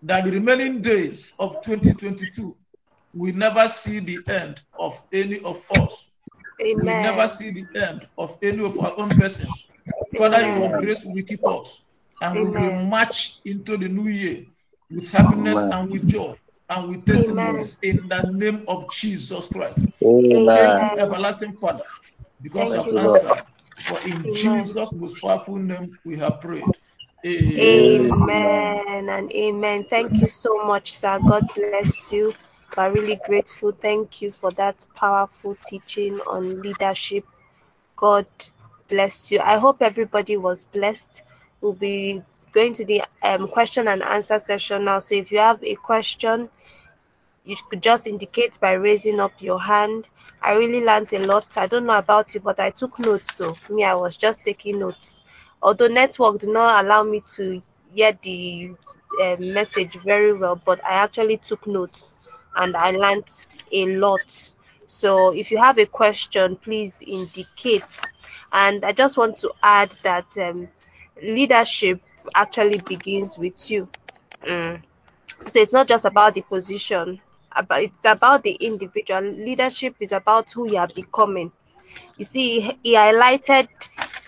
that 0.03 0.25
the 0.25 0.33
remaining 0.33 0.83
days 0.83 1.33
of 1.39 1.63
2022 1.63 2.57
we 3.15 3.33
never 3.33 3.69
see 3.69 4.01
the 4.01 4.23
end 4.29 4.63
of 4.79 5.01
any 5.13 5.41
of 5.43 5.65
us. 5.71 6.11
We 6.59 6.75
never 6.75 7.27
see 7.27 7.51
the 7.51 7.67
end 7.75 8.07
of 8.17 8.39
any 8.43 8.65
of 8.65 8.79
our 8.79 8.95
own 8.99 9.11
persons. 9.11 9.69
Father, 10.17 10.39
Amen. 10.39 10.61
your 10.61 10.79
grace 10.79 11.05
will 11.05 11.23
keep 11.23 11.45
us 11.45 11.83
and 12.21 12.41
we 12.41 12.49
will 12.51 12.85
march 12.85 13.41
into 13.45 13.77
the 13.77 13.89
new 13.89 14.09
year 14.09 14.45
with 14.91 15.11
happiness 15.13 15.61
Amen. 15.63 15.73
and 15.73 15.91
with 15.91 16.07
joy 16.09 16.35
and 16.69 16.89
with 16.89 17.07
testimonies 17.07 17.77
in 17.83 18.09
the 18.09 18.23
name 18.23 18.63
of 18.69 18.91
Jesus 18.91 19.49
Christ. 19.49 19.89
Amen. 20.03 20.47
Thank 20.55 20.93
you, 20.93 20.99
everlasting 20.99 21.53
Father, 21.53 21.85
because 22.43 22.71
Thank 22.71 22.87
you 22.87 22.93
Thank 22.93 22.93
you, 22.93 22.99
you, 23.03 23.09
Lord. 23.09 23.23
Lord. 23.25 23.43
For 23.89 23.99
in 24.09 24.29
Amen. 24.29 24.33
Jesus' 24.33 24.93
most 24.93 25.21
powerful 25.21 25.57
name 25.57 25.99
we 26.05 26.17
have 26.19 26.41
prayed. 26.41 26.65
Amen. 27.25 28.01
Amen. 28.07 28.11
Amen 28.13 29.09
and 29.09 29.33
amen. 29.33 29.85
Thank 29.85 30.21
you 30.21 30.29
so 30.29 30.65
much, 30.65 30.93
sir. 30.93 31.21
God 31.27 31.45
bless 31.55 32.13
you. 32.13 32.35
We're 32.77 32.93
really 32.93 33.17
grateful. 33.17 33.73
Thank 33.73 34.23
you 34.23 34.31
for 34.31 34.51
that 34.53 34.87
powerful 34.95 35.57
teaching 35.57 36.21
on 36.21 36.63
leadership. 36.63 37.25
God 37.97 38.27
bless 38.89 39.31
you. 39.33 39.41
I 39.41 39.59
hope 39.59 39.83
everybody 39.83 40.37
was 40.37 40.65
blessed. 40.65 41.23
We'll 41.61 41.77
be 41.77 42.23
going 42.53 42.75
to 42.75 42.85
the 42.85 43.03
um, 43.23 43.49
question 43.49 43.89
and 43.89 44.03
answer 44.03 44.39
session 44.39 44.85
now. 44.85 44.99
So 45.01 45.15
if 45.15 45.31
you 45.33 45.39
have 45.39 45.63
a 45.63 45.75
question, 45.75 46.49
you 47.45 47.57
could 47.69 47.83
just 47.83 48.07
indicate 48.07 48.59
by 48.61 48.73
raising 48.73 49.21
up 49.21 49.33
your 49.41 49.61
hand. 49.61 50.09
I 50.43 50.53
really 50.55 50.81
learned 50.85 51.13
a 51.13 51.27
lot. 51.27 51.57
I 51.59 51.67
don't 51.67 51.87
know 51.87 51.99
about 51.99 52.35
you, 52.35 52.41
but 52.41 52.61
I 52.61 52.71
took 52.71 52.99
notes. 52.99 53.35
So 53.35 53.57
me, 53.69 53.85
I 53.85 53.95
was 53.95 54.17
just 54.17 54.45
taking 54.45 54.79
notes. 54.79 55.23
Although 55.63 55.89
network 55.89 56.39
did 56.41 56.51
not 56.51 56.85
allow 56.85 57.03
me 57.03 57.23
to 57.37 57.63
hear 57.95 58.13
the 58.23 58.71
um, 59.23 59.53
message 59.53 59.97
very 59.97 60.33
well, 60.33 60.57
but 60.57 60.85
I 60.85 60.95
actually 60.95 61.37
took 61.39 61.67
notes 61.67 62.29
and 62.57 62.77
I 62.77 62.91
learned 62.91 63.47
a 63.73 63.97
lot. 63.97 64.55
So 64.87 65.33
if 65.35 65.51
you 65.51 65.59
have 65.59 65.79
a 65.79 65.87
question, 65.87 66.57
please 66.57 67.03
indicate. 67.07 68.01
And 68.53 68.85
I 68.85 68.93
just 68.93 69.17
want 69.17 69.39
to 69.39 69.53
add 69.63 69.97
that 70.03 70.37
um, 70.39 70.69
leadership 71.23 72.01
actually 72.35 72.79
begins 72.79 73.39
with 73.39 73.71
you. 73.71 73.89
Mm. 74.47 74.83
So 75.47 75.61
it's 75.61 75.73
not 75.73 75.89
just 75.89 76.05
about 76.05 76.35
the 76.35 76.43
position, 76.43 77.21
but 77.69 77.83
it's 77.83 78.05
about 78.05 78.43
the 78.43 78.53
individual. 78.53 79.23
Leadership 79.23 79.97
is 80.01 80.13
about 80.13 80.51
who 80.51 80.69
you 80.71 80.79
are 80.79 80.89
becoming. 80.89 81.53
You 82.19 82.25
see, 82.25 82.61
he 82.83 82.95
highlighted 82.95 83.69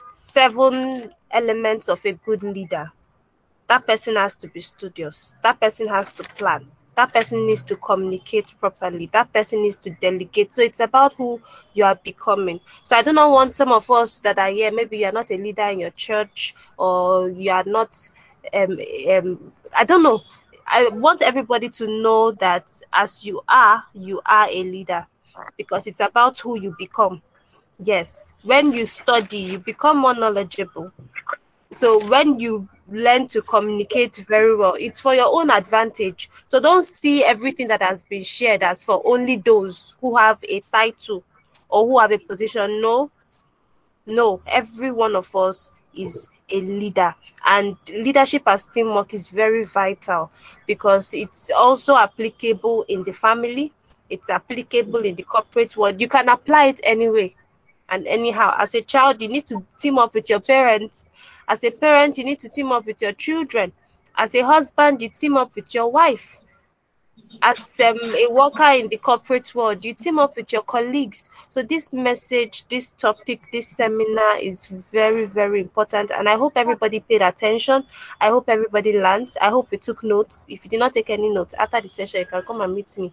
seven 0.08 1.12
elements 1.30 1.88
of 1.88 2.04
a 2.06 2.12
good 2.12 2.42
leader. 2.42 2.92
That 3.68 3.86
person 3.86 4.16
has 4.16 4.36
to 4.36 4.48
be 4.48 4.60
studious. 4.60 5.34
That 5.42 5.60
person 5.60 5.88
has 5.88 6.12
to 6.12 6.24
plan. 6.24 6.70
That 6.96 7.12
person 7.12 7.46
needs 7.46 7.62
to 7.64 7.76
communicate 7.76 8.54
properly. 8.60 9.06
That 9.12 9.32
person 9.32 9.62
needs 9.62 9.76
to 9.76 9.90
delegate. 9.90 10.52
So 10.54 10.62
it's 10.62 10.80
about 10.80 11.14
who 11.14 11.40
you 11.74 11.84
are 11.84 11.94
becoming. 11.96 12.60
So 12.84 12.96
I 12.96 13.02
do 13.02 13.12
not 13.12 13.30
want 13.30 13.54
some 13.54 13.72
of 13.72 13.90
us 13.90 14.18
that 14.20 14.38
are 14.38 14.50
here, 14.50 14.70
maybe 14.72 14.98
you 14.98 15.06
are 15.06 15.12
not 15.12 15.30
a 15.30 15.36
leader 15.36 15.64
in 15.68 15.80
your 15.80 15.90
church 15.90 16.54
or 16.76 17.28
you 17.30 17.50
are 17.50 17.64
not, 17.64 17.96
um, 18.52 18.78
um, 19.10 19.52
I 19.76 19.84
don't 19.84 20.02
know. 20.02 20.20
I 20.66 20.88
want 20.88 21.22
everybody 21.22 21.68
to 21.70 21.86
know 21.86 22.32
that 22.32 22.70
as 22.92 23.24
you 23.26 23.42
are, 23.48 23.84
you 23.94 24.20
are 24.24 24.48
a 24.48 24.62
leader 24.62 25.06
because 25.56 25.86
it's 25.86 26.00
about 26.00 26.38
who 26.38 26.58
you 26.60 26.74
become. 26.78 27.22
Yes, 27.78 28.32
when 28.44 28.72
you 28.72 28.86
study, 28.86 29.38
you 29.38 29.58
become 29.58 29.98
more 29.98 30.14
knowledgeable. 30.14 30.92
So 31.70 32.06
when 32.06 32.38
you 32.40 32.68
learn 32.90 33.26
to 33.28 33.40
communicate 33.42 34.16
very 34.28 34.54
well, 34.56 34.74
it's 34.78 35.00
for 35.00 35.14
your 35.14 35.28
own 35.40 35.50
advantage. 35.50 36.30
So 36.48 36.60
don't 36.60 36.84
see 36.84 37.24
everything 37.24 37.68
that 37.68 37.82
has 37.82 38.04
been 38.04 38.24
shared 38.24 38.62
as 38.62 38.84
for 38.84 39.02
only 39.04 39.36
those 39.36 39.94
who 40.00 40.16
have 40.16 40.42
a 40.48 40.60
title 40.60 41.24
or 41.68 41.86
who 41.86 41.98
have 41.98 42.12
a 42.12 42.18
position. 42.18 42.80
No, 42.80 43.10
no, 44.06 44.40
every 44.46 44.92
one 44.92 45.16
of 45.16 45.34
us 45.36 45.70
is 45.94 46.28
a 46.50 46.60
leader, 46.60 47.14
and 47.46 47.76
leadership 47.90 48.42
as 48.46 48.64
teamwork 48.66 49.14
is 49.14 49.28
very 49.28 49.64
vital 49.64 50.30
because 50.66 51.14
it's 51.14 51.50
also 51.50 51.96
applicable 51.96 52.84
in 52.88 53.04
the 53.04 53.12
family, 53.12 53.72
it's 54.10 54.28
applicable 54.28 55.00
in 55.00 55.14
the 55.14 55.22
corporate 55.22 55.76
world. 55.76 56.00
You 56.00 56.08
can 56.08 56.28
apply 56.28 56.66
it 56.66 56.80
anyway 56.82 57.34
and 57.88 58.06
anyhow. 58.06 58.54
As 58.58 58.74
a 58.74 58.82
child, 58.82 59.22
you 59.22 59.28
need 59.28 59.46
to 59.46 59.64
team 59.78 59.98
up 59.98 60.14
with 60.14 60.28
your 60.28 60.40
parents. 60.40 61.08
As 61.52 61.62
a 61.64 61.70
parent, 61.70 62.16
you 62.16 62.24
need 62.24 62.40
to 62.40 62.48
team 62.48 62.72
up 62.72 62.86
with 62.86 63.02
your 63.02 63.12
children. 63.12 63.72
As 64.16 64.34
a 64.34 64.40
husband, 64.40 65.02
you 65.02 65.10
team 65.10 65.36
up 65.36 65.54
with 65.54 65.74
your 65.74 65.92
wife. 65.92 66.38
as 67.42 67.78
um, 67.80 67.98
a 68.02 68.32
worker 68.32 68.70
in 68.80 68.88
the 68.88 68.96
corporate 68.96 69.54
world, 69.54 69.84
you 69.84 69.92
team 69.92 70.18
up 70.18 70.36
with 70.36 70.50
your 70.50 70.62
colleagues. 70.62 71.28
So 71.50 71.62
this 71.62 71.92
message, 71.92 72.64
this 72.68 72.90
topic, 72.92 73.40
this 73.52 73.68
seminar 73.68 74.38
is 74.40 74.68
very, 74.92 75.26
very 75.26 75.60
important. 75.60 76.10
And 76.10 76.26
I 76.26 76.36
hope 76.36 76.54
everybody 76.56 77.00
paid 77.00 77.20
attention. 77.20 77.84
I 78.18 78.28
hope 78.28 78.48
everybody 78.48 78.98
learned. 78.98 79.34
I 79.40 79.50
hope 79.50 79.68
you 79.72 79.78
took 79.78 80.02
notes. 80.02 80.46
If 80.48 80.64
you 80.64 80.70
did 80.70 80.80
not 80.80 80.94
take 80.94 81.10
any 81.10 81.28
notes 81.28 81.52
after 81.52 81.82
the 81.82 81.88
session, 81.88 82.20
you 82.20 82.26
can 82.26 82.42
come 82.42 82.62
and 82.62 82.74
meet 82.74 82.96
me. 82.96 83.12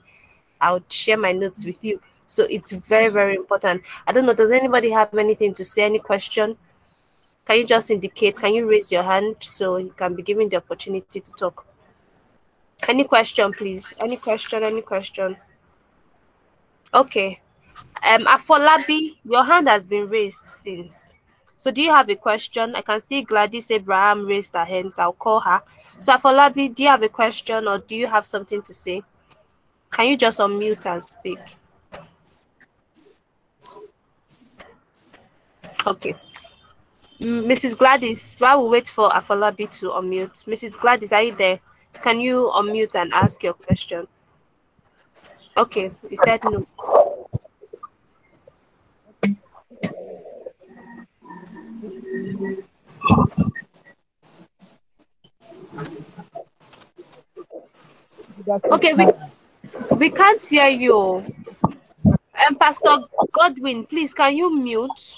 I'll 0.62 0.84
share 0.90 1.18
my 1.18 1.34
notes 1.34 1.66
with 1.66 1.84
you. 1.84 2.00
So 2.28 2.46
it's 2.50 2.72
very, 2.72 3.10
very 3.10 3.36
important. 3.36 3.84
I 4.08 4.14
don't 4.14 4.26
know, 4.26 4.34
does 4.34 4.52
anybody 4.52 4.92
have 4.92 5.14
anything 5.18 5.56
to 5.56 5.66
say? 5.66 5.84
Any 5.84 6.00
question? 6.00 6.56
Can 7.50 7.58
you 7.58 7.66
just 7.66 7.90
indicate? 7.90 8.38
Can 8.38 8.54
you 8.54 8.70
raise 8.70 8.92
your 8.92 9.02
hand 9.02 9.38
so 9.40 9.78
you 9.78 9.90
can 9.98 10.14
be 10.14 10.22
given 10.22 10.50
the 10.50 10.58
opportunity 10.58 11.20
to 11.20 11.32
talk? 11.32 11.66
Any 12.88 13.06
question, 13.06 13.52
please? 13.52 13.92
Any 14.00 14.18
question? 14.18 14.62
Any 14.62 14.84
question? 14.84 15.36
Okay. 16.94 17.42
Um, 18.08 18.26
Afolabi, 18.28 19.18
your 19.26 19.44
hand 19.44 19.68
has 19.68 19.88
been 19.88 20.10
raised 20.10 20.48
since. 20.48 21.16
So 21.58 21.72
do 21.72 21.82
you 21.82 21.90
have 21.90 22.08
a 22.12 22.16
question? 22.16 22.76
I 22.76 22.82
can 22.82 23.02
see 23.02 23.24
Gladys 23.24 23.72
Abraham 23.72 24.28
raised 24.28 24.54
her 24.54 24.64
hand, 24.64 24.94
so 24.94 25.02
I'll 25.02 25.14
call 25.14 25.40
her. 25.40 25.64
So 25.98 26.16
Afolabi, 26.16 26.76
do 26.76 26.84
you 26.84 26.90
have 26.90 27.02
a 27.02 27.10
question 27.10 27.68
or 27.68 27.80
do 27.80 27.96
you 27.96 28.06
have 28.06 28.28
something 28.28 28.62
to 28.62 28.76
say? 28.76 29.02
Can 29.90 30.06
you 30.06 30.18
just 30.18 30.38
unmute 30.40 30.86
and 30.86 31.04
speak? 31.04 31.40
Okay. 35.88 36.14
Mrs. 37.20 37.78
Gladys, 37.78 38.40
while 38.40 38.64
we 38.64 38.70
wait 38.70 38.90
for 38.90 39.10
Afolabi 39.10 39.70
to 39.80 39.88
unmute, 39.90 40.46
Mrs. 40.46 40.80
Gladys, 40.80 41.12
are 41.12 41.22
you 41.24 41.36
there? 41.36 41.60
Can 41.94 42.22
you 42.22 42.50
unmute 42.56 42.96
and 42.96 43.14
ask 43.14 43.44
your 43.44 43.54
question? 43.54 44.08
Okay, 45.58 45.92
you 46.10 46.18
said 46.18 46.42
no. 46.46 46.66
Okay, 58.72 58.94
we, 58.94 59.08
we 59.98 60.10
can't 60.10 60.42
hear 60.42 60.68
you. 60.68 61.26
And 62.06 62.56
um, 62.56 62.56
Pastor 62.56 63.00
Godwin, 63.34 63.86
please, 63.86 64.14
can 64.14 64.36
you 64.36 64.56
mute? 64.56 65.18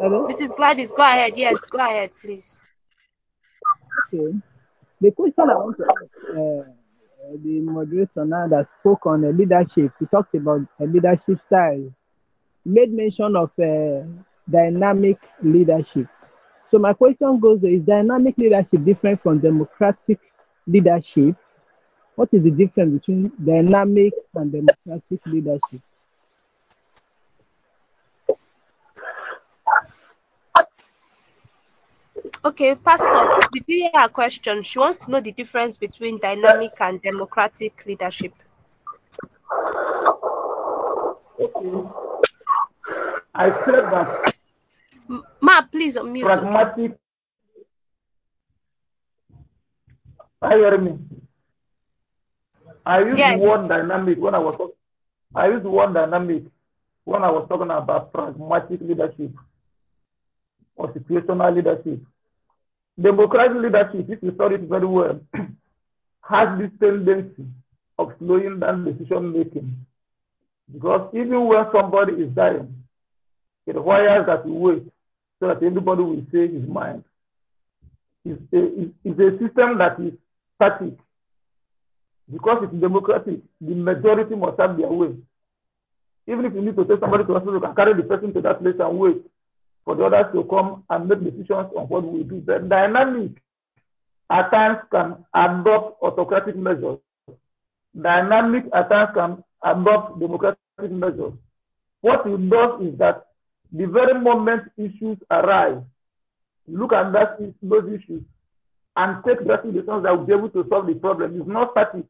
Hello? 0.00 0.28
Mrs. 0.28 0.56
Gladys, 0.56 0.92
go 0.92 1.02
ahead. 1.02 1.36
Yes, 1.36 1.64
go 1.64 1.78
ahead, 1.78 2.10
please. 2.20 2.60
Okay. 4.12 4.34
The 5.00 5.10
question 5.12 5.50
I 5.50 5.54
want 5.54 5.76
to 5.78 5.84
ask 5.84 6.02
uh, 6.30 7.36
the 7.42 7.60
moderator 7.60 8.24
now 8.24 8.46
that 8.48 8.68
spoke 8.80 9.06
on 9.06 9.24
uh, 9.24 9.28
leadership, 9.28 9.92
he 9.98 10.06
talked 10.06 10.34
about 10.34 10.60
a 10.80 10.84
leadership 10.84 11.40
style, 11.40 11.90
he 12.64 12.70
made 12.70 12.92
mention 12.92 13.34
of 13.36 13.50
uh, 13.58 14.06
dynamic 14.50 15.18
leadership. 15.42 16.06
So 16.70 16.78
my 16.78 16.92
question 16.92 17.38
goes: 17.40 17.62
Is 17.64 17.82
dynamic 17.82 18.36
leadership 18.36 18.84
different 18.84 19.22
from 19.22 19.40
democratic 19.40 20.20
leadership? 20.66 21.36
What 22.16 22.28
is 22.32 22.44
the 22.44 22.50
difference 22.50 23.00
between 23.00 23.32
dynamic 23.44 24.12
and 24.34 24.52
democratic 24.52 25.26
leadership? 25.26 25.80
Okay, 32.44 32.74
Pastor, 32.76 33.40
did 33.52 33.64
you 33.66 33.90
hear 33.90 34.02
her 34.02 34.08
question? 34.08 34.62
She 34.62 34.78
wants 34.78 34.98
to 34.98 35.10
know 35.10 35.20
the 35.20 35.32
difference 35.32 35.76
between 35.76 36.18
dynamic 36.18 36.72
and 36.78 37.02
democratic 37.02 37.84
leadership. 37.86 38.32
Okay. 41.40 41.88
I 43.34 43.50
said 43.64 43.90
that. 43.90 44.34
Ma, 45.40 45.62
please 45.62 45.96
unmute. 45.96 46.22
Pragmatic. 46.22 46.98
Are 50.42 50.56
you 50.56 50.64
hearing 50.64 50.84
me? 50.84 50.98
I 52.86 53.00
used 53.00 53.18
yes. 53.18 53.40
the 53.40 53.48
word 53.48 53.68
dynamic 53.68 54.18
when 54.18 54.34
I 54.34 54.38
was 54.38 54.56
talking. 54.56 54.74
I 55.34 55.48
used 55.48 55.64
the 55.64 55.70
word 55.70 55.94
dynamic 55.94 56.44
when 57.04 57.22
I 57.22 57.30
was 57.30 57.46
talking 57.48 57.70
about 57.70 58.12
pragmatic 58.12 58.80
leadership 58.80 59.32
or 60.76 60.92
situational 60.92 61.54
leadership. 61.54 62.00
Democratic 63.00 63.56
leadership, 63.56 64.08
if 64.08 64.22
you 64.22 64.34
study 64.34 64.56
it 64.56 64.62
very 64.62 64.86
well, 64.86 65.20
has 66.22 66.58
this 66.58 66.70
tendency 66.80 67.44
of 67.98 68.12
slowing 68.18 68.60
down 68.60 68.84
decision 68.84 69.32
making. 69.32 69.76
Because 70.72 71.10
even 71.14 71.46
when 71.46 71.64
somebody 71.72 72.14
is 72.14 72.30
dying, 72.34 72.84
it 73.66 73.76
requires 73.76 74.26
that 74.26 74.44
we 74.46 74.52
wait 74.52 74.82
so 75.40 75.48
that 75.48 75.62
everybody 75.62 76.02
will 76.02 76.24
say 76.32 76.48
his 76.48 76.68
mind. 76.68 77.04
It's 78.24 78.40
a, 78.52 78.90
it's 79.04 79.20
a 79.20 79.38
system 79.38 79.78
that 79.78 80.00
is 80.00 80.14
static. 80.56 80.94
Because 82.32 82.64
it's 82.64 82.80
democratic, 82.80 83.40
the 83.60 83.74
majority 83.74 84.34
must 84.34 84.58
have 84.58 84.76
their 84.76 84.88
way. 84.88 85.14
Even 86.26 86.46
if 86.46 86.54
you 86.54 86.62
need 86.62 86.76
to 86.76 86.84
take 86.84 87.00
somebody 87.00 87.24
to 87.24 87.32
hospital, 87.32 87.54
you 87.54 87.60
can 87.60 87.74
carry 87.74 87.94
the 87.94 88.02
person 88.02 88.32
to 88.32 88.40
that 88.40 88.60
place 88.60 88.76
and 88.80 88.98
wait 88.98 89.22
for 89.84 89.94
the 89.94 90.04
others 90.04 90.32
to 90.32 90.44
come 90.44 90.84
and 90.88 91.08
make 91.08 91.22
decisions 91.22 91.70
on 91.76 91.86
what 91.88 92.02
we 92.02 92.22
do. 92.22 92.42
The 92.46 92.60
dynamic 92.60 93.32
at 94.30 94.50
times 94.50 94.78
can 94.90 95.24
adopt 95.34 96.02
autocratic 96.02 96.56
measures. 96.56 96.98
Dynamic 98.00 98.64
at 98.72 98.88
times 98.88 99.10
can 99.14 99.44
adopt 99.62 100.18
democratic 100.18 100.58
measures. 100.90 101.34
What 102.00 102.26
it 102.26 102.50
does 102.50 102.80
is 102.82 102.98
that 102.98 103.26
the 103.70 103.84
very 103.86 104.18
moment 104.18 104.62
issues 104.78 105.18
arise, 105.30 105.82
look 106.66 106.92
at 106.94 107.12
that, 107.12 107.38
those 107.62 107.84
issues 107.92 108.22
and 108.96 109.24
take 109.24 109.44
drastic 109.44 109.72
decisions 109.72 110.04
that 110.04 110.16
will 110.16 110.24
be 110.24 110.32
able 110.32 110.48
to 110.50 110.64
solve 110.68 110.86
the 110.86 110.94
problem. 110.94 111.38
It's 111.38 111.48
not 111.48 111.72
static. 111.72 112.04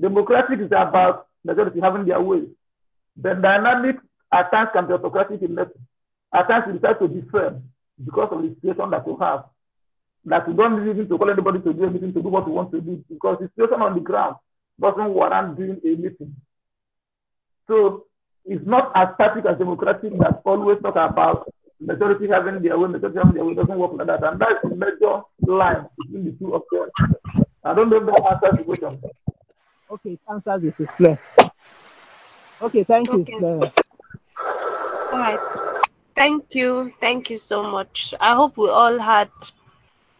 Democratic 0.00 0.60
is 0.60 0.66
about 0.66 1.26
majority 1.44 1.80
having 1.80 2.06
their 2.06 2.20
way. 2.20 2.42
The 3.16 3.34
dynamic 3.34 3.96
at 4.32 4.50
times 4.50 4.70
can 4.72 4.86
be 4.86 4.94
autocratic 4.94 5.42
in 5.42 5.54
nature. 5.54 5.72
At 6.32 6.48
times 6.48 6.64
you 6.68 6.78
decide 6.78 6.98
to 7.00 7.08
be 7.08 7.22
firm 7.30 7.64
because 8.04 8.28
of 8.32 8.42
the 8.42 8.54
situation 8.54 8.90
that 8.90 9.06
you 9.06 9.16
have. 9.20 9.44
That 10.24 10.46
you 10.46 10.54
don't 10.54 10.84
need 10.84 11.08
to 11.08 11.18
call 11.18 11.30
anybody 11.30 11.60
to 11.60 11.72
do 11.72 11.84
anything 11.84 12.12
to 12.12 12.22
do 12.22 12.28
what 12.28 12.46
you 12.46 12.52
want 12.52 12.70
to 12.72 12.80
do 12.80 13.02
because 13.08 13.38
the 13.40 13.48
situation 13.56 13.82
on 13.82 13.94
the 13.94 14.00
ground 14.00 14.36
doesn't 14.80 15.14
warrant 15.14 15.56
doing 15.56 15.80
anything. 15.84 16.36
So 17.66 18.04
it's 18.44 18.66
not 18.66 18.92
as 18.94 19.14
static 19.14 19.44
as 19.46 19.58
democratic 19.58 20.12
that 20.18 20.42
always 20.44 20.78
talk 20.82 20.96
about 20.96 21.52
majority 21.80 22.28
having 22.28 22.62
their 22.62 22.78
way, 22.78 22.88
majority 22.88 23.18
having 23.18 23.34
their 23.34 23.44
way 23.44 23.54
doesn't 23.54 23.78
work 23.78 23.92
like 23.94 24.06
that. 24.06 24.22
And 24.24 24.40
that's 24.40 24.62
the 24.62 24.74
major 24.74 25.22
line 25.40 25.86
between 25.98 26.24
the 26.26 26.32
two 26.32 26.54
of 26.54 26.62
them. 26.70 26.90
I 27.64 27.74
don't 27.74 27.90
know 27.90 27.96
if 27.96 28.06
that 28.06 28.42
answers 28.44 28.58
the 28.58 28.64
question. 28.64 29.00
Okay, 29.90 30.18
it. 30.28 30.74
It's 30.78 30.92
clear. 30.92 31.18
Okay, 32.62 32.84
thank 32.84 33.08
you. 33.08 33.22
Okay. 33.22 33.72
All 35.12 35.18
right. 35.18 35.40
Thank 36.14 36.54
you. 36.54 36.92
Thank 37.00 37.30
you 37.30 37.38
so 37.38 37.62
much. 37.64 38.14
I 38.20 38.34
hope 38.34 38.56
we 38.56 38.68
all 38.68 38.98
had 38.98 39.30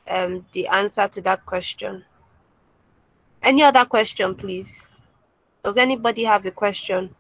um, 0.09 0.45
the 0.53 0.69
answer 0.69 1.07
to 1.07 1.21
that 1.23 1.47
question. 1.47 2.05
Any 3.43 3.63
other 3.63 3.85
question, 3.85 4.35
please? 4.35 4.91
Does 5.63 5.77
anybody 5.77 6.25
have 6.25 6.45
a 6.47 6.51
question? 6.51 7.15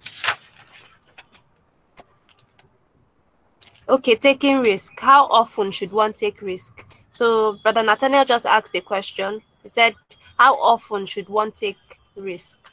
Okay, 3.89 4.15
taking 4.17 4.61
risk. 4.61 4.99
How 4.99 5.27
often 5.27 5.71
should 5.71 5.93
one 5.93 6.13
take 6.15 6.43
risk? 6.43 6.85
So 7.13 7.55
Brother 7.63 7.83
Nathaniel 7.83 8.25
just 8.25 8.47
asked 8.47 8.73
the 8.73 8.81
question. 8.81 9.43
He 9.63 9.69
said, 9.69 9.95
how 10.39 10.55
often 10.55 11.07
should 11.07 11.29
one 11.29 11.53
take 11.53 12.00
risk? 12.21 12.73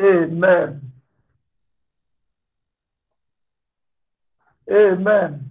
Amen. 0.00 0.92
Amen. 4.70 5.50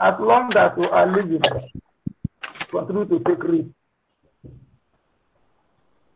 as 0.00 0.14
long 0.20 0.56
as 0.56 0.76
we 0.76 0.86
are 0.86 1.06
living, 1.06 1.42
continue 2.70 3.04
to 3.06 3.18
take 3.24 3.42
risk. 3.44 3.68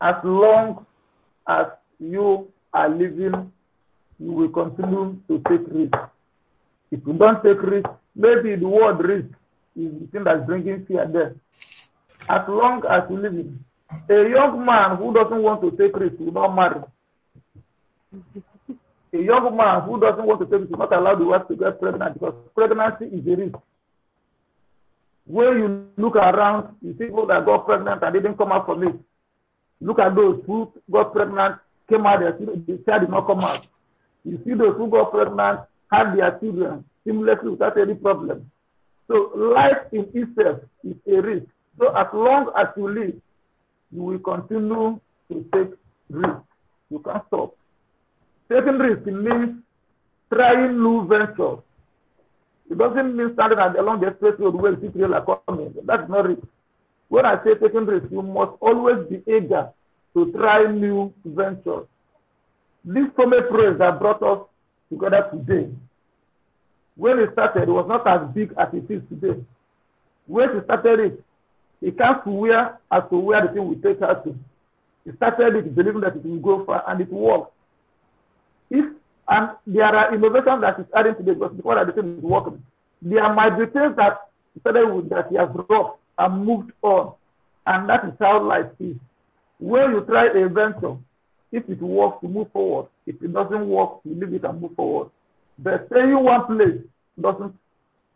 As 0.01 0.17
long 0.25 0.87
as 1.49 1.67
you 1.99 2.49
are 2.73 2.89
living, 2.89 3.53
you 4.19 4.33
will 4.33 4.49
continue 4.51 5.19
to 5.29 5.39
take 5.49 5.67
risk. 5.69 5.95
If 6.91 7.01
you 7.07 7.13
don't 7.15 7.43
take 7.43 7.63
risk, 7.63 7.89
maybe 8.15 8.57
the 8.57 8.69
word 8.69 9.01
risk 9.01 9.29
is 9.77 9.93
the 10.01 10.07
thing 10.13 10.25
that's 10.25 10.47
bringing 10.47 10.85
fear 10.87 11.07
there. 11.07 11.35
As 12.29 12.49
long 12.49 12.83
as 12.89 13.03
you 13.11 13.19
live, 13.19 13.47
a 14.09 14.31
young 14.31 14.65
man 14.65 14.97
who 14.97 15.13
doesn't 15.13 15.43
want 15.43 15.63
to 15.63 15.71
take 15.73 15.97
risk 15.97 16.19
will 16.19 16.33
not 16.33 16.55
marry 16.55 16.81
A 19.13 19.19
young 19.19 19.57
man 19.57 19.83
who 19.83 20.01
doesn't 20.01 20.25
want 20.25 20.41
to 20.41 20.47
take 20.47 20.69
it 20.69 20.73
is 20.73 20.79
not 20.79 20.93
allowed 20.93 21.19
the 21.19 21.25
wife 21.25 21.49
to 21.49 21.57
get 21.57 21.81
pregnant 21.81 22.15
because 22.15 22.35
pregnancy 22.55 23.07
is 23.07 23.27
a 23.27 23.37
risk. 23.37 23.57
When 25.27 25.59
you 25.59 25.87
look 25.97 26.17
around, 26.17 26.77
you 26.83 26.93
see 26.93 27.07
people 27.07 27.27
that 27.27 27.45
got 27.45 27.67
pregnant 27.67 28.03
and 28.03 28.15
didn't 28.15 28.37
come 28.37 28.53
out 28.53 28.67
from 28.67 28.83
it. 28.87 28.95
Look 29.81 29.99
at 29.99 30.15
those 30.15 30.43
who 30.47 30.73
got 30.91 31.13
pregnant, 31.13 31.57
came 31.89 32.07
out, 32.07 32.21
the 32.21 32.83
child 32.87 33.01
did 33.01 33.11
not 33.11 33.27
come 33.27 33.41
out. 33.41 33.67
You 34.25 34.41
see 34.45 34.55
those 34.55 34.77
who 34.77 34.89
got 34.89 35.11
pregnant, 35.11 35.61
had 35.91 36.15
their 36.17 36.39
children 36.39 36.85
seamlessly 37.07 37.51
without 37.53 37.79
any 37.79 37.95
problem. 37.95 38.51
So 39.09 39.33
life 39.35 39.79
in 39.93 40.07
itself 40.15 40.61
is 40.85 40.97
a 41.07 41.21
risk. 41.21 41.47
So 41.79 41.95
as 41.97 42.07
long 42.13 42.53
as 42.57 42.69
you 42.77 42.89
live, 42.89 43.15
you 43.91 44.03
will 44.03 44.19
continue 44.19 45.01
to 45.31 45.45
take 45.53 45.71
risks. 46.09 46.43
You 46.91 46.99
can't 47.01 47.23
stop. 47.29 47.57
Taking 48.51 48.79
risk 48.79 49.07
means 49.07 49.63
trying 50.33 50.77
new 50.79 51.07
ventures. 51.09 51.61
It 52.71 52.79
doesn't 52.79 53.17
mean 53.17 53.33
standing 53.35 53.59
along 53.59 54.01
the 54.01 54.09
express 54.09 54.35
road 54.39 54.55
where 54.55 54.73
you 54.73 54.81
see 54.81 54.99
trailer 54.99 55.25
coming. 55.47 55.75
That's 55.85 56.09
not 56.09 56.27
risk. 56.27 56.43
When 57.09 57.27
I 57.27 57.43
say 57.43 57.55
taking 57.55 57.87
risk, 57.87 58.07
you 58.13 58.23
must 58.23 58.53
always 58.61 59.09
be 59.09 59.23
eager 59.27 59.71
to 60.15 60.33
try 60.33 60.71
new 60.71 61.13
ventures. 61.25 61.87
This 62.85 63.07
summit 63.17 63.51
praise 63.51 63.79
that 63.79 63.99
brought 63.99 64.23
us 64.23 64.47
together 64.89 65.29
today, 65.33 65.69
when 66.97 67.19
it 67.19 67.31
started, 67.33 67.69
it 67.69 67.73
was 67.73 67.87
not 67.89 68.07
as 68.07 68.29
big 68.35 68.53
as 68.59 68.69
it 68.73 68.91
is 68.91 69.03
today. 69.09 69.41
When 70.27 70.51
it 70.51 70.65
started 70.65 71.01
it, 71.01 71.25
to 72.25 72.31
where 72.31 72.79
as 72.93 73.03
to 73.11 73.17
where 73.17 73.47
the 73.47 73.53
thing 73.53 73.67
will 73.69 73.81
take 73.81 74.03
us 74.03 74.23
to. 74.25 74.39
It 75.07 75.17
started 75.17 75.57
it 75.57 75.75
believing 75.75 76.03
that 76.03 76.17
it 76.17 76.25
will 76.25 76.39
go 76.39 76.65
far 76.65 76.85
and 76.89 77.01
it 77.01 77.11
works. 77.11 77.51
If 78.71 78.85
and 79.29 79.51
there 79.67 79.85
are 79.85 80.15
innovations 80.15 80.61
that 80.61 80.81
is 80.81 80.87
adding 80.95 81.15
to 81.15 81.23
the 81.23 81.35
before 81.35 81.77
that 81.77 81.87
the 81.87 81.93
thing 82.03 82.19
is 82.19 82.23
working. 82.23 82.63
There 83.01 83.33
might 83.33 83.57
be 83.59 83.67
things 83.67 83.95
that 83.97 84.29
started 84.61 84.93
with 84.93 85.09
that 85.11 85.29
he 85.31 85.37
has 85.37 85.49
dropped 85.69 86.01
and 86.19 86.45
moved 86.45 86.73
on. 86.83 87.15
And 87.67 87.89
that 87.89 88.05
is 88.05 88.13
how 88.19 88.43
life 88.43 88.67
is. 88.81 88.97
When 89.61 89.93
you 89.93 90.01
try 90.03 90.27
a 90.27 90.49
venture, 90.49 90.97
if 91.53 91.69
it 91.69 91.81
works, 91.81 92.19
you 92.23 92.29
move 92.29 92.51
forward. 92.53 92.87
If 93.07 93.23
it 93.23 93.33
doesn't 93.33 93.69
work, 93.69 94.01
you 94.05 94.15
leave 94.15 94.35
it 94.35 94.45
and 94.45 94.61
move 94.61 94.75
forward. 94.75 95.11
But 95.63 95.87
staying 95.91 96.11
in 96.11 96.25
one 96.25 96.47
place 96.47 96.81
doesn't 97.21 97.55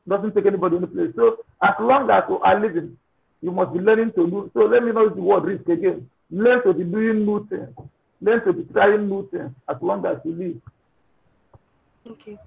doesn't 0.09 0.35
take 0.35 0.47
anybody 0.47 0.77
any 0.77 0.87
place. 0.87 1.13
So 1.15 1.39
as 1.63 1.75
long 1.79 2.11
as 2.11 2.25
you 2.29 2.39
are 2.39 2.61
living, 2.61 2.97
you 3.43 3.51
must 3.51 3.73
be 3.73 3.81
learning 3.81 4.13
to 4.13 4.27
do. 4.27 4.51
So 4.55 4.61
let 4.61 4.83
me 4.83 4.93
know 4.93 5.09
the 5.09 5.21
word 5.21 5.45
risk 5.45 5.69
again. 5.69 6.09
Learn 6.31 6.63
to 6.65 6.73
be 6.73 6.85
doing 6.85 7.27
new 7.27 7.47
things. 7.49 7.69
Learn 8.21 8.45
to 8.45 8.53
be 8.53 8.65
trying 8.73 9.09
new 9.09 9.29
things 9.31 9.51
as 9.69 9.77
long 9.83 10.05
as 10.07 10.19
you 10.25 10.33
live. 10.33 10.61
Okay. 12.13 12.39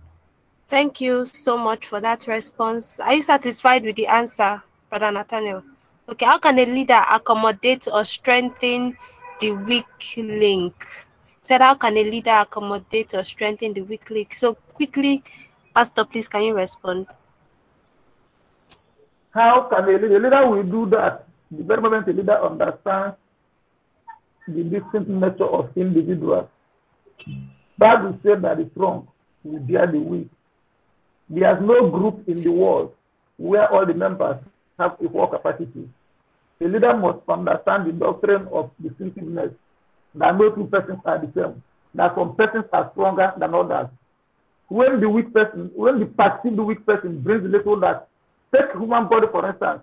Thank 0.68 1.02
you 1.02 1.26
so 1.26 1.58
much 1.58 1.86
for 1.86 2.02
that 2.02 2.28
response. 2.28 3.00
Are 3.00 3.14
you 3.14 3.22
satisfied 3.22 3.84
with 3.84 3.96
the 3.96 4.08
answer, 4.08 4.62
Brother 4.90 5.12
Nathaniel? 5.12 5.64
Okay, 6.10 6.26
how 6.26 6.40
can 6.40 6.60
a 6.60 6.66
leader 6.66 7.04
accommodate 7.10 7.88
or 7.92 8.04
strengthen 8.06 8.98
the 9.40 9.52
weak 9.52 9.86
link? 10.18 10.86
Said 11.48 11.62
how 11.62 11.76
can 11.76 11.96
a 11.96 12.04
leader 12.04 12.32
accommodate 12.32 13.14
or 13.14 13.24
strengthen 13.24 13.72
the 13.72 13.82
weak 13.82 14.10
link? 14.10 14.34
So 14.34 14.56
quickly, 14.74 15.24
Pastor, 15.74 16.04
please 16.04 16.28
can 16.28 16.44
you 16.44 16.54
respond? 16.54 17.08
How 19.32 19.62
can 19.70 19.86
a 19.86 19.94
leader, 19.94 20.18
a 20.18 20.20
leader 20.20 20.50
will 20.50 20.64
do 20.64 20.90
that? 20.90 21.26
The 21.50 21.64
very 21.64 21.82
moment 21.82 22.06
a 22.10 22.12
leader 22.12 22.38
understands 22.44 23.16
the 24.46 24.62
different 24.62 25.08
nature 25.08 25.46
of 25.46 25.70
individuals. 25.78 26.50
Bible 27.78 28.20
said 28.24 28.42
that 28.42 28.58
the 28.58 28.70
strong 28.72 29.08
will 29.46 29.62
bear 29.62 29.88
the 29.88 30.00
weak. 30.00 30.28
There's 31.30 31.62
no 31.62 31.90
group 31.90 32.28
in 32.28 32.42
the 32.42 32.52
world 32.52 32.94
where 33.38 33.72
all 33.72 33.86
the 33.86 33.94
members 33.94 34.36
have 34.78 34.98
equal 35.02 35.28
capacity. 35.28 35.88
A 36.60 36.66
leader 36.66 36.94
must 36.98 37.20
understand 37.30 37.88
the 37.88 37.94
doctrine 37.94 38.50
of 38.52 38.70
distinctiveness, 38.84 39.54
that 40.20 40.38
no 40.38 40.50
two 40.52 40.66
persons 40.66 41.00
are 41.06 41.20
the 41.20 41.32
same, 41.36 41.64
that 41.96 42.16
some 42.16 42.36
persons 42.36 42.66
are 42.74 42.90
stronger 42.92 43.34
than 43.38 43.54
others. 43.54 43.88
When 44.70 45.00
the 45.00 45.10
weak 45.10 45.34
person, 45.34 45.72
when 45.76 46.00
the 46.00 46.06
perceived 46.06 46.60
weak 46.60 46.86
person 46.86 47.22
brings 47.22 47.44
little 47.50 47.80
that, 47.80 48.08
take 48.54 48.72
human 48.74 49.08
body 49.08 49.28
for 49.32 49.48
instance, 49.50 49.82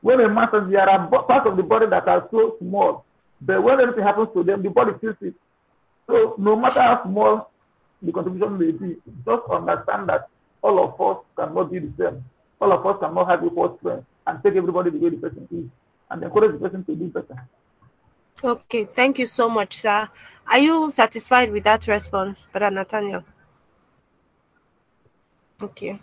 when 0.00 0.20
a 0.20 0.28
man 0.28 0.48
says 0.52 0.62
there 0.70 0.88
are 0.88 1.08
parts 1.08 1.46
of 1.48 1.56
the 1.56 1.62
body 1.62 1.86
that 1.86 2.08
are 2.08 2.26
so 2.30 2.56
small, 2.60 3.04
but 3.40 3.62
when 3.62 3.80
anything 3.80 4.02
happens 4.02 4.28
to 4.34 4.42
them, 4.42 4.62
the 4.62 4.70
body 4.70 4.92
feels 5.00 5.16
it. 5.20 5.34
So 6.06 6.34
no 6.38 6.56
matter 6.56 6.80
how 6.80 7.02
small 7.04 7.50
the 8.02 8.12
contribution 8.12 8.58
may 8.58 8.70
be, 8.72 8.96
just 9.24 9.42
understand 9.50 10.08
that 10.08 10.28
all 10.62 10.82
of 10.82 11.00
us 11.00 11.22
cannot 11.36 11.70
be 11.70 11.78
the 11.80 11.92
same. 11.98 12.24
All 12.60 12.72
of 12.72 12.84
us 12.86 12.96
cannot 13.00 13.28
have 13.28 13.44
equal 13.44 13.76
strength 13.78 14.06
and 14.26 14.42
take 14.42 14.56
everybody 14.56 14.90
the 14.90 14.98
way 14.98 15.10
the 15.10 15.16
person 15.16 15.48
is 15.50 15.64
and 16.10 16.22
encourage 16.22 16.52
the 16.52 16.58
person 16.58 16.84
to 16.84 16.94
do 16.94 17.08
better. 17.08 17.46
Okay, 18.42 18.84
thank 18.84 19.18
you 19.18 19.26
so 19.26 19.48
much, 19.48 19.74
sir. 19.76 20.08
Are 20.46 20.58
you 20.58 20.90
satisfied 20.90 21.52
with 21.52 21.64
that 21.64 21.86
response, 21.86 22.46
Brother 22.52 22.70
Nathaniel? 22.70 23.24
Okay. 25.62 25.98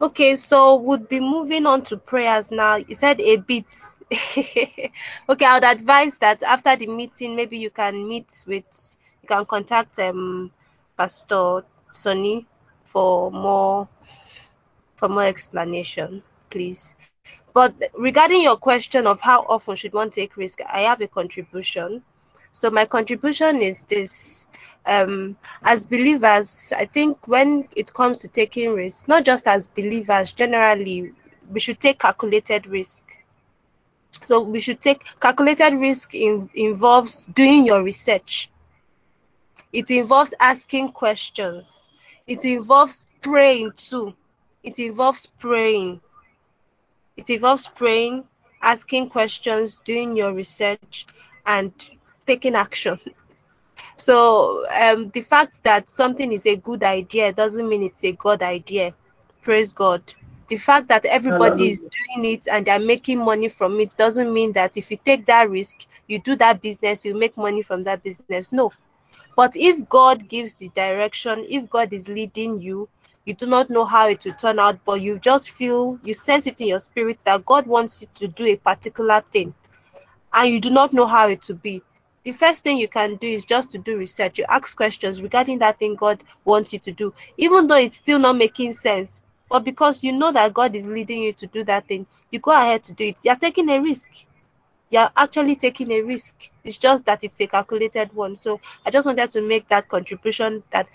Okay, 0.00 0.36
so 0.36 0.76
we'll 0.76 0.98
be 0.98 1.20
moving 1.20 1.66
on 1.66 1.82
to 1.84 1.96
prayers 1.96 2.52
now. 2.52 2.76
You 2.76 2.94
said 2.94 3.20
a 3.20 3.36
bit. 3.36 3.66
okay, 4.12 4.90
I 5.46 5.54
would 5.54 5.64
advise 5.64 6.18
that 6.18 6.42
after 6.42 6.76
the 6.76 6.86
meeting, 6.86 7.36
maybe 7.36 7.58
you 7.58 7.70
can 7.70 8.08
meet 8.08 8.44
with, 8.46 8.96
you 9.22 9.28
can 9.28 9.44
contact 9.46 9.98
um 9.98 10.52
Pastor 10.96 11.64
Sonny 11.92 12.46
for 12.84 13.30
more 13.30 13.88
for 14.96 15.08
more 15.08 15.24
explanation, 15.24 16.22
please. 16.50 16.94
But 17.56 17.74
regarding 17.98 18.42
your 18.42 18.56
question 18.56 19.06
of 19.06 19.20
how 19.20 19.40
often 19.48 19.76
should 19.76 19.94
one 19.94 20.10
take 20.10 20.36
risk, 20.36 20.60
I 20.62 20.80
have 20.82 21.00
a 21.00 21.08
contribution. 21.08 22.02
So 22.52 22.70
my 22.70 22.84
contribution 22.84 23.62
is 23.62 23.82
this. 23.84 24.46
Um, 24.84 25.36
as 25.62 25.84
believers, 25.84 26.72
I 26.76 26.84
think 26.84 27.26
when 27.26 27.68
it 27.74 27.92
comes 27.92 28.18
to 28.18 28.28
taking 28.28 28.74
risk, 28.74 29.08
not 29.08 29.24
just 29.24 29.46
as 29.48 29.66
believers, 29.68 30.32
generally, 30.32 31.12
we 31.50 31.60
should 31.60 31.80
take 31.80 31.98
calculated 31.98 32.66
risk. 32.66 33.02
So 34.22 34.42
we 34.42 34.60
should 34.60 34.82
take 34.82 35.02
calculated 35.20 35.72
risk 35.74 36.14
in, 36.14 36.50
involves 36.54 37.24
doing 37.26 37.64
your 37.64 37.82
research. 37.82 38.50
It 39.72 39.90
involves 39.92 40.34
asking 40.40 40.88
questions. 40.90 41.86
It 42.26 42.44
involves 42.44 43.06
praying 43.20 43.72
too. 43.76 44.14
It 44.64 44.78
involves 44.80 45.26
praying. 45.26 46.00
It 47.16 47.30
involves 47.30 47.68
praying, 47.68 48.24
asking 48.62 49.10
questions, 49.10 49.80
doing 49.84 50.16
your 50.16 50.32
research, 50.32 51.06
and 51.46 51.72
taking 52.26 52.54
action. 52.54 52.98
So 53.96 54.66
um, 54.70 55.08
the 55.08 55.22
fact 55.22 55.64
that 55.64 55.88
something 55.88 56.30
is 56.32 56.46
a 56.46 56.56
good 56.56 56.82
idea 56.84 57.32
doesn't 57.32 57.68
mean 57.68 57.82
it's 57.82 58.04
a 58.04 58.12
God 58.12 58.42
idea. 58.42 58.94
Praise 59.42 59.72
God. 59.72 60.02
The 60.48 60.56
fact 60.56 60.88
that 60.88 61.04
everybody 61.06 61.70
is 61.70 61.80
doing 61.80 62.24
it 62.32 62.46
and 62.46 62.66
they're 62.66 62.78
making 62.78 63.18
money 63.18 63.48
from 63.48 63.80
it 63.80 63.96
doesn't 63.96 64.32
mean 64.32 64.52
that 64.52 64.76
if 64.76 64.90
you 64.90 64.98
take 65.04 65.26
that 65.26 65.50
risk, 65.50 65.86
you 66.06 66.18
do 66.20 66.36
that 66.36 66.62
business, 66.62 67.04
you 67.04 67.14
make 67.14 67.36
money 67.36 67.62
from 67.62 67.82
that 67.82 68.02
business. 68.02 68.52
No. 68.52 68.72
But 69.34 69.52
if 69.56 69.88
God 69.88 70.28
gives 70.28 70.56
the 70.56 70.68
direction, 70.68 71.44
if 71.48 71.68
God 71.68 71.92
is 71.92 72.08
leading 72.08 72.60
you, 72.60 72.88
you 73.26 73.34
do 73.34 73.44
not 73.44 73.68
know 73.68 73.84
how 73.84 74.08
it 74.08 74.24
will 74.24 74.32
turn 74.32 74.58
out, 74.58 74.78
but 74.84 75.02
you 75.02 75.18
just 75.18 75.50
feel, 75.50 75.98
you 76.02 76.14
sense 76.14 76.46
it 76.46 76.60
in 76.60 76.68
your 76.68 76.80
spirit 76.80 77.18
that 77.24 77.44
God 77.44 77.66
wants 77.66 78.00
you 78.00 78.08
to 78.14 78.28
do 78.28 78.46
a 78.46 78.56
particular 78.56 79.20
thing 79.20 79.52
and 80.32 80.50
you 80.50 80.60
do 80.60 80.70
not 80.70 80.92
know 80.92 81.06
how 81.06 81.28
it 81.28 81.46
will 81.48 81.56
be. 81.56 81.82
The 82.22 82.32
first 82.32 82.62
thing 82.62 82.78
you 82.78 82.88
can 82.88 83.16
do 83.16 83.26
is 83.26 83.44
just 83.44 83.72
to 83.72 83.78
do 83.78 83.98
research. 83.98 84.38
You 84.38 84.46
ask 84.48 84.76
questions 84.76 85.22
regarding 85.22 85.58
that 85.58 85.78
thing 85.78 85.96
God 85.96 86.22
wants 86.44 86.72
you 86.72 86.78
to 86.80 86.92
do, 86.92 87.14
even 87.36 87.66
though 87.66 87.78
it's 87.78 87.96
still 87.96 88.18
not 88.18 88.36
making 88.36 88.72
sense. 88.72 89.20
But 89.50 89.64
because 89.64 90.02
you 90.02 90.12
know 90.12 90.32
that 90.32 90.54
God 90.54 90.74
is 90.74 90.88
leading 90.88 91.22
you 91.22 91.32
to 91.34 91.46
do 91.46 91.62
that 91.64 91.86
thing, 91.86 92.06
you 92.30 92.38
go 92.38 92.52
ahead 92.52 92.84
to 92.84 92.92
do 92.92 93.04
it. 93.04 93.18
You're 93.24 93.36
taking 93.36 93.68
a 93.70 93.80
risk 93.80 94.26
you're 94.90 95.10
actually 95.16 95.56
taking 95.56 95.90
a 95.92 96.00
risk. 96.02 96.50
It's 96.64 96.78
just 96.78 97.06
that 97.06 97.24
it's 97.24 97.40
a 97.40 97.46
calculated 97.46 98.12
one. 98.14 98.36
So 98.36 98.60
I 98.84 98.90
just 98.90 99.06
wanted 99.06 99.30
to 99.32 99.42
make 99.42 99.68
that 99.68 99.88
contribution 99.88 100.62
that 100.70 100.86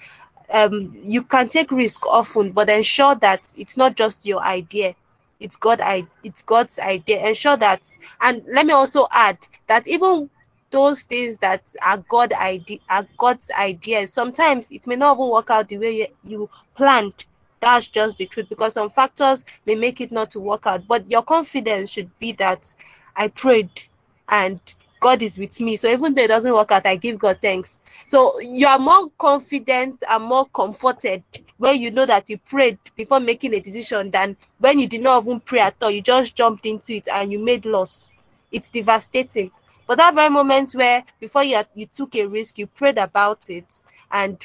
um, 0.52 1.02
you 1.04 1.24
can 1.24 1.50
take 1.50 1.72
risk 1.72 2.06
often, 2.06 2.52
but 2.52 2.70
ensure 2.70 3.16
that 3.16 3.42
it's 3.58 3.78
not 3.78 3.96
just 3.96 4.26
your 4.26 4.42
idea. 4.42 4.96
It's 5.40 5.56
God, 5.56 5.82
I, 5.82 6.08
it's 6.24 6.44
God's 6.44 6.78
idea. 6.78 7.26
Ensure 7.28 7.58
that, 7.58 7.82
and 8.20 8.44
let 8.48 8.66
me 8.66 8.74
also 8.74 9.08
add 9.12 9.38
that 9.68 9.88
even 9.88 10.30
those 10.70 11.04
things 11.04 11.40
that 11.40 11.64
are 11.82 11.98
God 11.98 12.34
idea, 12.34 12.80
are 12.90 13.08
God's 13.18 13.50
ideas. 13.52 14.14
Sometimes 14.14 14.72
it 14.72 14.88
may 14.88 14.96
not 14.96 15.18
even 15.18 15.30
work 15.30 15.50
out 15.50 15.68
the 15.68 15.78
way 15.78 15.98
you, 15.98 16.08
you 16.24 16.50
planned. 16.76 17.26
That's 17.60 17.88
just 17.88 18.18
the 18.18 18.26
truth 18.26 18.50
because 18.50 18.74
some 18.74 18.90
factors 18.90 19.46
may 19.66 19.76
make 19.76 20.02
it 20.02 20.12
not 20.12 20.32
to 20.32 20.40
work 20.40 20.66
out. 20.66 20.88
But 20.88 21.10
your 21.10 21.22
confidence 21.22 21.92
should 21.92 22.18
be 22.20 22.32
that 22.34 22.74
I 23.16 23.28
prayed 23.28 23.70
and 24.28 24.60
God 25.02 25.24
is 25.24 25.38
with 25.38 25.60
me. 25.60 25.76
So 25.76 25.90
even 25.90 26.14
though 26.14 26.22
it 26.22 26.28
doesn't 26.28 26.54
work 26.54 26.72
out, 26.72 26.86
I 26.86 26.96
give 26.96 27.18
God 27.18 27.40
thanks. 27.42 27.82
So 28.06 28.40
you 28.40 28.68
are 28.68 28.78
more 28.78 29.10
confident 29.18 30.04
and 30.08 30.24
more 30.24 30.46
comforted 30.46 31.24
when 31.58 31.82
you 31.82 31.90
know 31.90 32.06
that 32.06 32.30
you 32.30 32.38
prayed 32.38 32.78
before 32.96 33.20
making 33.20 33.56
a 33.56 33.60
decision 33.60 34.12
than 34.12 34.38
when 34.60 34.78
you 34.78 34.88
did 34.88 35.02
not 35.02 35.24
even 35.24 35.40
pray 35.40 35.62
at 35.62 35.76
all. 35.82 35.90
You 35.90 36.02
just 36.02 36.36
jumped 36.36 36.68
into 36.68 36.94
it 36.94 37.08
and 37.12 37.32
you 37.32 37.40
made 37.40 37.66
loss. 37.66 38.12
It's 38.52 38.70
devastating. 38.70 39.52
But 39.88 39.98
that 39.98 40.14
very 40.14 40.30
moment 40.30 40.74
where 40.74 41.04
before 41.20 41.44
you, 41.44 41.60
you 41.74 41.88
took 41.88 42.16
a 42.16 42.26
risk, 42.26 42.60
you 42.60 42.68
prayed 42.68 43.00
about 43.00 43.50
it 43.50 43.82
and 44.12 44.38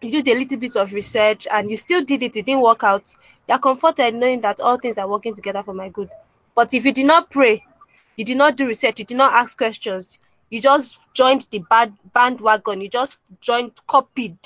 you 0.00 0.10
did 0.10 0.28
a 0.28 0.38
little 0.38 0.58
bit 0.58 0.76
of 0.76 0.94
research 0.94 1.46
and 1.50 1.70
you 1.70 1.76
still 1.76 2.02
did 2.02 2.22
it, 2.22 2.36
it 2.36 2.46
didn't 2.46 2.62
work 2.62 2.82
out, 2.84 3.14
you're 3.46 3.58
comforted 3.58 4.14
knowing 4.14 4.40
that 4.40 4.60
all 4.60 4.78
things 4.78 4.96
are 4.96 5.08
working 5.08 5.34
together 5.34 5.62
for 5.62 5.74
my 5.74 5.90
good. 5.90 6.08
But 6.54 6.72
if 6.72 6.86
you 6.86 6.92
did 6.92 7.06
not 7.06 7.30
pray, 7.30 7.64
you 8.16 8.24
did 8.24 8.36
not 8.36 8.56
do 8.56 8.66
research, 8.66 8.98
you 8.98 9.04
did 9.04 9.16
not 9.16 9.32
ask 9.32 9.56
questions, 9.56 10.18
you 10.50 10.60
just 10.60 11.04
joined 11.14 11.46
the 11.50 11.58
bad 11.70 11.94
bandwagon, 12.12 12.80
you 12.80 12.88
just 12.88 13.18
joined, 13.40 13.72
copied. 13.86 14.38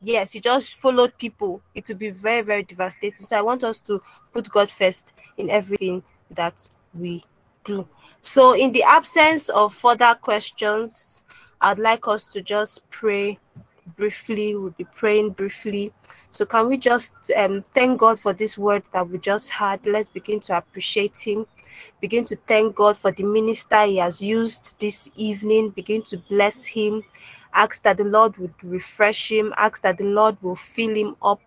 Yes, 0.00 0.34
you 0.34 0.40
just 0.40 0.76
followed 0.76 1.18
people. 1.18 1.60
It 1.74 1.88
will 1.88 1.96
be 1.96 2.10
very, 2.10 2.42
very 2.42 2.62
devastating. 2.62 3.26
So 3.26 3.36
I 3.36 3.42
want 3.42 3.64
us 3.64 3.80
to 3.80 4.00
put 4.32 4.48
God 4.50 4.70
first 4.70 5.12
in 5.36 5.50
everything 5.50 6.04
that 6.30 6.68
we 6.94 7.24
do. 7.64 7.88
So, 8.22 8.54
in 8.54 8.72
the 8.72 8.84
absence 8.84 9.48
of 9.48 9.74
further 9.74 10.14
questions, 10.14 11.22
I'd 11.60 11.78
like 11.78 12.06
us 12.08 12.26
to 12.28 12.42
just 12.42 12.88
pray 12.90 13.38
briefly. 13.96 14.54
We'll 14.54 14.70
be 14.70 14.84
praying 14.84 15.30
briefly. 15.30 15.92
So, 16.30 16.46
can 16.46 16.68
we 16.68 16.78
just 16.78 17.14
um, 17.36 17.64
thank 17.74 17.98
God 17.98 18.18
for 18.18 18.32
this 18.32 18.56
word 18.56 18.82
that 18.92 19.08
we 19.08 19.18
just 19.18 19.50
had? 19.50 19.86
Let's 19.86 20.10
begin 20.10 20.40
to 20.40 20.56
appreciate 20.56 21.18
Him. 21.18 21.46
Begin 22.00 22.24
to 22.26 22.36
thank 22.36 22.76
God 22.76 22.96
for 22.96 23.10
the 23.10 23.24
minister 23.24 23.84
He 23.84 23.96
has 23.96 24.22
used 24.22 24.78
this 24.80 25.10
evening. 25.16 25.70
Begin 25.70 26.02
to 26.02 26.18
bless 26.18 26.64
Him. 26.64 27.02
Ask 27.52 27.82
that 27.82 27.96
the 27.96 28.04
Lord 28.04 28.36
would 28.36 28.54
refresh 28.62 29.32
Him. 29.32 29.52
Ask 29.56 29.82
that 29.82 29.98
the 29.98 30.04
Lord 30.04 30.36
will 30.42 30.56
fill 30.56 30.94
Him 30.94 31.16
up. 31.20 31.40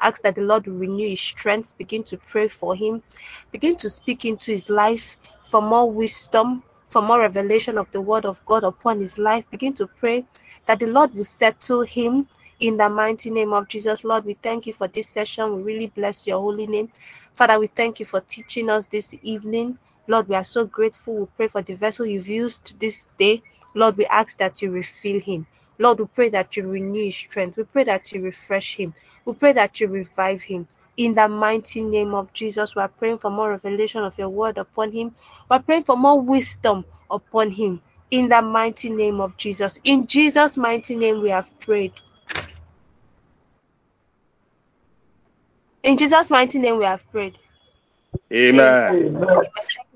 Ask 0.00 0.22
that 0.22 0.34
the 0.34 0.42
Lord 0.42 0.66
will 0.66 0.76
renew 0.78 1.08
His 1.08 1.20
strength. 1.20 1.76
Begin 1.76 2.04
to 2.04 2.16
pray 2.16 2.48
for 2.48 2.74
Him. 2.74 3.02
Begin 3.50 3.76
to 3.76 3.90
speak 3.90 4.24
into 4.24 4.52
His 4.52 4.70
life 4.70 5.18
for 5.42 5.60
more 5.60 5.90
wisdom, 5.90 6.62
for 6.88 7.02
more 7.02 7.20
revelation 7.20 7.78
of 7.78 7.90
the 7.92 8.00
Word 8.00 8.24
of 8.24 8.44
God 8.46 8.64
upon 8.64 9.00
His 9.00 9.18
life. 9.18 9.44
Begin 9.50 9.74
to 9.74 9.86
pray 9.86 10.24
that 10.66 10.78
the 10.78 10.86
Lord 10.86 11.14
will 11.14 11.24
settle 11.24 11.82
him 11.82 12.28
in 12.62 12.78
the 12.78 12.88
mighty 12.90 13.30
name 13.30 13.52
of 13.54 13.68
Jesus. 13.68 14.04
Lord, 14.04 14.24
we 14.26 14.34
thank 14.34 14.66
you 14.68 14.74
for 14.74 14.88
this 14.88 15.08
session. 15.08 15.56
We 15.58 15.64
really 15.64 15.88
bless 15.88 16.26
your 16.26 16.40
holy 16.40 16.68
name. 16.68 16.90
Father, 17.34 17.60
we 17.60 17.68
thank 17.68 18.00
you 18.00 18.06
for 18.06 18.22
teaching 18.22 18.70
us 18.70 18.86
this 18.88 19.14
evening. 19.22 19.78
Lord, 20.08 20.28
we 20.28 20.36
are 20.36 20.44
so 20.44 20.66
grateful. 20.66 21.16
We 21.16 21.26
pray 21.36 21.48
for 21.48 21.62
the 21.62 21.74
vessel 21.74 22.06
you've 22.06 22.28
used 22.28 22.80
this 22.80 23.08
day. 23.18 23.42
Lord, 23.74 23.98
we 23.98 24.06
ask 24.06 24.38
that 24.38 24.62
you 24.62 24.72
refill 24.72 25.20
him. 25.20 25.46
Lord, 25.78 26.00
we 26.00 26.06
pray 26.06 26.30
that 26.30 26.56
you 26.56 26.70
renew 26.70 27.04
his 27.06 27.16
strength. 27.16 27.58
We 27.58 27.64
pray 27.64 27.84
that 27.84 28.12
you 28.12 28.22
refresh 28.22 28.76
him. 28.76 28.94
We 29.26 29.34
pray 29.34 29.54
that 29.54 29.80
you 29.80 29.88
revive 29.88 30.42
him. 30.42 30.68
In 30.96 31.14
the 31.14 31.28
mighty 31.28 31.84
name 31.84 32.14
of 32.14 32.32
Jesus, 32.34 32.76
we 32.76 32.82
are 32.82 32.88
praying 32.88 33.18
for 33.18 33.30
more 33.30 33.50
revelation 33.50 34.02
of 34.04 34.18
your 34.18 34.30
word 34.30 34.58
upon 34.58 34.92
him. 34.92 35.14
We 35.50 35.56
are 35.56 35.62
praying 35.62 35.84
for 35.84 35.96
more 35.98 36.20
wisdom 36.20 36.86
upon 37.10 37.52
him 37.52 37.82
in 38.10 38.30
the 38.30 38.42
mighty 38.42 38.90
name 38.90 39.20
of 39.20 39.36
Jesus. 39.36 39.80
In 39.84 40.08
Jesus' 40.08 40.56
mighty 40.58 40.96
name, 40.96 41.22
we 41.22 41.30
have 41.30 41.58
prayed. 41.60 41.92
In 45.82 45.98
Jesus' 45.98 46.30
mighty 46.30 46.58
name, 46.58 46.78
we 46.78 46.84
have 46.84 47.10
prayed. 47.10 47.38
Amen. 48.32 48.84
Amen. 48.90 49.44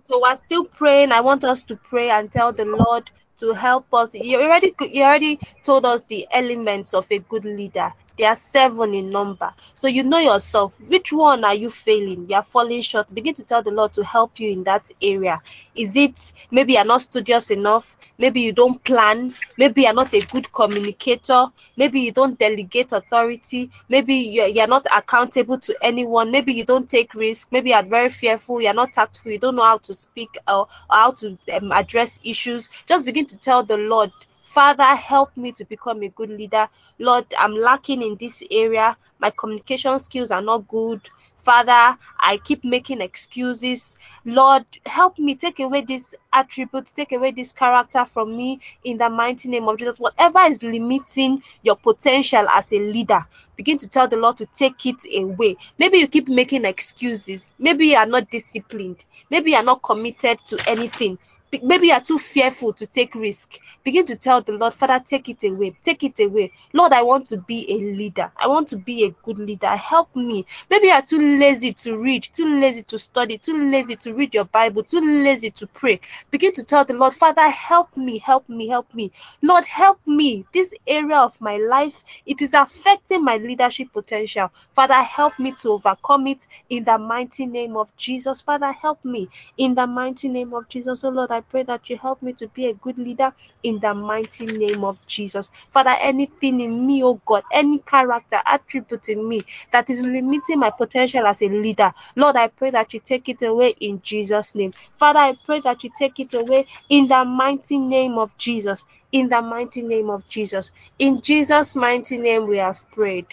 So 0.08 0.20
we're 0.22 0.36
still 0.36 0.64
praying. 0.64 1.12
I 1.12 1.20
want 1.20 1.44
us 1.44 1.62
to 1.64 1.76
pray 1.76 2.10
and 2.10 2.30
tell 2.30 2.52
the 2.52 2.64
Lord 2.64 3.10
to 3.38 3.52
help 3.52 3.92
us. 3.92 4.14
You 4.14 4.40
already 4.40 4.74
you 4.80 5.02
already 5.02 5.38
told 5.62 5.84
us 5.84 6.04
the 6.04 6.26
elements 6.32 6.94
of 6.94 7.06
a 7.10 7.18
good 7.18 7.44
leader. 7.44 7.92
There 8.16 8.28
are 8.28 8.36
seven 8.36 8.94
in 8.94 9.10
number. 9.10 9.52
So 9.74 9.88
you 9.88 10.02
know 10.02 10.18
yourself. 10.18 10.80
Which 10.80 11.12
one 11.12 11.44
are 11.44 11.54
you 11.54 11.70
failing? 11.70 12.26
You 12.28 12.36
are 12.36 12.44
falling 12.44 12.80
short. 12.80 13.14
Begin 13.14 13.34
to 13.34 13.44
tell 13.44 13.62
the 13.62 13.70
Lord 13.70 13.92
to 13.94 14.04
help 14.04 14.40
you 14.40 14.50
in 14.50 14.64
that 14.64 14.90
area. 15.02 15.42
Is 15.74 15.96
it 15.96 16.32
maybe 16.50 16.74
you're 16.74 16.84
not 16.84 17.02
studious 17.02 17.50
enough? 17.50 17.96
Maybe 18.18 18.40
you 18.40 18.52
don't 18.52 18.82
plan. 18.82 19.34
Maybe 19.58 19.82
you're 19.82 19.92
not 19.92 20.14
a 20.14 20.20
good 20.20 20.50
communicator. 20.50 21.46
Maybe 21.76 22.00
you 22.00 22.12
don't 22.12 22.38
delegate 22.38 22.92
authority. 22.92 23.70
Maybe 23.88 24.14
you're, 24.14 24.66
not 24.66 24.86
accountable 24.94 25.58
to 25.58 25.76
anyone. 25.82 26.30
Maybe 26.30 26.54
you 26.54 26.64
don't 26.64 26.88
take 26.88 27.14
risk. 27.14 27.52
Maybe 27.52 27.70
you're 27.70 27.82
very 27.82 28.08
fearful. 28.08 28.62
You're 28.62 28.72
not 28.72 28.94
tactful. 28.94 29.30
You 29.32 29.38
don't 29.38 29.56
know 29.56 29.62
how 29.62 29.78
to 29.78 29.94
speak 29.94 30.38
or, 30.48 30.60
or 30.60 30.68
how 30.88 31.10
to 31.12 31.38
um, 31.52 31.70
address 31.72 32.20
issues. 32.24 32.68
Just 32.86 33.04
begin 33.04 33.26
to 33.26 33.36
tell 33.36 33.62
the 33.62 33.76
Lord 33.76 34.10
Father, 34.46 34.94
help 34.94 35.36
me 35.36 35.50
to 35.52 35.64
become 35.64 36.02
a 36.04 36.08
good 36.08 36.30
leader. 36.30 36.68
Lord, 37.00 37.26
I'm 37.36 37.56
lacking 37.56 38.00
in 38.00 38.14
this 38.14 38.44
area. 38.48 38.96
My 39.18 39.30
communication 39.30 39.98
skills 39.98 40.30
are 40.30 40.40
not 40.40 40.68
good. 40.68 41.10
Father, 41.36 41.98
I 42.18 42.38
keep 42.42 42.64
making 42.64 43.00
excuses. 43.00 43.98
Lord, 44.24 44.64
help 44.86 45.18
me 45.18 45.34
take 45.34 45.58
away 45.58 45.80
this 45.82 46.14
attribute, 46.32 46.86
take 46.86 47.10
away 47.10 47.32
this 47.32 47.52
character 47.52 48.04
from 48.04 48.36
me 48.36 48.60
in 48.84 48.98
the 48.98 49.10
mighty 49.10 49.48
name 49.48 49.68
of 49.68 49.78
Jesus. 49.78 49.98
Whatever 49.98 50.38
is 50.42 50.62
limiting 50.62 51.42
your 51.62 51.76
potential 51.76 52.48
as 52.48 52.72
a 52.72 52.78
leader, 52.78 53.26
begin 53.56 53.78
to 53.78 53.88
tell 53.88 54.06
the 54.06 54.16
Lord 54.16 54.36
to 54.38 54.46
take 54.46 54.86
it 54.86 55.04
away. 55.18 55.56
Maybe 55.76 55.98
you 55.98 56.06
keep 56.06 56.28
making 56.28 56.64
excuses. 56.64 57.52
Maybe 57.58 57.88
you 57.88 57.96
are 57.96 58.06
not 58.06 58.30
disciplined. 58.30 59.04
Maybe 59.28 59.50
you 59.50 59.56
are 59.56 59.64
not 59.64 59.82
committed 59.82 60.38
to 60.44 60.70
anything 60.70 61.18
maybe 61.62 61.88
you're 61.88 62.00
too 62.00 62.18
fearful 62.18 62.72
to 62.74 62.86
take 62.86 63.14
risk. 63.14 63.58
Begin 63.84 64.06
to 64.06 64.16
tell 64.16 64.42
the 64.42 64.52
lord 64.52 64.74
father 64.74 65.00
take 65.04 65.28
it 65.28 65.44
away. 65.44 65.76
Take 65.82 66.04
it 66.04 66.18
away. 66.20 66.52
Lord 66.72 66.92
i 66.92 67.02
want 67.02 67.26
to 67.28 67.38
be 67.38 67.66
a 67.72 67.78
leader. 67.96 68.32
I 68.36 68.48
want 68.48 68.68
to 68.68 68.76
be 68.76 69.04
a 69.04 69.10
good 69.24 69.38
leader. 69.38 69.68
Help 69.76 70.14
me. 70.16 70.46
Maybe 70.70 70.88
you're 70.88 71.02
too 71.02 71.38
lazy 71.38 71.72
to 71.74 71.96
read 71.98 72.24
too 72.24 72.60
lazy 72.60 72.82
to 72.84 72.98
study 72.98 73.38
too 73.38 73.70
lazy 73.70 73.96
to 73.96 74.14
read 74.14 74.34
your 74.34 74.44
bible 74.46 74.82
too 74.82 75.00
lazy 75.00 75.50
to 75.52 75.66
pray. 75.68 76.00
Begin 76.30 76.52
to 76.54 76.64
tell 76.64 76.84
the 76.84 76.94
lord 76.94 77.14
father 77.14 77.48
help 77.50 77.96
me 77.96 78.18
help 78.18 78.48
me 78.48 78.68
help 78.68 78.92
me. 78.94 79.12
Lord 79.42 79.64
help 79.66 80.00
me. 80.06 80.46
This 80.52 80.74
area 80.86 81.18
of 81.18 81.40
my 81.40 81.56
life 81.58 82.04
it 82.26 82.42
is 82.42 82.54
affecting 82.54 83.24
my 83.24 83.36
leadership 83.38 83.92
potential. 83.92 84.50
Father 84.74 84.94
help 85.02 85.38
me 85.38 85.52
to 85.62 85.70
overcome 85.70 86.26
it 86.28 86.46
in 86.70 86.84
the 86.84 86.98
mighty 86.98 87.46
name 87.46 87.76
of 87.76 87.94
jesus. 87.96 88.42
Father 88.42 88.72
help 88.72 89.04
me 89.04 89.28
in 89.56 89.74
the 89.74 89.86
mighty 89.86 90.28
name 90.28 90.54
of 90.54 90.68
jesus. 90.68 91.04
Oh 91.04 91.10
lord 91.10 91.30
I 91.36 91.40
pray 91.42 91.62
that 91.64 91.90
you 91.90 91.98
help 91.98 92.22
me 92.22 92.32
to 92.34 92.48
be 92.48 92.66
a 92.66 92.74
good 92.74 92.98
leader 92.98 93.32
in 93.62 93.78
the 93.80 93.94
mighty 93.94 94.46
name 94.46 94.84
of 94.84 95.04
Jesus. 95.06 95.50
Father, 95.70 95.94
anything 96.00 96.60
in 96.60 96.86
me, 96.86 97.02
oh 97.04 97.20
God, 97.26 97.44
any 97.52 97.78
character, 97.80 98.38
attribute 98.46 99.08
in 99.10 99.28
me 99.28 99.44
that 99.72 99.90
is 99.90 100.02
limiting 100.02 100.58
my 100.60 100.70
potential 100.70 101.26
as 101.26 101.42
a 101.42 101.48
leader, 101.48 101.92
Lord, 102.16 102.36
I 102.36 102.48
pray 102.48 102.70
that 102.70 102.94
you 102.94 103.00
take 103.00 103.28
it 103.28 103.42
away 103.42 103.74
in 103.80 104.00
Jesus' 104.02 104.54
name. 104.54 104.72
Father, 104.98 105.20
I 105.20 105.38
pray 105.44 105.60
that 105.60 105.84
you 105.84 105.90
take 105.96 106.18
it 106.20 106.34
away 106.34 106.66
in 106.88 107.08
the 107.08 107.24
mighty 107.24 107.78
name 107.78 108.18
of 108.18 108.36
Jesus. 108.38 108.84
In 109.12 109.28
the 109.28 109.42
mighty 109.42 109.82
name 109.82 110.10
of 110.10 110.26
Jesus. 110.28 110.70
In 110.98 111.20
Jesus' 111.20 111.76
mighty 111.76 112.18
name, 112.18 112.46
we 112.46 112.58
have 112.58 112.78
prayed. 112.92 113.26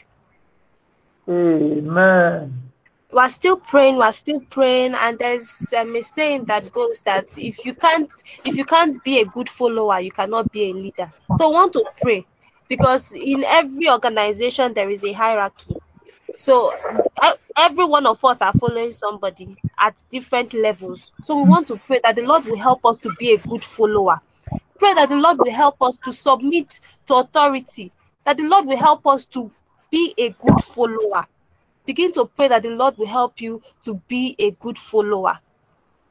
Amen 1.30 2.73
we're 3.14 3.30
still 3.30 3.58
praying 3.58 3.98
we're 3.98 4.12
still 4.12 4.42
praying 4.42 4.96
and 4.96 5.20
there's 5.20 5.74
um, 5.78 5.96
a 5.96 6.02
saying 6.04 6.46
that 6.46 6.72
goes 6.72 7.04
that 7.04 7.28
if 7.38 7.66
you 7.66 7.76
can't 7.76 8.12
if 8.46 8.58
you 8.58 8.66
can't 8.66 9.04
be 9.04 9.20
a 9.22 9.26
good 9.26 9.50
follower 9.50 10.00
you 10.00 10.12
cannot 10.12 10.52
be 10.52 10.72
a 10.72 10.74
leader. 10.74 11.14
So 11.32 11.50
want 11.50 11.74
to 11.74 11.86
pray 12.02 12.28
because 12.70 13.14
in 13.14 13.44
every 13.46 13.90
organization 13.90 14.74
there 14.74 14.90
is 14.90 15.04
a 15.04 15.14
hierarchy. 15.14 15.78
So 16.38 16.74
every 17.58 17.86
one 17.86 18.08
of 18.08 18.24
us 18.26 18.42
are 18.42 18.54
following 18.54 18.92
somebody 18.92 19.58
at 19.80 19.98
different 20.10 20.54
levels. 20.54 21.14
So 21.22 21.38
we 21.38 21.50
want 21.50 21.68
to 21.70 21.78
pray 21.78 22.02
that 22.04 22.16
the 22.16 22.24
lord 22.24 22.46
will 22.46 22.58
help 22.58 22.86
us 22.86 23.00
to 23.00 23.12
be 23.20 23.34
a 23.34 23.38
good 23.40 23.64
follower. 23.64 24.22
Pray 24.80 24.94
that 24.96 25.10
the 25.10 25.16
lord 25.16 25.38
will 25.40 25.52
help 25.52 25.78
us 25.82 26.00
to 26.00 26.12
submit 26.14 26.80
to 27.08 27.16
authority. 27.16 27.94
That 28.26 28.38
the 28.38 28.44
lord 28.44 28.66
will 28.66 28.78
help 28.78 29.06
us 29.08 29.26
to 29.28 29.52
be 29.92 30.14
a 30.18 30.32
good 30.32 30.60
follower 30.62 31.28
begin 31.86 32.12
to 32.14 32.26
pray 32.26 32.48
that 32.48 32.64
the 32.64 32.70
Lord 32.70 32.98
will 32.98 33.08
help 33.08 33.42
you 33.42 33.62
to 33.84 33.96
be 34.08 34.36
a 34.40 34.52
good 34.52 34.78
follower. 34.78 35.40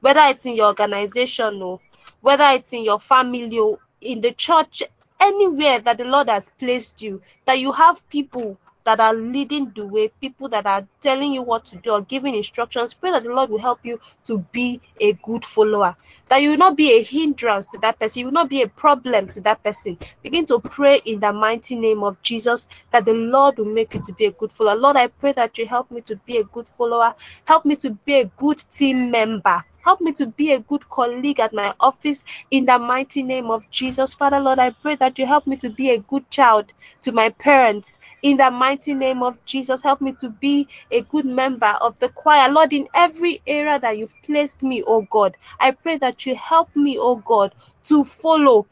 Whether 0.01 0.23
it's 0.27 0.47
in 0.47 0.57
your 0.57 0.67
organization 0.67 1.63
or 1.63 1.81
whether 2.21 2.49
it's 2.51 2.73
in 2.73 2.85
your 2.85 3.01
family 3.01 3.59
or 3.59 3.79
in 4.01 4.21
the 4.21 4.33
church, 4.33 4.83
anywhere 5.21 5.79
that 5.81 5.99
the 5.99 6.05
Lord 6.05 6.29
has 6.29 6.51
placed 6.59 7.03
you, 7.03 7.23
that 7.45 7.61
you 7.61 7.73
have 7.73 8.09
people 8.09 8.59
that 8.85 8.99
are 8.99 9.15
leading 9.15 9.73
the 9.75 9.87
way, 9.87 10.09
people 10.09 10.49
that 10.49 10.67
are 10.67 10.87
telling 11.01 11.33
you 11.33 11.43
what 11.43 11.65
to 11.67 11.77
do 11.77 11.93
or 11.93 12.03
giving 12.03 12.35
instructions, 12.35 12.95
pray 12.95 13.13
that 13.13 13.23
the 13.23 13.33
Lord 13.33 13.51
will 13.51 13.61
help 13.61 13.81
you 13.85 14.01
to 14.25 14.39
be 14.53 14.81
a 15.01 15.13
good 15.13 15.45
follower. 15.45 15.97
That 16.29 16.43
you 16.43 16.51
will 16.51 16.59
not 16.59 16.77
be 16.77 16.93
a 16.99 17.03
hindrance 17.03 17.69
to 17.73 17.79
that 17.83 17.99
person, 18.01 18.21
you 18.21 18.27
will 18.27 18.33
not 18.33 18.51
be 18.51 18.63
a 18.63 18.69
problem 18.69 19.29
to 19.29 19.41
that 19.43 19.63
person. 19.65 19.99
Begin 20.23 20.47
to 20.47 20.61
pray 20.61 21.03
in 21.05 21.21
the 21.21 21.33
mighty 21.33 21.77
name 21.77 22.03
of 22.05 22.21
Jesus 22.23 22.67
that 22.93 23.05
the 23.05 23.15
Lord 23.15 23.59
will 23.59 23.67
make 23.67 23.95
you 23.95 24.03
to 24.05 24.15
be 24.15 24.27
a 24.27 24.33
good 24.33 24.53
follower. 24.53 24.77
Lord, 24.77 24.97
I 24.97 25.09
pray 25.09 25.33
that 25.33 25.59
you 25.59 25.67
help 25.67 25.91
me 25.91 26.03
to 26.03 26.17
be 26.17 26.39
a 26.39 26.45
good 26.45 26.69
follower, 26.69 27.15
help 27.47 27.65
me 27.67 27.77
to 27.77 27.91
be 27.91 28.21
a 28.21 28.27
good 28.27 28.63
team 28.73 29.11
member 29.11 29.65
Help 29.85 30.01
me 30.01 30.13
to 30.15 30.27
be 30.27 30.53
a 30.53 30.61
good 30.61 30.89
colleague 30.91 31.41
at 31.41 31.53
my 31.53 31.75
office 31.81 32.25
in 32.51 32.67
the 32.67 32.79
mighty 32.79 33.23
name 33.23 33.51
of 33.51 33.69
Jesus. 33.71 34.15
Father, 34.15 34.41
Lord, 34.41 34.59
I 34.59 34.71
pray 34.71 34.97
that 34.97 35.19
you 35.19 35.27
help 35.27 35.47
me 35.47 35.57
to 35.59 35.71
be 35.71 35.91
a 35.91 35.99
good 35.99 36.31
child 36.31 36.73
to 37.03 37.13
my 37.13 37.31
parents 37.31 37.99
in 38.23 38.37
the 38.39 38.51
mighty 38.51 38.95
name 38.95 39.23
of 39.23 39.45
Jesus. 39.47 39.83
Help 39.83 40.01
me 40.01 40.13
to 40.15 40.31
be 40.31 40.69
a 40.91 41.03
good 41.03 41.27
member 41.27 41.75
of 41.81 41.99
the 42.01 42.09
choir. 42.11 42.51
Lord, 42.53 42.73
in 42.73 42.89
every 42.95 43.43
area 43.47 43.79
that 43.79 43.99
you've 43.99 44.17
placed 44.25 44.63
me, 44.63 44.83
oh 44.87 45.03
God, 45.11 45.37
I 45.61 45.73
pray 45.73 45.99
that 45.99 46.27
you 46.27 46.37
help 46.37 46.75
me, 46.77 46.99
oh 46.99 47.17
God, 47.17 47.55
to 47.85 48.05
follow 48.05 48.67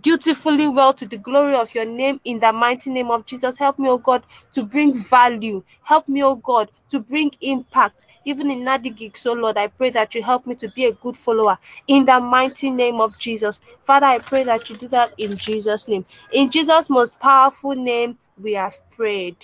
dutifully 0.00 0.68
well 0.68 0.92
to 0.94 1.06
the 1.06 1.16
glory 1.18 1.54
of 1.56 1.74
your 1.74 1.86
name 1.86 2.20
in 2.24 2.40
the 2.40 2.52
mighty 2.52 2.90
name 2.90 3.10
of 3.10 3.26
Jesus. 3.26 3.58
Help 3.58 3.78
me, 3.78 3.88
oh 3.88 3.98
God, 3.98 4.24
to 4.52 4.64
bring 4.64 4.94
value. 4.94 5.62
Help 5.82 6.08
me, 6.08 6.22
oh 6.24 6.36
God, 6.36 6.70
to 6.94 7.00
bring 7.00 7.32
impact. 7.40 8.06
Even 8.24 8.52
in 8.52 8.60
Nadigig, 8.60 9.16
so 9.16 9.32
Lord, 9.32 9.58
I 9.58 9.66
pray 9.66 9.90
that 9.90 10.14
you 10.14 10.22
help 10.22 10.46
me 10.46 10.54
to 10.54 10.68
be 10.68 10.84
a 10.84 10.92
good 10.92 11.16
follower 11.16 11.58
in 11.88 12.04
the 12.04 12.20
mighty 12.20 12.70
name 12.70 13.00
of 13.00 13.18
Jesus. 13.18 13.58
Father, 13.82 14.06
I 14.06 14.20
pray 14.20 14.44
that 14.44 14.70
you 14.70 14.76
do 14.76 14.86
that 14.88 15.12
in 15.18 15.36
Jesus' 15.36 15.88
name. 15.88 16.06
In 16.32 16.50
Jesus' 16.50 16.88
most 16.88 17.18
powerful 17.18 17.74
name, 17.74 18.16
we 18.40 18.52
have 18.52 18.76
prayed. 18.92 19.36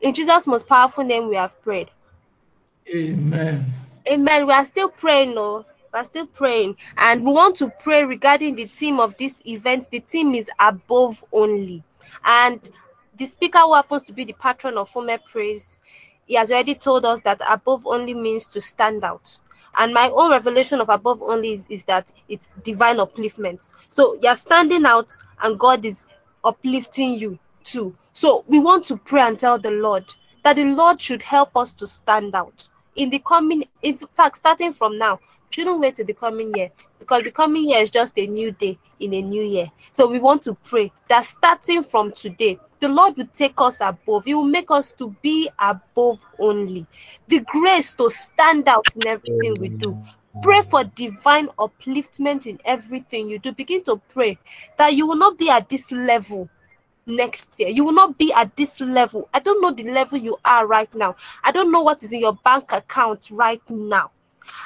In 0.00 0.14
Jesus' 0.14 0.46
most 0.46 0.68
powerful 0.68 1.02
name, 1.02 1.28
we 1.28 1.34
have 1.34 1.60
prayed. 1.60 1.90
Amen. 2.94 3.64
Amen. 4.08 4.46
We 4.46 4.52
are 4.52 4.64
still 4.64 4.88
praying, 4.88 5.34
no? 5.34 5.66
We 5.92 5.98
are 5.98 6.04
still 6.04 6.26
praying. 6.26 6.76
And 6.96 7.24
we 7.24 7.32
want 7.32 7.56
to 7.56 7.72
pray 7.80 8.04
regarding 8.04 8.54
the 8.54 8.66
theme 8.66 9.00
of 9.00 9.16
this 9.16 9.42
event. 9.44 9.90
The 9.90 9.98
theme 9.98 10.36
is 10.36 10.48
above 10.60 11.24
only. 11.32 11.82
And 12.24 12.60
the 13.22 13.28
speaker 13.28 13.60
who 13.60 13.74
happens 13.74 14.02
to 14.02 14.12
be 14.12 14.24
the 14.24 14.32
patron 14.32 14.76
of 14.76 14.88
Fume 14.88 15.16
Praise, 15.30 15.78
he 16.26 16.34
has 16.34 16.50
already 16.50 16.74
told 16.74 17.04
us 17.06 17.22
that 17.22 17.40
above 17.48 17.86
only 17.86 18.14
means 18.14 18.48
to 18.48 18.60
stand 18.60 19.04
out. 19.04 19.38
And 19.76 19.94
my 19.94 20.08
own 20.08 20.32
revelation 20.32 20.80
of 20.80 20.88
above 20.88 21.22
only 21.22 21.52
is, 21.52 21.66
is 21.68 21.84
that 21.84 22.10
it's 22.28 22.54
divine 22.64 22.96
upliftment. 22.96 23.72
So 23.88 24.18
you're 24.20 24.34
standing 24.34 24.84
out 24.84 25.12
and 25.40 25.56
God 25.56 25.84
is 25.84 26.04
uplifting 26.42 27.14
you 27.14 27.38
too. 27.62 27.94
So 28.12 28.44
we 28.48 28.58
want 28.58 28.86
to 28.86 28.96
pray 28.96 29.22
and 29.22 29.38
tell 29.38 29.56
the 29.56 29.70
Lord 29.70 30.04
that 30.42 30.56
the 30.56 30.64
Lord 30.64 31.00
should 31.00 31.22
help 31.22 31.56
us 31.56 31.74
to 31.74 31.86
stand 31.86 32.34
out 32.34 32.68
in 32.96 33.10
the 33.10 33.20
coming 33.20 33.64
in 33.82 33.98
fact 33.98 34.36
starting 34.38 34.72
from 34.72 34.98
now 34.98 35.20
shouldn't 35.52 35.80
wait 35.80 35.96
till 35.96 36.06
the 36.06 36.14
coming 36.14 36.54
year 36.54 36.70
because 36.98 37.24
the 37.24 37.30
coming 37.30 37.68
year 37.68 37.80
is 37.80 37.90
just 37.90 38.18
a 38.18 38.26
new 38.26 38.50
day 38.52 38.78
in 39.00 39.12
a 39.14 39.22
new 39.22 39.42
year 39.42 39.66
so 39.92 40.06
we 40.06 40.18
want 40.18 40.42
to 40.42 40.54
pray 40.54 40.92
that 41.08 41.24
starting 41.24 41.82
from 41.82 42.12
today 42.12 42.58
the 42.80 42.88
lord 42.88 43.16
will 43.16 43.26
take 43.32 43.54
us 43.58 43.80
above 43.80 44.24
he 44.24 44.34
will 44.34 44.44
make 44.44 44.70
us 44.70 44.92
to 44.92 45.14
be 45.22 45.48
above 45.58 46.24
only 46.38 46.86
the 47.28 47.40
grace 47.40 47.94
to 47.94 48.08
stand 48.10 48.68
out 48.68 48.94
in 48.96 49.06
everything 49.06 49.58
we 49.58 49.68
do 49.80 49.96
pray 50.42 50.62
for 50.62 50.84
divine 50.84 51.48
upliftment 51.58 52.46
in 52.46 52.58
everything 52.64 53.28
you 53.28 53.38
do 53.38 53.52
begin 53.52 53.82
to 53.84 53.96
pray 54.08 54.38
that 54.78 54.94
you 54.94 55.06
will 55.06 55.16
not 55.16 55.38
be 55.38 55.50
at 55.50 55.68
this 55.68 55.92
level 55.92 56.48
next 57.06 57.58
year. 57.60 57.68
You 57.68 57.84
will 57.84 57.92
not 57.92 58.18
be 58.18 58.32
at 58.32 58.56
this 58.56 58.80
level. 58.80 59.28
I 59.32 59.40
don't 59.40 59.60
know 59.62 59.72
the 59.72 59.90
level 59.90 60.18
you 60.18 60.38
are 60.44 60.66
right 60.66 60.92
now. 60.94 61.16
I 61.42 61.52
don't 61.52 61.72
know 61.72 61.82
what 61.82 62.02
is 62.02 62.12
in 62.12 62.20
your 62.20 62.34
bank 62.34 62.72
account 62.72 63.28
right 63.30 63.62
now. 63.70 64.10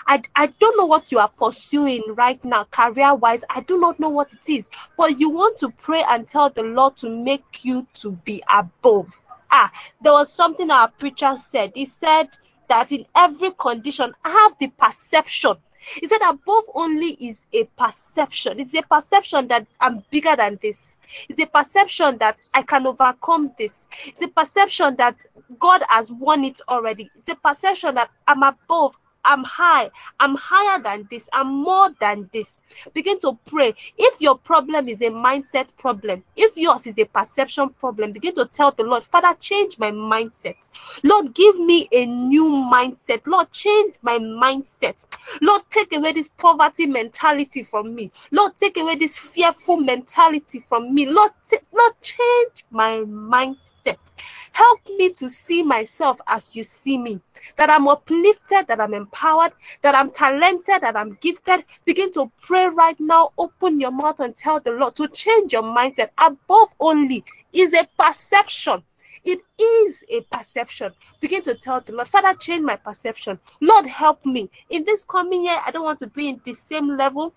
I, 0.07 0.22
I 0.34 0.47
don't 0.49 0.76
know 0.78 0.87
what 0.87 1.12
you 1.12 1.18
are 1.18 1.28
pursuing 1.30 2.03
right 2.16 2.43
now, 2.45 2.64
career 2.64 3.14
wise. 3.14 3.45
I 3.51 3.61
do 3.61 3.78
not 3.78 4.01
know 4.01 4.09
what 4.11 4.32
it 4.32 4.49
is, 4.53 4.68
but 4.97 5.20
you 5.20 5.30
want 5.30 5.59
to 5.59 5.70
pray 5.70 6.05
and 6.09 6.26
tell 6.26 6.51
the 6.51 6.62
Lord 6.62 6.97
to 6.99 7.11
make 7.11 7.64
you 7.64 7.87
to 7.95 8.12
be 8.12 8.43
above. 8.49 9.22
Ah, 9.51 9.72
there 10.03 10.12
was 10.12 10.32
something 10.32 10.70
our 10.70 10.89
preacher 10.89 11.37
said. 11.37 11.72
He 11.74 11.87
said 11.87 12.28
that 12.68 12.93
in 12.93 13.07
every 13.16 13.53
condition, 13.53 14.14
I 14.24 14.30
have 14.30 14.57
the 14.59 14.68
perception. 14.68 15.55
He 16.01 16.09
said 16.09 16.20
above 16.28 16.64
only 16.74 17.11
is 17.11 17.41
a 17.53 17.64
perception. 17.64 18.61
It's 18.61 18.74
a 18.74 18.82
perception 18.82 19.49
that 19.49 19.66
I'm 19.80 20.03
bigger 20.11 20.34
than 20.37 20.59
this. 20.61 20.97
It's 21.28 21.41
a 21.41 21.47
perception 21.47 22.18
that 22.18 22.39
I 22.55 22.62
can 22.62 22.87
overcome 22.87 23.53
this. 23.59 23.87
It's 24.07 24.22
a 24.22 24.28
perception 24.28 24.97
that 24.97 25.16
God 25.59 25.82
has 25.89 26.11
won 26.11 26.45
it 26.45 26.61
already. 26.68 27.11
It's 27.16 27.30
a 27.30 27.37
perception 27.37 27.95
that 27.97 28.11
I'm 28.26 28.43
above. 28.43 28.97
I'm 29.26 29.44
high. 29.44 29.90
I'm 30.20 30.36
higher 30.36 30.82
than 30.82 31.08
this. 31.10 31.28
I'm 31.32 31.48
more 31.48 31.88
than 32.00 32.30
this. 32.32 32.62
Begin 32.94 33.18
to 33.20 33.38
pray. 33.46 33.74
If 33.98 34.20
your 34.20 34.38
problem 34.38 34.88
is 34.88 35.02
a 35.02 35.10
mindset 35.10 35.76
problem, 35.76 36.24
if 36.36 36.56
yours 36.56 36.86
is 36.86 36.98
a 36.98 37.04
perception 37.06 37.70
problem, 37.70 38.12
begin 38.12 38.34
to 38.36 38.46
tell 38.46 38.70
the 38.72 38.84
Lord, 38.84 39.04
Father, 39.04 39.36
change 39.40 39.78
my 39.78 39.90
mindset. 39.90 40.56
Lord, 41.04 41.34
give 41.34 41.58
me 41.58 41.88
a 41.92 42.06
new 42.06 42.46
mindset. 42.46 43.22
Lord, 43.26 43.52
change 43.52 43.94
my 44.02 44.18
mindset. 44.18 45.04
Lord, 45.42 45.62
take 45.70 45.94
away 45.96 46.12
this 46.12 46.30
poverty 46.38 46.86
mentality 46.86 47.62
from 47.62 47.94
me. 47.94 48.12
Lord, 48.30 48.52
take 48.58 48.76
away 48.78 48.96
this 48.96 49.18
fearful 49.18 49.78
mentality 49.78 50.60
from 50.60 50.94
me. 50.94 51.06
Lord, 51.06 51.32
t- 51.48 51.58
Lord, 51.72 51.94
change 52.02 52.64
my 52.70 53.00
mindset. 53.06 53.98
Help 54.52 54.80
me 54.98 55.12
to 55.14 55.28
see 55.28 55.62
myself 55.62 56.20
as 56.26 56.56
you 56.56 56.62
see 56.62 56.98
me. 56.98 57.20
That 57.56 57.70
I'm 57.70 57.88
uplifted, 57.88 58.68
that 58.68 58.80
I'm 58.80 58.94
empowered, 58.94 59.15
that 59.82 59.94
I'm 59.94 60.10
talented, 60.10 60.82
that 60.82 60.96
I'm 60.96 61.18
gifted. 61.20 61.64
Begin 61.84 62.12
to 62.12 62.30
pray 62.40 62.66
right 62.66 62.98
now. 62.98 63.32
Open 63.38 63.80
your 63.80 63.90
mouth 63.90 64.20
and 64.20 64.34
tell 64.34 64.60
the 64.60 64.72
Lord 64.72 64.96
to 64.96 65.08
change 65.08 65.52
your 65.52 65.62
mindset. 65.62 66.10
Above 66.18 66.74
only 66.80 67.24
is 67.52 67.74
a 67.74 67.86
perception. 67.98 68.82
It 69.24 69.40
is 69.58 70.04
a 70.08 70.20
perception. 70.20 70.92
Begin 71.20 71.42
to 71.42 71.54
tell 71.54 71.80
the 71.80 71.92
Lord, 71.92 72.08
Father, 72.08 72.34
change 72.34 72.62
my 72.62 72.76
perception. 72.76 73.40
Lord, 73.60 73.86
help 73.86 74.24
me. 74.24 74.50
In 74.70 74.84
this 74.84 75.04
coming 75.04 75.44
year, 75.44 75.58
I 75.66 75.72
don't 75.72 75.84
want 75.84 75.98
to 76.00 76.06
be 76.06 76.28
in 76.28 76.40
the 76.44 76.54
same 76.54 76.96
level 76.96 77.34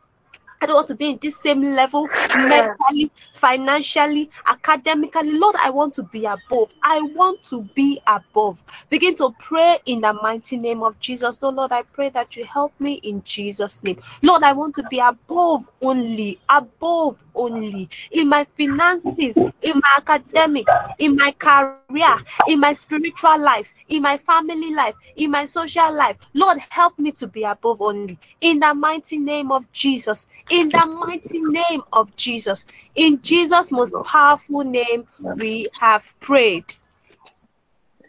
I 0.61 0.65
don't 0.65 0.75
want 0.75 0.87
to 0.89 0.95
be 0.95 1.11
in 1.11 1.19
this 1.21 1.37
same 1.37 1.61
level 1.61 2.09
mentally, 2.35 3.11
financially, 3.33 4.29
academically. 4.45 5.31
Lord, 5.31 5.55
I 5.57 5.69
want 5.69 5.93
to 5.95 6.03
be 6.03 6.25
above. 6.25 6.73
I 6.83 7.01
want 7.01 7.43
to 7.45 7.61
be 7.75 8.01
above. 8.05 8.61
Begin 8.89 9.15
to 9.17 9.33
pray 9.39 9.79
in 9.85 10.01
the 10.01 10.11
mighty 10.11 10.57
name 10.57 10.83
of 10.83 10.99
Jesus. 10.99 11.37
So, 11.37 11.49
Lord, 11.49 11.71
I 11.71 11.83
pray 11.83 12.09
that 12.09 12.35
you 12.35 12.43
help 12.43 12.73
me 12.77 12.95
in 12.95 13.23
Jesus' 13.23 13.81
name. 13.85 14.01
Lord, 14.21 14.43
I 14.43 14.51
want 14.51 14.75
to 14.75 14.83
be 14.89 14.99
above 14.99 15.69
only, 15.81 16.39
above 16.49 17.17
only 17.35 17.89
in 18.11 18.27
my 18.27 18.45
finances, 18.57 19.37
in 19.37 19.79
my 19.79 19.93
academics, 19.97 20.73
in 20.97 21.15
my 21.15 21.31
career, 21.31 22.17
in 22.49 22.59
my 22.59 22.73
spiritual 22.73 23.39
life, 23.39 23.73
in 23.87 24.01
my 24.01 24.17
family 24.17 24.73
life, 24.73 24.95
in 25.15 25.31
my 25.31 25.45
social 25.45 25.93
life. 25.95 26.17
Lord, 26.33 26.57
help 26.69 26.99
me 26.99 27.13
to 27.13 27.27
be 27.27 27.43
above 27.43 27.81
only 27.81 28.19
in 28.41 28.59
the 28.59 28.73
mighty 28.73 29.19
name 29.19 29.53
of 29.53 29.71
Jesus 29.71 30.27
in 30.49 30.69
the 30.69 30.85
mighty 30.85 31.39
name 31.39 31.81
of 31.93 32.15
Jesus. 32.15 32.65
In 32.95 33.21
Jesus' 33.21 33.71
most 33.71 33.95
powerful 34.03 34.63
name, 34.63 35.07
we 35.19 35.69
have 35.79 36.13
prayed. 36.19 36.75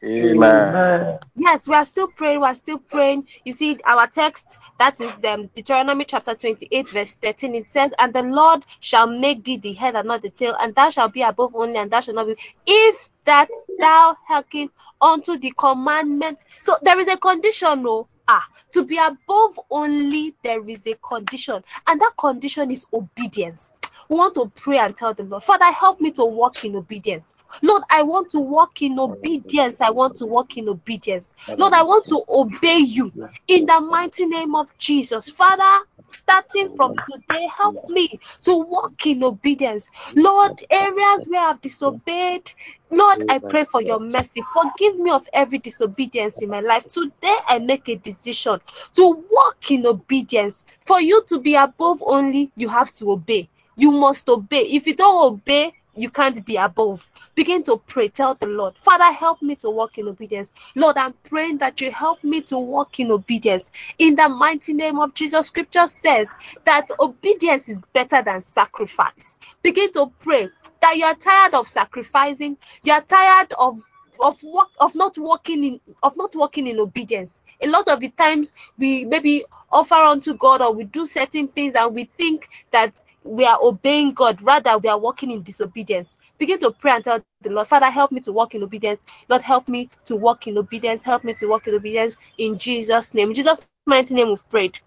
Amen. 0.05 1.19
Yes, 1.37 1.69
we 1.69 1.75
are 1.75 1.85
still 1.85 2.09
praying. 2.09 2.41
We 2.41 2.47
are 2.47 2.55
still 2.55 2.79
praying. 2.79 3.29
You 3.45 3.53
see, 3.53 3.79
our 3.85 4.07
text 4.07 4.59
that 4.79 5.01
is 5.01 5.25
um, 5.25 5.47
Deuteronomy 5.55 6.05
chapter 6.05 6.35
28, 6.35 6.91
verse 6.91 7.15
13. 7.17 7.55
It 7.55 7.71
says, 7.71 7.95
And 7.99 8.13
the 8.13 8.23
Lord 8.23 8.65
shall 8.81 9.07
make 9.07 9.45
thee 9.45 9.57
the 9.57 9.73
head 9.73 9.95
and 9.95 10.09
not 10.09 10.23
the 10.23 10.31
tail, 10.31 10.57
and 10.61 10.75
thou 10.75 10.91
shalt 10.91 11.13
be 11.13 11.23
above 11.23 11.55
only, 11.55 11.77
and 11.77 11.91
thou 11.91 12.01
shalt 12.01 12.17
not 12.17 12.27
be. 12.27 12.37
If 12.67 13.09
that 13.25 13.49
thou 13.79 14.17
hearken 14.27 14.71
unto 15.01 15.37
the 15.39 15.53
commandments. 15.57 16.45
So 16.63 16.77
there 16.83 16.99
is 16.99 17.09
a 17.09 17.17
condition, 17.17 17.83
no. 17.83 18.09
Ah, 18.33 18.47
to 18.73 18.85
be 18.85 18.97
above 18.97 19.59
only, 19.71 20.37
there 20.45 20.63
is 20.69 20.87
a 20.87 20.95
condition, 20.95 21.65
and 21.89 22.01
that 22.01 22.13
condition 22.17 22.71
is 22.71 22.87
obedience. 22.93 23.73
We 24.11 24.17
want 24.17 24.35
to 24.35 24.51
pray 24.57 24.79
and 24.79 24.97
tell 24.97 25.15
the 25.15 25.23
Lord, 25.23 25.45
Father, 25.45 25.67
help 25.67 26.01
me 26.01 26.11
to 26.13 26.25
walk 26.25 26.65
in 26.65 26.75
obedience. 26.75 27.37
Lord, 27.63 27.85
I 27.89 28.03
want 28.03 28.33
to 28.33 28.41
walk 28.41 28.83
in 28.83 28.99
obedience. 28.99 29.81
I 29.81 29.91
want 29.91 30.17
to 30.17 30.27
walk 30.27 30.57
in 30.59 30.69
obedience. 30.69 31.33
Lord, 31.57 31.75
I 31.75 31.85
want 31.85 32.07
to 32.07 32.25
obey 32.29 32.79
you 32.79 33.13
in 33.47 33.67
the 33.67 33.81
mighty 33.81 34.27
name 34.27 34.57
of 34.57 34.77
Jesus. 34.79 35.31
Father, 35.31 35.87
starting 36.09 36.71
from 36.71 36.97
today, 37.09 37.49
help 37.57 37.77
me 37.91 38.11
to 38.47 38.57
walk 38.59 39.07
in 39.07 39.23
obedience. 39.23 39.89
Lord, 40.17 40.61
areas 40.71 41.27
where 41.29 41.49
I've 41.49 41.61
disobeyed, 41.61 42.51
Lord, 42.91 43.23
I 43.29 43.39
pray 43.39 43.65
for 43.65 43.81
your 43.81 44.01
mercy. 44.01 44.43
Forgive 44.53 44.99
me 44.99 45.13
of 45.13 45.29
every 45.33 45.59
disobedience 45.59 46.43
in 46.43 46.51
my 46.51 46.63
life. 46.63 46.89
Today, 46.89 47.37
I 47.47 47.61
make 47.61 47.89
a 47.89 47.95
decision 47.95 48.61
to 48.97 49.25
walk 49.31 49.71
in 49.71 49.87
obedience. 49.87 50.65
For 50.85 51.01
you 51.01 51.23
to 51.29 51.39
be 51.39 51.55
above 51.55 52.03
only, 52.05 52.51
you 52.57 52.69
have 52.69 52.91
to 52.95 53.13
obey. 53.13 53.49
You 53.81 53.93
must 53.93 54.29
obey. 54.29 54.61
If 54.61 54.87
you 54.87 54.95
don't 54.95 55.33
obey, 55.33 55.73
you 55.97 56.11
can't 56.11 56.45
be 56.45 56.57
above. 56.57 57.11
Begin 57.35 57.63
to 57.63 57.79
pray. 57.79 58.09
Tell 58.09 58.35
the 58.35 58.47
Lord, 58.47 58.77
Father, 58.77 59.11
help 59.11 59.41
me 59.41 59.57
to 59.57 59.71
walk 59.71 59.97
in 59.97 60.07
obedience. 60.07 60.53
Lord, 60.75 60.99
I'm 60.99 61.15
praying 61.25 61.59
that 61.59 61.81
you 61.81 61.91
help 61.91 62.23
me 62.23 62.43
to 62.43 62.59
walk 62.59 63.01
in 63.01 63.11
obedience. 63.11 63.71
In 63.99 64.17
the 64.17 64.29
mighty 64.29 64.75
name 64.75 65.01
of 65.01 65.15
Jesus, 65.15 65.47
scripture 65.47 65.87
says 65.87 66.29
that 66.67 66.91
obedience 67.01 67.71
is 67.71 67.83
better 67.95 68.21
than 68.21 68.43
sacrifice. 68.43 69.39
Begin 69.63 69.91
to 69.93 70.13
pray 70.21 70.51
that 70.83 70.97
you 70.99 71.07
are 71.07 71.15
tired 71.15 71.55
of 71.55 71.67
sacrificing, 71.67 72.59
you 72.85 72.93
are 72.93 73.01
tired 73.01 73.55
of 73.59 73.81
of 74.23 74.43
work 74.45 74.69
of 74.81 74.95
not 74.95 75.17
walking 75.19 75.65
in 75.65 75.81
of 76.03 76.17
not 76.17 76.35
walking 76.35 76.67
in 76.67 76.79
obedience. 76.79 77.43
A 77.63 77.69
lot 77.69 77.89
of 77.89 78.01
the 78.01 78.09
times 78.11 78.53
we 78.79 79.05
maybe 79.05 79.45
offer 79.71 79.95
unto 79.95 80.35
god 80.35 80.61
or 80.63 80.73
we 80.73 80.85
do 80.85 81.07
certain 81.07 81.49
things 81.49 81.75
and 81.75 81.95
we 81.95 82.05
think 82.19 82.49
that 82.71 83.03
we 83.25 83.45
are 83.45 83.59
obeying 83.63 84.13
god 84.13 84.41
rather 84.43 84.79
we 84.79 84.89
are 84.89 84.99
walking 84.99 85.31
in 85.31 85.43
disobedience. 85.43 86.19
Begin 86.39 86.59
to 86.61 86.71
pray 86.71 86.93
and 86.93 87.05
tell 87.05 87.21
the 87.43 87.51
lord 87.51 87.67
father 87.67 87.91
help 87.91 88.13
me 88.13 88.21
to 88.21 88.33
walk 88.33 88.55
in 88.55 88.63
obedience. 88.63 89.05
Lord 89.29 89.43
help 89.43 89.69
me 89.69 89.91
to 90.07 90.17
walk 90.17 90.47
in 90.47 90.59
obedience. 90.59 91.03
Help 91.03 91.25
me 91.25 91.35
to 91.35 91.47
walk 91.47 91.67
in 91.67 91.75
obedience 91.75 92.17
in 92.39 92.59
jesus 92.59 93.15
name. 93.15 93.29
In 93.29 93.35
jesus 93.35 93.67
mighty 93.87 94.15
name 94.15 94.29
we've 94.29 94.51
prayed. 94.51 94.79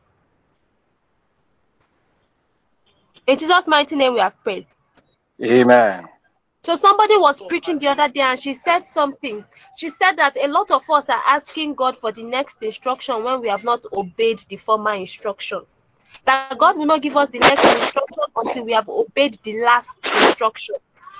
In 3.27 3.37
jesus 3.37 3.67
mighty 3.67 3.95
name 3.95 4.13
we 4.13 4.19
have 4.19 4.41
prayed. 4.43 4.65
Amen. 5.43 6.07
So 6.63 6.77
somebody 6.77 7.17
was 7.17 7.41
oh, 7.41 7.47
preaching 7.47 7.77
the 7.77 7.89
other 7.89 8.07
day 8.07 8.21
and 8.21 8.39
she 8.39 8.53
said 8.53 8.85
something. 8.87 9.43
She 9.75 9.89
said 9.89 10.13
that 10.13 10.37
a 10.37 10.47
lot 10.47 10.71
of 10.71 10.89
us 10.89 11.09
are 11.09 11.21
asking 11.27 11.73
God 11.73 11.97
for 11.97 12.13
the 12.13 12.23
next 12.23 12.63
instruction 12.63 13.21
when 13.21 13.41
we 13.41 13.49
have 13.49 13.65
not 13.65 13.83
obeyed 13.91 14.39
the 14.47 14.55
former 14.55 14.93
instruction. 14.93 15.61
That 16.25 16.57
God 16.57 16.77
will 16.77 16.85
not 16.85 17.01
give 17.01 17.17
us 17.17 17.29
the 17.31 17.39
next 17.39 17.65
instruction 17.65 18.23
until 18.37 18.63
we 18.63 18.71
have 18.71 18.87
obeyed 18.87 19.37
the 19.43 19.61
last 19.61 20.05
instruction. 20.05 20.75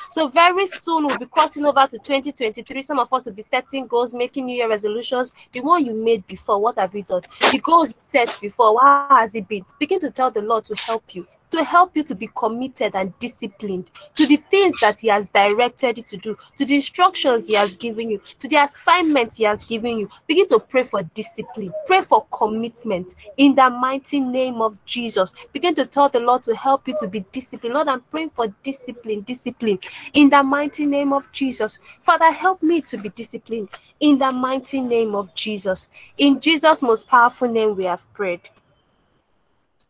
So 0.09 0.29
very 0.29 0.65
soon 0.65 1.07
we'll 1.07 1.17
be 1.17 1.25
crossing 1.25 1.65
over 1.65 1.87
to 1.87 1.97
2023. 1.97 2.81
Some 2.81 2.99
of 2.99 3.11
us 3.11 3.25
will 3.25 3.33
be 3.33 3.41
setting 3.41 3.87
goals, 3.87 4.13
making 4.13 4.45
New 4.45 4.55
Year 4.55 4.69
resolutions. 4.69 5.33
The 5.51 5.59
one 5.59 5.85
you 5.85 5.93
made 5.93 6.25
before, 6.25 6.61
what 6.61 6.79
have 6.79 6.95
you 6.95 7.03
done? 7.03 7.23
The 7.51 7.59
goals 7.59 7.95
you 7.95 8.01
set 8.11 8.39
before, 8.39 8.79
how 8.79 9.07
has 9.09 9.35
it 9.35 9.49
been? 9.49 9.65
Begin 9.77 9.99
to 9.99 10.11
tell 10.11 10.31
the 10.31 10.41
Lord 10.41 10.63
to 10.65 10.75
help 10.75 11.15
you 11.15 11.27
to 11.53 11.63
help 11.63 11.95
you 11.95 12.03
to 12.03 12.15
be 12.15 12.27
committed 12.35 12.95
and 12.95 13.17
disciplined 13.19 13.89
to 14.15 14.25
the 14.25 14.37
things 14.37 14.75
that 14.81 14.99
He 14.99 15.07
has 15.07 15.27
directed 15.29 15.97
you 15.99 16.03
to 16.03 16.17
do, 16.17 16.37
to 16.57 16.65
the 16.65 16.75
instructions 16.75 17.47
He 17.47 17.53
has 17.53 17.75
given 17.75 18.09
you, 18.09 18.21
to 18.39 18.47
the 18.47 18.57
assignments 18.57 19.37
He 19.37 19.43
has 19.43 19.63
given 19.63 19.99
you. 19.99 20.09
Begin 20.27 20.47
to 20.47 20.59
pray 20.59 20.83
for 20.83 21.03
discipline, 21.03 21.71
pray 21.85 22.01
for 22.01 22.25
commitment 22.31 23.11
in 23.37 23.53
the 23.53 23.69
mighty 23.69 24.19
name 24.19 24.61
of 24.61 24.83
Jesus. 24.85 25.31
Begin 25.53 25.75
to 25.75 25.85
tell 25.85 26.09
the 26.09 26.19
Lord 26.19 26.43
to 26.43 26.55
help 26.55 26.87
you 26.87 26.95
to 26.99 27.07
be 27.07 27.19
disciplined. 27.31 27.75
Lord, 27.75 27.87
I'm 27.87 28.01
praying 28.01 28.31
for 28.31 28.47
discipline, 28.63 29.21
discipline 29.21 29.79
in 30.13 30.29
the 30.31 30.41
mighty 30.41 30.87
name 30.87 31.13
of 31.13 31.31
Jesus. 31.31 31.79
Father, 32.01 32.31
help 32.31 32.63
me 32.63 32.81
to 32.81 32.97
be 32.97 33.09
disciplined 33.09 33.69
in 33.99 34.17
the 34.17 34.31
mighty 34.31 34.81
name 34.81 35.13
of 35.13 35.35
Jesus. 35.35 35.89
In 36.17 36.39
Jesus' 36.39 36.81
most 36.81 37.07
powerful 37.07 37.47
name, 37.47 37.75
we 37.75 37.85
have 37.85 38.11
prayed. 38.13 38.41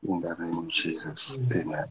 In 0.06 0.20
the 0.20 0.36
name 0.40 0.58
of 0.58 0.68
Jesus. 0.68 1.40
Mm. 1.40 1.62
Amen. 1.62 1.86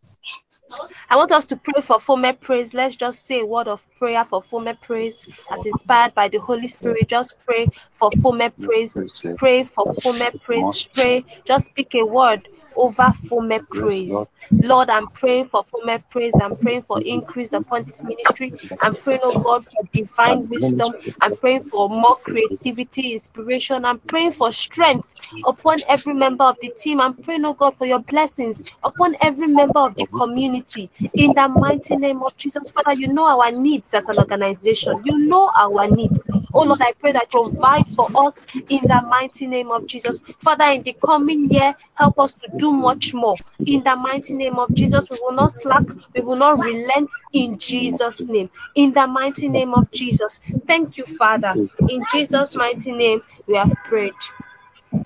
I 1.09 1.17
want 1.17 1.33
us 1.33 1.47
to 1.47 1.57
pray 1.57 1.83
for 1.83 1.97
Fome 1.97 2.41
praise. 2.41 2.75
Let's 2.75 2.97
just 2.97 3.27
say 3.27 3.41
a 3.41 3.47
word 3.47 3.69
of 3.69 3.85
prayer 3.99 4.25
for 4.25 4.43
Fome 4.43 4.81
praise 4.81 5.27
as 5.51 5.67
inspired 5.67 6.15
by 6.15 6.29
the 6.29 6.39
Holy 6.39 6.69
Spirit. 6.69 7.09
Just 7.09 7.37
pray 7.47 7.69
for 7.93 8.11
Fome 8.11 8.53
praise. 8.59 9.35
Pray 9.37 9.65
for 9.65 9.85
Fome 9.87 10.41
praise. 10.43 10.89
Pray. 10.95 11.25
Just 11.45 11.67
speak 11.67 11.95
a 11.95 12.05
word 12.05 12.49
over 12.77 13.13
Fome 13.29 13.69
praise. 13.71 14.31
Lord, 14.51 14.91
I'm 14.91 15.09
praying 15.09 15.49
for 15.49 15.63
Fome 15.65 16.03
praise. 16.11 16.35
I'm 16.41 16.57
praying 16.57 16.83
for 16.83 17.01
increase 17.01 17.53
upon 17.53 17.85
this 17.85 18.05
ministry. 18.05 18.55
I'm 18.81 18.95
praying, 18.95 19.21
oh 19.23 19.39
God, 19.43 19.65
for 19.65 19.83
divine 19.93 20.49
wisdom. 20.49 20.95
I'm 21.21 21.37
praying 21.37 21.65
for 21.65 21.89
more 21.89 22.17
creativity, 22.17 23.13
inspiration. 23.15 23.85
I'm 23.85 23.99
praying 24.01 24.33
for 24.33 24.53
strength 24.53 25.21
upon 25.47 25.79
every 25.89 26.15
member 26.15 26.45
of 26.45 26.57
the 26.61 26.71
team. 26.71 27.01
I'm 27.01 27.15
praying, 27.15 27.45
oh 27.45 27.55
God, 27.55 27.77
for 27.77 27.87
your 27.87 28.01
blessings 28.01 28.63
upon 28.83 29.17
every 29.21 29.49
member 29.49 29.81
of 29.81 29.95
the 29.97 30.07
community. 30.07 30.91
In 31.15 31.35
the 31.35 31.49
mighty 31.49 31.97
name 31.97 32.23
of 32.23 32.37
Jesus, 32.37 32.71
Father, 32.71 32.95
you 32.95 33.09
know 33.09 33.27
our 33.27 33.51
needs 33.53 33.95
as 33.95 34.09
an 34.09 34.19
organization. 34.19 35.03
You 35.05 35.19
know 35.19 35.51
our 35.57 35.89
needs. 35.89 36.29
Oh 36.55 36.63
Lord, 36.65 36.83
I 36.83 36.93
pray 36.93 37.13
that 37.13 37.31
provide 37.31 37.89
for 37.89 38.09
us 38.15 38.45
in 38.69 38.87
the 38.87 39.03
mighty 39.09 39.47
name 39.47 39.71
of 39.71 39.87
Jesus. 39.87 40.21
Father, 40.39 40.67
in 40.67 40.83
the 40.83 40.93
coming 40.95 41.51
year, 41.51 41.75
help 41.95 42.19
us 42.19 42.35
to 42.35 42.49
do 42.63 42.73
much 42.73 43.13
more. 43.13 43.35
In 43.67 43.83
the 43.83 43.97
mighty 43.97 44.35
name 44.35 44.57
of 44.61 44.73
Jesus, 44.73 45.11
we 45.11 45.19
will 45.21 45.33
not 45.33 45.51
slack, 45.51 45.85
we 46.15 46.21
will 46.23 46.37
not 46.37 46.63
relent 46.63 47.11
in 47.33 47.59
Jesus' 47.59 48.29
name. 48.29 48.51
In 48.77 48.93
the 48.93 49.09
mighty 49.09 49.49
name 49.49 49.75
of 49.75 49.91
Jesus. 49.91 50.41
Thank 50.69 50.97
you, 50.97 51.05
Father. 51.05 51.57
In 51.89 52.05
Jesus' 52.13 52.57
mighty 52.57 52.93
name, 52.93 53.21
we 53.49 53.57
have 53.57 53.75
prayed. 53.85 54.13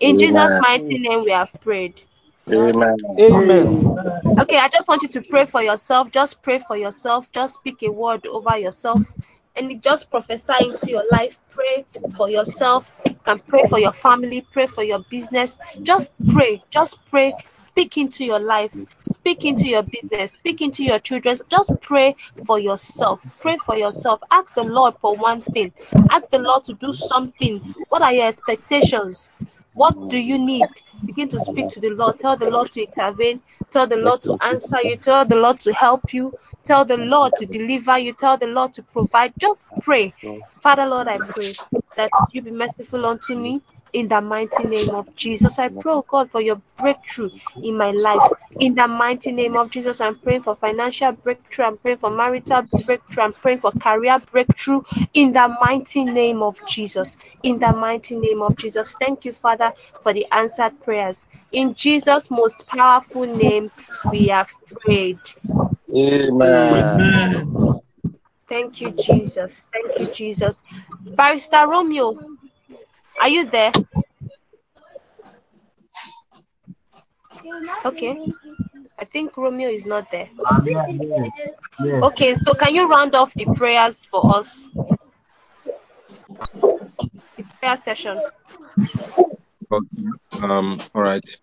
In 0.00 0.18
Jesus' 0.18 0.60
mighty 0.60 0.98
name, 0.98 1.24
we 1.24 1.30
have 1.30 1.52
prayed. 1.62 1.94
Amen. 2.52 2.98
Amen. 3.18 3.68
Okay, 4.38 4.58
I 4.58 4.68
just 4.68 4.86
want 4.86 5.02
you 5.02 5.08
to 5.08 5.22
pray 5.22 5.46
for 5.46 5.62
yourself. 5.62 6.10
Just 6.10 6.42
pray 6.42 6.58
for 6.58 6.76
yourself. 6.76 7.32
Just 7.32 7.54
speak 7.54 7.82
a 7.82 7.90
word 7.90 8.26
over 8.26 8.58
yourself 8.58 9.02
and 9.56 9.82
just 9.82 10.10
prophesy 10.10 10.54
into 10.60 10.90
your 10.90 11.04
life. 11.10 11.38
Pray 11.50 11.86
for 12.16 12.28
yourself. 12.28 12.92
You 13.06 13.14
can 13.24 13.38
pray 13.40 13.62
for 13.68 13.78
your 13.78 13.92
family, 13.92 14.40
pray 14.52 14.66
for 14.66 14.82
your 14.82 15.00
business. 15.00 15.58
Just 15.82 16.12
pray. 16.32 16.62
Just 16.70 17.04
pray. 17.06 17.34
Speak 17.52 17.96
into 17.98 18.24
your 18.24 18.40
life. 18.40 18.74
Speak 19.02 19.44
into 19.44 19.68
your 19.68 19.82
business. 19.82 20.32
Speak 20.32 20.60
into 20.60 20.84
your 20.84 20.98
children. 20.98 21.38
Just 21.50 21.72
pray 21.82 22.16
for 22.46 22.58
yourself. 22.58 23.26
Pray 23.40 23.56
for 23.56 23.76
yourself. 23.76 24.20
Ask 24.30 24.54
the 24.54 24.64
Lord 24.64 24.94
for 24.94 25.16
one 25.16 25.42
thing. 25.42 25.72
Ask 26.10 26.30
the 26.30 26.38
Lord 26.38 26.64
to 26.66 26.74
do 26.74 26.92
something. 26.92 27.74
What 27.88 28.02
are 28.02 28.12
your 28.12 28.28
expectations? 28.28 29.32
What 29.74 30.08
do 30.08 30.18
you 30.18 30.38
need? 30.38 30.66
Begin 31.04 31.28
to 31.28 31.38
speak 31.38 31.68
to 31.70 31.80
the 31.80 31.90
Lord. 31.90 32.18
Tell 32.18 32.36
the 32.36 32.50
Lord 32.50 32.70
to 32.72 32.82
intervene. 32.82 33.42
Tell 33.70 33.86
the 33.86 33.96
Lord 33.96 34.22
to 34.22 34.36
answer 34.42 34.82
you. 34.82 34.96
Tell 34.96 35.24
the 35.24 35.36
Lord 35.36 35.60
to 35.60 35.72
help 35.72 36.12
you. 36.14 36.34
Tell 36.66 36.84
the 36.86 36.98
Lord 36.98 37.36
to 37.36 37.46
deliver 37.46 37.98
you. 37.98 38.14
Tell 38.14 38.38
the 38.38 38.48
Lord 38.48 38.74
to 38.74 38.84
provide. 38.84 39.34
Just 39.38 39.64
pray. 39.80 40.14
Father, 40.62 40.86
Lord, 40.86 41.08
I 41.08 41.20
pray 41.20 41.54
that 41.96 42.12
you 42.32 42.42
be 42.42 42.52
merciful 42.52 43.06
unto 43.06 43.36
me 43.36 43.62
in 43.94 44.08
the 44.08 44.20
mighty 44.22 44.64
name 44.64 44.90
of 44.94 45.14
Jesus. 45.16 45.58
I 45.60 45.68
pray, 45.70 45.92
oh 45.94 46.06
God, 46.08 46.30
for 46.30 46.42
your 46.42 46.62
breakthrough 46.78 47.30
in 47.62 47.78
my 47.78 47.92
life. 47.92 48.32
In 48.60 48.74
the 48.76 48.88
mighty 48.88 49.32
name 49.32 49.56
of 49.56 49.70
Jesus, 49.70 50.00
I'm 50.00 50.18
praying 50.20 50.42
for 50.42 50.56
financial 50.56 51.12
breakthrough. 51.12 51.66
I'm 51.66 51.78
praying 51.78 51.98
for 51.98 52.10
marital 52.10 52.64
breakthrough. 52.86 53.24
I'm 53.24 53.34
praying 53.34 53.60
for 53.60 53.72
career 53.72 54.20
breakthrough 54.32 54.82
in 55.14 55.32
the 55.34 55.56
mighty 55.60 56.04
name 56.04 56.42
of 56.42 56.64
Jesus. 56.66 57.18
In 57.44 57.60
the 57.60 57.72
mighty 57.72 58.16
name 58.18 58.42
of 58.42 58.56
Jesus. 58.56 58.96
Thank 59.00 59.26
you, 59.26 59.32
Father, 59.32 59.74
for 60.02 60.14
the 60.14 60.26
answered 60.32 60.80
prayers. 60.84 61.28
In 61.52 61.74
Jesus' 61.74 62.30
most 62.30 62.66
powerful 62.68 63.26
name, 63.26 63.70
we 64.10 64.28
have 64.28 64.50
prayed. 64.80 65.20
Amen. 65.94 67.00
Amen. 67.00 67.80
Thank 68.48 68.80
you, 68.80 68.90
Jesus. 68.90 69.66
Thank 69.72 69.98
you, 69.98 70.06
Jesus. 70.12 70.62
Barrister 71.00 71.66
Romeo, 71.66 72.16
are 73.20 73.28
you 73.28 73.46
there? 73.46 73.72
Okay. 77.84 78.32
I 78.98 79.04
think 79.04 79.36
Romeo 79.36 79.68
is 79.68 79.86
not 79.86 80.10
there. 80.10 80.28
Okay, 81.82 82.34
so 82.34 82.54
can 82.54 82.74
you 82.74 82.88
round 82.88 83.14
off 83.14 83.34
the 83.34 83.44
prayers 83.44 84.04
for 84.06 84.36
us? 84.36 84.68
The 87.36 87.44
prayer 87.60 87.76
session. 87.76 88.20
Okay. 89.70 90.42
Um, 90.42 90.80
all 90.94 91.02
right. 91.02 91.36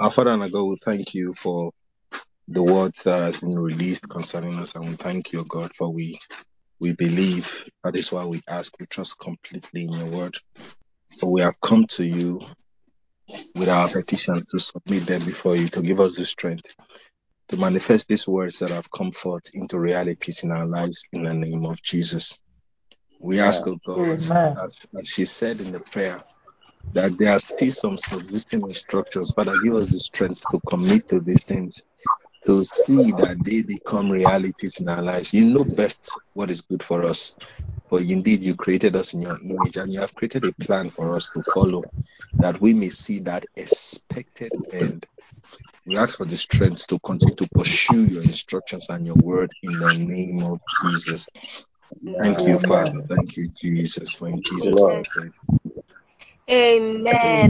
Our 0.00 0.10
Father 0.10 0.30
and 0.30 0.42
our 0.42 0.48
God, 0.48 0.64
we 0.64 0.76
thank 0.84 1.14
you 1.14 1.34
for 1.42 1.72
the 2.48 2.62
words 2.62 3.02
that 3.04 3.20
has 3.20 3.40
been 3.40 3.58
released 3.58 4.08
concerning 4.08 4.58
us, 4.58 4.74
and 4.74 4.88
we 4.88 4.96
thank 4.96 5.32
you, 5.32 5.44
God, 5.44 5.72
for 5.74 5.92
we 5.92 6.18
we 6.80 6.94
believe 6.94 7.48
that 7.84 7.96
is 7.96 8.10
why 8.10 8.24
we 8.24 8.40
ask. 8.48 8.72
We 8.80 8.86
trust 8.86 9.18
completely 9.18 9.84
in 9.84 9.92
your 9.92 10.08
word. 10.08 10.36
For 11.20 11.30
we 11.30 11.42
have 11.42 11.60
come 11.60 11.86
to 11.90 12.04
you 12.04 12.40
with 13.54 13.68
our 13.68 13.88
petitions 13.88 14.50
to 14.50 14.58
submit 14.58 15.06
them 15.06 15.20
before 15.20 15.56
you 15.56 15.68
to 15.70 15.82
give 15.82 16.00
us 16.00 16.16
the 16.16 16.24
strength 16.24 16.74
to 17.48 17.56
manifest 17.56 18.08
these 18.08 18.26
words 18.26 18.60
that 18.60 18.70
have 18.70 18.90
come 18.90 19.12
forth 19.12 19.54
into 19.54 19.78
realities 19.78 20.42
in 20.42 20.50
our 20.50 20.66
lives 20.66 21.04
in 21.12 21.24
the 21.24 21.34
name 21.34 21.66
of 21.66 21.82
Jesus. 21.82 22.38
We 23.20 23.40
ask, 23.40 23.66
oh 23.66 23.78
God, 23.86 23.98
Amen. 23.98 24.56
as, 24.58 24.86
as 24.98 25.08
she 25.08 25.26
said 25.26 25.60
in 25.60 25.70
the 25.72 25.80
prayer, 25.80 26.22
that 26.94 27.16
there 27.18 27.30
are 27.30 27.38
still 27.38 27.70
some 27.70 27.98
subsisting 27.98 28.62
instructions. 28.62 29.32
Father, 29.32 29.56
give 29.58 29.74
us 29.74 29.92
the 29.92 29.98
strength 29.98 30.48
to 30.50 30.60
commit 30.60 31.08
to 31.10 31.20
these 31.20 31.44
things, 31.44 31.82
to 32.46 32.64
see 32.64 33.12
that 33.12 33.44
they 33.44 33.62
become 33.62 34.10
realities 34.10 34.80
in 34.80 34.88
our 34.88 35.02
lives. 35.02 35.34
You 35.34 35.44
know 35.46 35.64
best 35.64 36.20
what 36.34 36.50
is 36.50 36.62
good 36.62 36.82
for 36.82 37.04
us. 37.04 37.36
For 37.88 38.00
indeed, 38.00 38.42
you 38.42 38.56
created 38.56 38.96
us 38.96 39.14
in 39.14 39.22
your 39.22 39.38
image 39.42 39.76
and 39.76 39.92
you 39.92 40.00
have 40.00 40.14
created 40.14 40.44
a 40.46 40.52
plan 40.54 40.90
for 40.90 41.14
us 41.14 41.30
to 41.30 41.42
follow 41.42 41.84
that 42.40 42.60
we 42.60 42.74
may 42.74 42.90
see 42.90 43.20
that 43.20 43.46
expected 43.56 44.54
end. 44.72 45.06
We 45.86 45.98
ask 45.98 46.18
for 46.18 46.26
the 46.26 46.36
strength 46.36 46.86
to 46.88 47.00
continue 47.00 47.36
to 47.36 47.48
pursue 47.48 48.04
your 48.06 48.22
instructions 48.22 48.88
and 48.90 49.06
your 49.06 49.16
word 49.16 49.54
in 49.62 49.78
the 49.80 49.90
name 49.90 50.42
of 50.44 50.60
Jesus. 50.68 51.28
Thank 52.18 52.46
you, 52.46 52.58
Father. 52.58 53.02
Thank 53.08 53.36
you, 53.36 53.50
Jesus. 53.60 54.14
For 54.14 54.28
in 54.28 54.42
Jesus' 54.42 54.84
name. 54.86 55.04
Amen. 56.50 57.40